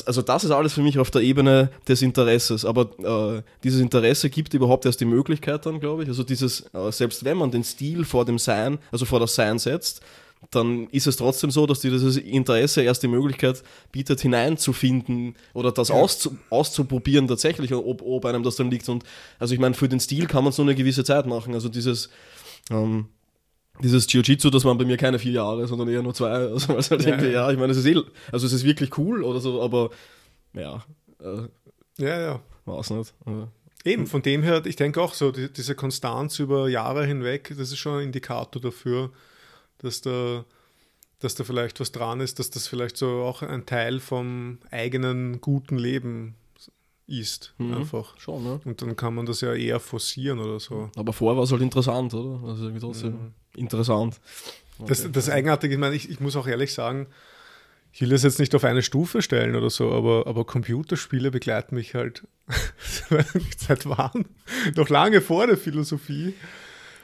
[0.05, 2.89] also das ist alles für mich auf der Ebene des Interesses, aber
[3.37, 6.09] äh, dieses Interesse gibt überhaupt erst die Möglichkeit dann, glaube ich.
[6.09, 9.57] Also dieses, äh, selbst wenn man den Stil vor dem Sein, also vor das Sein
[9.57, 10.01] setzt,
[10.51, 13.61] dann ist es trotzdem so, dass dir dieses Interesse erst die Möglichkeit
[13.91, 18.87] bietet, hineinzufinden oder das auszu auszuprobieren tatsächlich, ob, ob einem das dann liegt.
[18.89, 19.03] Und
[19.37, 21.53] also ich meine, für den Stil kann man es nur eine gewisse Zeit machen.
[21.53, 22.09] Also dieses
[22.71, 23.07] ähm,
[23.81, 26.29] dieses Jiu-Jitsu, das waren bei mir keine vier Jahre, sondern eher nur zwei.
[26.29, 27.47] Also es halt Ja, irgendwie, ja.
[27.47, 27.95] ja, ich meine, es ist eh,
[28.31, 29.89] also es ist wirklich cool oder so, aber
[30.53, 30.83] ja,
[31.21, 31.47] äh,
[31.97, 32.39] Ja, ja.
[32.65, 33.13] weiß nicht.
[33.25, 33.47] Also,
[33.85, 37.71] Eben, von dem her, ich denke auch so, die, diese Konstanz über Jahre hinweg, das
[37.71, 39.11] ist schon ein Indikator dafür,
[39.79, 40.45] dass da,
[41.19, 45.41] dass da vielleicht was dran ist, dass das vielleicht so auch ein Teil vom eigenen
[45.41, 46.35] guten Leben
[47.07, 47.53] ist.
[47.57, 47.73] Mhm.
[47.73, 48.17] Einfach.
[48.19, 48.61] schon, ne?
[48.63, 50.91] Und dann kann man das ja eher forcieren oder so.
[50.95, 52.47] Aber vorher war es halt interessant, oder?
[52.47, 54.19] Also irgendwie trotzdem interessant.
[54.85, 57.07] Das, das Eigenartige, ich meine, ich, ich muss auch ehrlich sagen,
[57.91, 61.75] ich will das jetzt nicht auf eine Stufe stellen oder so, aber, aber Computerspiele begleiten
[61.75, 62.27] mich halt
[63.57, 64.25] seit wann?
[64.75, 66.33] Noch lange vor der Philosophie.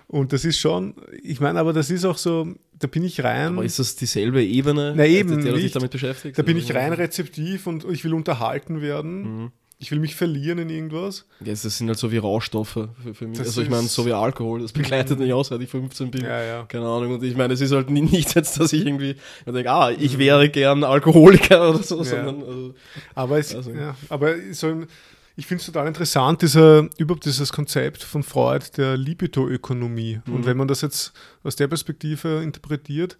[0.07, 0.93] Und das ist schon,
[1.23, 2.47] ich meine, aber das ist auch so,
[2.77, 5.75] da bin ich rein, Aber ist das dieselbe Ebene, Na eben, der, sich nicht.
[5.75, 6.37] damit beschäftigt?
[6.37, 9.41] da bin ich rein rezeptiv und ich will unterhalten werden.
[9.43, 9.51] Mhm.
[9.77, 11.25] Ich will mich verlieren in irgendwas.
[11.41, 12.69] Ja, das sind halt so wie Rauschstoffe
[13.03, 13.37] für, für mich.
[13.37, 16.21] Das also ich meine, so wie Alkohol, das begleitet mich auch, seit ich 15 bin.
[16.23, 16.63] Ja, ja.
[16.65, 17.15] Keine Ahnung.
[17.15, 19.15] Und ich meine, es ist halt nicht jetzt, dass ich irgendwie
[19.45, 22.03] denke, ah, ich wäre gern Alkoholiker oder so, Ja.
[22.05, 22.73] sondern also,
[23.15, 24.87] Aber, es, Also- ja, aber so im,
[25.35, 30.21] ich finde es total interessant, dieser, überhaupt dieses Konzept von Freud der Libido-Ökonomie.
[30.25, 30.33] Mhm.
[30.33, 31.13] Und wenn man das jetzt
[31.43, 33.17] aus der Perspektive interpretiert,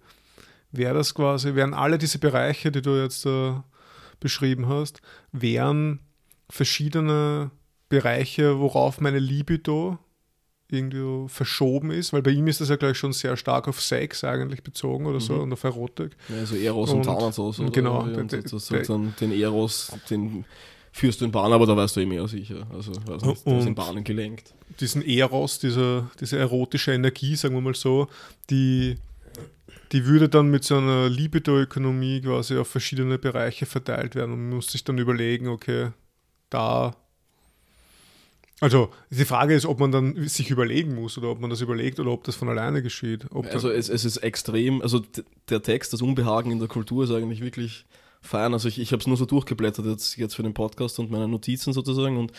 [0.72, 3.52] wäre das quasi, wären alle diese Bereiche, die du jetzt äh,
[4.20, 5.00] beschrieben hast,
[5.32, 6.00] wären
[6.48, 7.50] verschiedene
[7.88, 9.98] Bereiche, worauf meine Libido
[10.68, 14.24] irgendwie verschoben ist, weil bei ihm ist das ja gleich schon sehr stark auf Sex
[14.24, 15.40] eigentlich bezogen oder so Mhm.
[15.42, 16.16] und auf Erotik.
[16.28, 17.60] ja, so Eros und, Und- Thanatos.
[17.72, 20.44] Genau, Und der- der- dann den Eros, den
[20.96, 22.66] führst du in Bahn, aber da weißt du eh mehr sicher.
[22.72, 24.54] Also, weiß nicht, du hast in Bahnen gelenkt.
[24.80, 28.08] Diesen Eros, diese, diese erotische Energie, sagen wir mal so,
[28.48, 28.96] die,
[29.92, 34.56] die würde dann mit so einer Libido-Ökonomie quasi auf verschiedene Bereiche verteilt werden und man
[34.56, 35.90] muss sich dann überlegen, okay,
[36.48, 36.96] da
[38.62, 42.00] also die Frage ist, ob man dann sich überlegen muss oder ob man das überlegt
[42.00, 43.26] oder ob das von alleine geschieht.
[43.52, 45.02] Also es, es, ist extrem, also
[45.50, 47.84] der Text, das Unbehagen in der Kultur ist eigentlich wirklich
[48.26, 48.52] fein.
[48.52, 51.28] Also ich, ich habe es nur so durchgeblättert jetzt, jetzt für den Podcast und meine
[51.28, 52.32] Notizen sozusagen und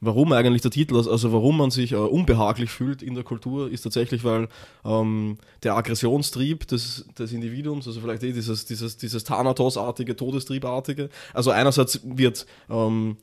[0.00, 3.82] warum eigentlich der Titel, also warum man sich äh, unbehaglich fühlt in der Kultur, ist
[3.82, 4.48] tatsächlich, weil
[4.84, 11.50] ähm, der Aggressionstrieb des, des Individuums, also vielleicht eh dieses, dieses, dieses Thanatos-artige, Todestriebartige, also
[11.50, 13.16] einerseits wird ähm,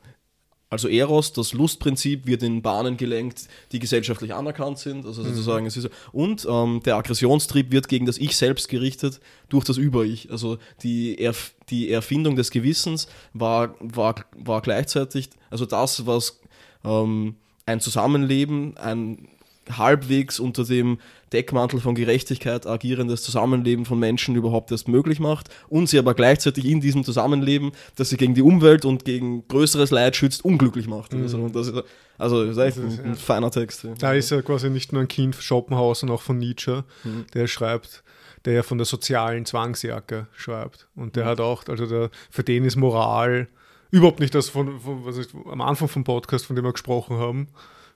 [0.70, 5.06] also Eros, das Lustprinzip wird in Bahnen gelenkt, die gesellschaftlich anerkannt sind.
[5.06, 5.28] Also mhm.
[5.30, 5.68] sozusagen, mhm.
[5.68, 10.30] es ist, und ähm, der Aggressionstrieb wird gegen das Ich selbst gerichtet durch das Über-Ich.
[10.32, 16.40] Also die, Erf die Erfindung des Gewissens war, war, war gleichzeitig, also das, was
[16.84, 17.36] ähm,
[17.66, 19.28] ein Zusammenleben, ein
[19.76, 21.00] halbwegs unter dem
[21.34, 26.66] Deckmantel von Gerechtigkeit agierendes Zusammenleben von Menschen überhaupt erst möglich macht und sie aber gleichzeitig
[26.66, 31.14] in diesem Zusammenleben, das sie gegen die Umwelt und gegen größeres Leid schützt, unglücklich macht.
[31.14, 31.24] Mhm.
[31.24, 31.84] Also, das ist,
[32.18, 33.84] also das ist echt das ist, ein, ein, feiner Text.
[33.84, 33.94] Ja.
[34.00, 37.26] Da ist ja quasi nicht nur ein Kind von Schopenhauer, sondern auch von Nietzsche, mhm.
[37.34, 38.04] der schreibt,
[38.46, 40.88] der ja von der sozialen Zwangsjacke schreibt.
[40.96, 41.30] Und der mhm.
[41.30, 43.48] hat auch, also der, für den ist Moral
[43.92, 47.18] überhaupt nicht das, von, von was ich, am Anfang vom Podcast, von dem wir gesprochen
[47.18, 47.48] haben,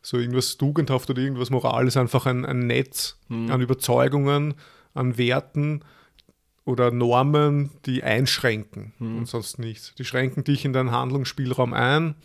[0.01, 3.51] so irgendwas tugendhaft oder irgendwas Morales, einfach ein, ein Netz mhm.
[3.51, 4.55] an Überzeugungen,
[4.93, 5.83] an Werten
[6.65, 9.19] oder Normen, die einschränken mhm.
[9.19, 9.93] und sonst nichts.
[9.95, 12.15] Die schränken dich in deinen Handlungsspielraum ein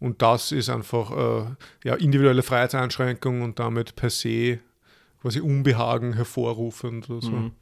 [0.00, 1.46] und das ist einfach äh,
[1.84, 4.60] ja, individuelle Freiheitseinschränkung und damit per se
[5.22, 7.08] quasi Unbehagen hervorrufend.
[7.08, 7.30] Oder so.
[7.30, 7.52] Mhm.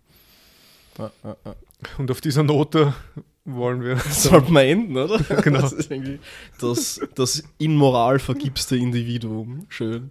[0.98, 1.54] Ja, ja, ja.
[1.98, 2.94] Und auf dieser Note
[3.44, 3.96] wollen wir.
[4.10, 5.18] Sollten wir enden, oder?
[5.42, 5.60] genau.
[5.60, 6.18] Das ist irgendwie
[6.60, 9.66] das, das in Moral vergibste Individuum.
[9.68, 10.10] Schön.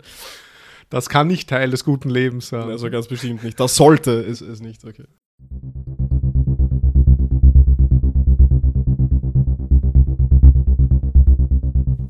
[0.90, 2.70] Das kann nicht Teil des guten Lebens sein.
[2.70, 3.60] Also ganz bestimmt nicht.
[3.60, 5.06] Das sollte es, es nicht, okay.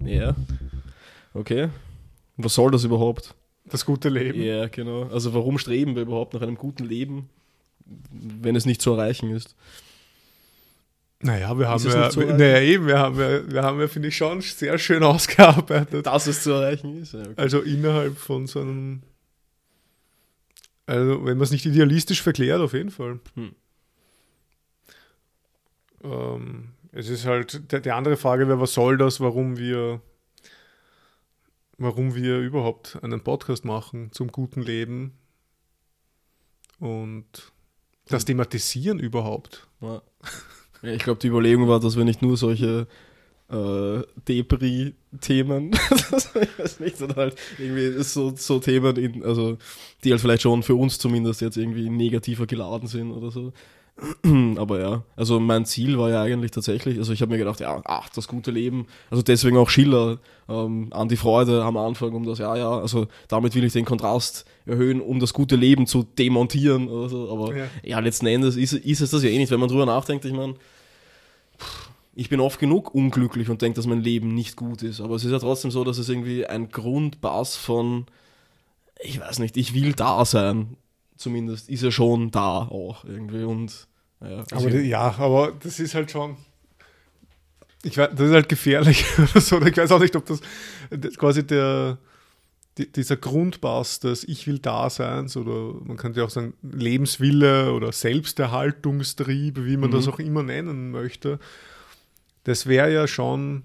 [0.03, 0.35] Ja.
[1.33, 1.69] Okay.
[2.37, 3.35] Was soll das überhaupt?
[3.65, 4.41] Das gute Leben.
[4.41, 5.03] Ja, genau.
[5.03, 7.29] Also warum streben wir überhaupt nach einem guten Leben,
[7.85, 9.55] wenn es nicht zu erreichen ist?
[11.23, 14.17] Naja, wir haben ja, wir, naja, eben, wir haben ja, wir haben ja, finde ich,
[14.17, 16.05] schon sehr schön ausgearbeitet.
[16.05, 17.13] Dass es zu erreichen ist.
[17.13, 17.33] Ja, okay.
[17.35, 19.03] Also innerhalb von so einem,
[20.85, 23.19] also wenn man es nicht idealistisch verklärt, auf jeden Fall.
[23.35, 23.55] Hm.
[26.03, 30.01] Ähm, es ist halt, die, die andere Frage wäre, was soll das, warum wir,
[31.77, 35.13] warum wir überhaupt einen Podcast machen zum guten Leben
[36.79, 37.51] und
[38.07, 38.27] das hm.
[38.27, 39.67] Thematisieren überhaupt.
[39.81, 40.01] Ja.
[40.83, 42.87] Ich glaube, die Überlegung war, dass wir nicht nur solche
[43.51, 45.71] äh, Depri-Themen,
[46.01, 49.57] ich weiß nicht, sondern halt irgendwie so, so Themen, in, also,
[50.03, 53.53] die halt vielleicht schon für uns zumindest jetzt irgendwie negativer geladen sind oder so,
[54.57, 57.81] Aber ja, also mein Ziel war ja eigentlich tatsächlich, also ich habe mir gedacht, ja,
[57.85, 60.17] ach, das gute Leben, also deswegen auch Schiller
[60.49, 63.85] ähm, an die Freude am Anfang, um das, ja, ja, also damit will ich den
[63.85, 67.31] Kontrast erhöhen, um das gute Leben zu demontieren oder so.
[67.31, 69.85] Aber ja, ja letzten Endes ist, ist es das ja eh nicht, wenn man drüber
[69.85, 70.55] nachdenkt, ich meine,
[72.15, 74.99] ich bin oft genug unglücklich und denke, dass mein Leben nicht gut ist.
[74.99, 78.05] Aber es ist ja trotzdem so, dass es irgendwie ein Grundbass von,
[78.99, 80.75] ich weiß nicht, ich will da sein
[81.21, 83.87] zumindest ist er schon da auch irgendwie und
[84.21, 86.37] ja, also aber ja, aber das ist halt schon
[87.83, 89.59] ich weiß, das ist halt gefährlich oder so.
[89.61, 90.39] Ich weiß auch nicht, ob das,
[90.91, 91.97] das quasi der
[92.77, 97.91] die, dieser Grundbass des Ich will da sein, oder man könnte auch sagen Lebenswille oder
[97.91, 99.95] Selbsterhaltungstrieb, wie man mhm.
[99.95, 101.39] das auch immer nennen möchte,
[102.43, 103.63] das wäre ja schon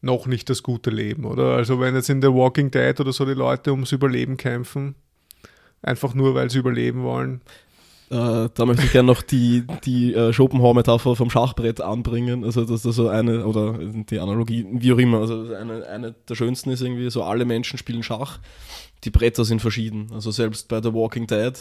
[0.00, 1.54] noch nicht das gute Leben, oder?
[1.54, 4.94] Also wenn jetzt in The Walking Dead oder so die Leute ums Überleben kämpfen,
[5.84, 7.40] einfach nur, weil sie überleben wollen.
[8.10, 12.44] Äh, da möchte ich gerne noch die, die äh, Schopenhauer-Metapher vom Schachbrett anbringen.
[12.44, 16.34] Also, dass das so eine, oder die Analogie, wie auch immer, also eine, eine der
[16.34, 18.40] schönsten ist irgendwie so, alle Menschen spielen Schach,
[19.04, 20.08] die Bretter sind verschieden.
[20.12, 21.54] Also selbst bei The Walking Dead,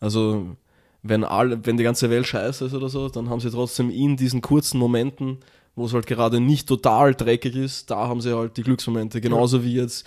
[0.00, 0.56] also
[1.02, 4.16] wenn, alle, wenn die ganze Welt scheiße ist oder so, dann haben sie trotzdem in
[4.16, 5.38] diesen kurzen Momenten,
[5.76, 9.20] wo es halt gerade nicht total dreckig ist, da haben sie halt die Glücksmomente.
[9.20, 10.06] Genauso wie jetzt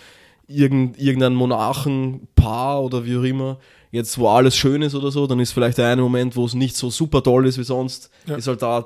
[0.50, 3.58] irgend, irgendein Monarchenpaar oder wie auch immer,
[3.92, 6.54] jetzt wo alles schön ist oder so, dann ist vielleicht der eine Moment, wo es
[6.54, 8.36] nicht so super toll ist wie sonst, ja.
[8.36, 8.86] ist halt da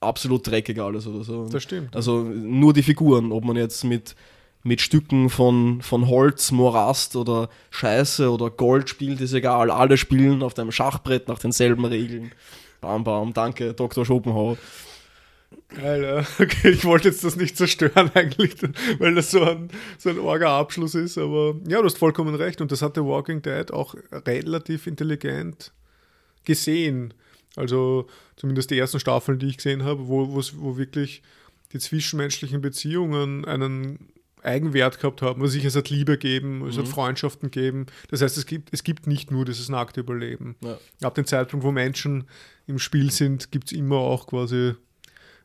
[0.00, 1.48] absolut dreckig alles oder so.
[1.48, 1.94] Das stimmt.
[1.94, 4.16] Also nur die Figuren, ob man jetzt mit,
[4.62, 9.70] mit Stücken von, von Holz, Morast oder Scheiße oder Gold spielt, ist egal.
[9.70, 12.32] Alle spielen auf dem Schachbrett nach denselben Regeln.
[12.80, 14.04] Bam, bam, danke, Dr.
[14.04, 14.56] Schopenhauer.
[15.76, 18.56] Alter, okay, ich wollte jetzt das nicht zerstören eigentlich,
[18.98, 19.68] weil das so ein,
[19.98, 23.02] so ein orger Abschluss ist, aber ja, du hast vollkommen recht und das hat The
[23.02, 25.72] Walking Dead auch relativ intelligent
[26.44, 27.14] gesehen.
[27.56, 28.06] Also
[28.36, 31.22] zumindest die ersten Staffeln, die ich gesehen habe, wo, wo wirklich
[31.72, 34.12] die zwischenmenschlichen Beziehungen einen
[34.42, 35.42] Eigenwert gehabt haben.
[35.42, 36.80] Also sich es hat Liebe geben, es mhm.
[36.80, 37.86] hat Freundschaften geben.
[38.08, 40.56] Das heißt, es gibt, es gibt nicht nur dieses nackte Überleben.
[40.62, 40.78] Ja.
[41.02, 42.24] Ab dem Zeitpunkt, wo Menschen
[42.66, 44.74] im Spiel sind, gibt es immer auch quasi,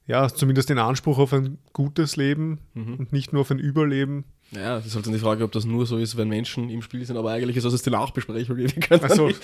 [0.08, 2.96] ja, zumindest den Anspruch auf ein gutes Leben mhm.
[2.96, 4.26] und nicht nur auf ein Überleben.
[4.52, 6.82] Ja, das ist halt dann die Frage, ob das nur so ist, wenn Menschen im
[6.82, 8.58] Spiel sind, aber eigentlich ist das die Nachbesprechung.
[8.58, 9.36] Wir können so, ja.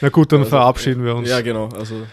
[0.00, 1.28] Na gut, dann also, verabschieden wir uns.
[1.28, 1.68] Ja, genau.
[1.70, 2.06] Also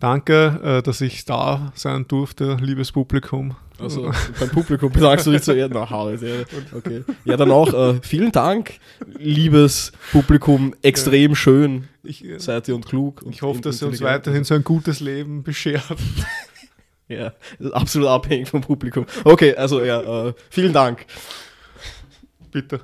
[0.00, 3.54] Danke, äh, dass ich da sein durfte, liebes Publikum.
[3.78, 5.76] Also beim Publikum bedankst du dich zu Erden.
[5.76, 7.04] okay.
[7.24, 8.78] Ja, dann auch äh, vielen Dank,
[9.18, 10.74] liebes Publikum.
[10.82, 11.36] Extrem ja.
[11.36, 13.22] schön ich, äh, seid ihr und klug.
[13.22, 15.84] Und ich hoffe, dass ihr uns weiterhin so ein gutes Leben beschert.
[17.08, 17.32] ja,
[17.72, 19.04] absolut abhängig vom Publikum.
[19.24, 21.04] Okay, also ja, äh, vielen Dank.
[22.50, 22.80] Bitte.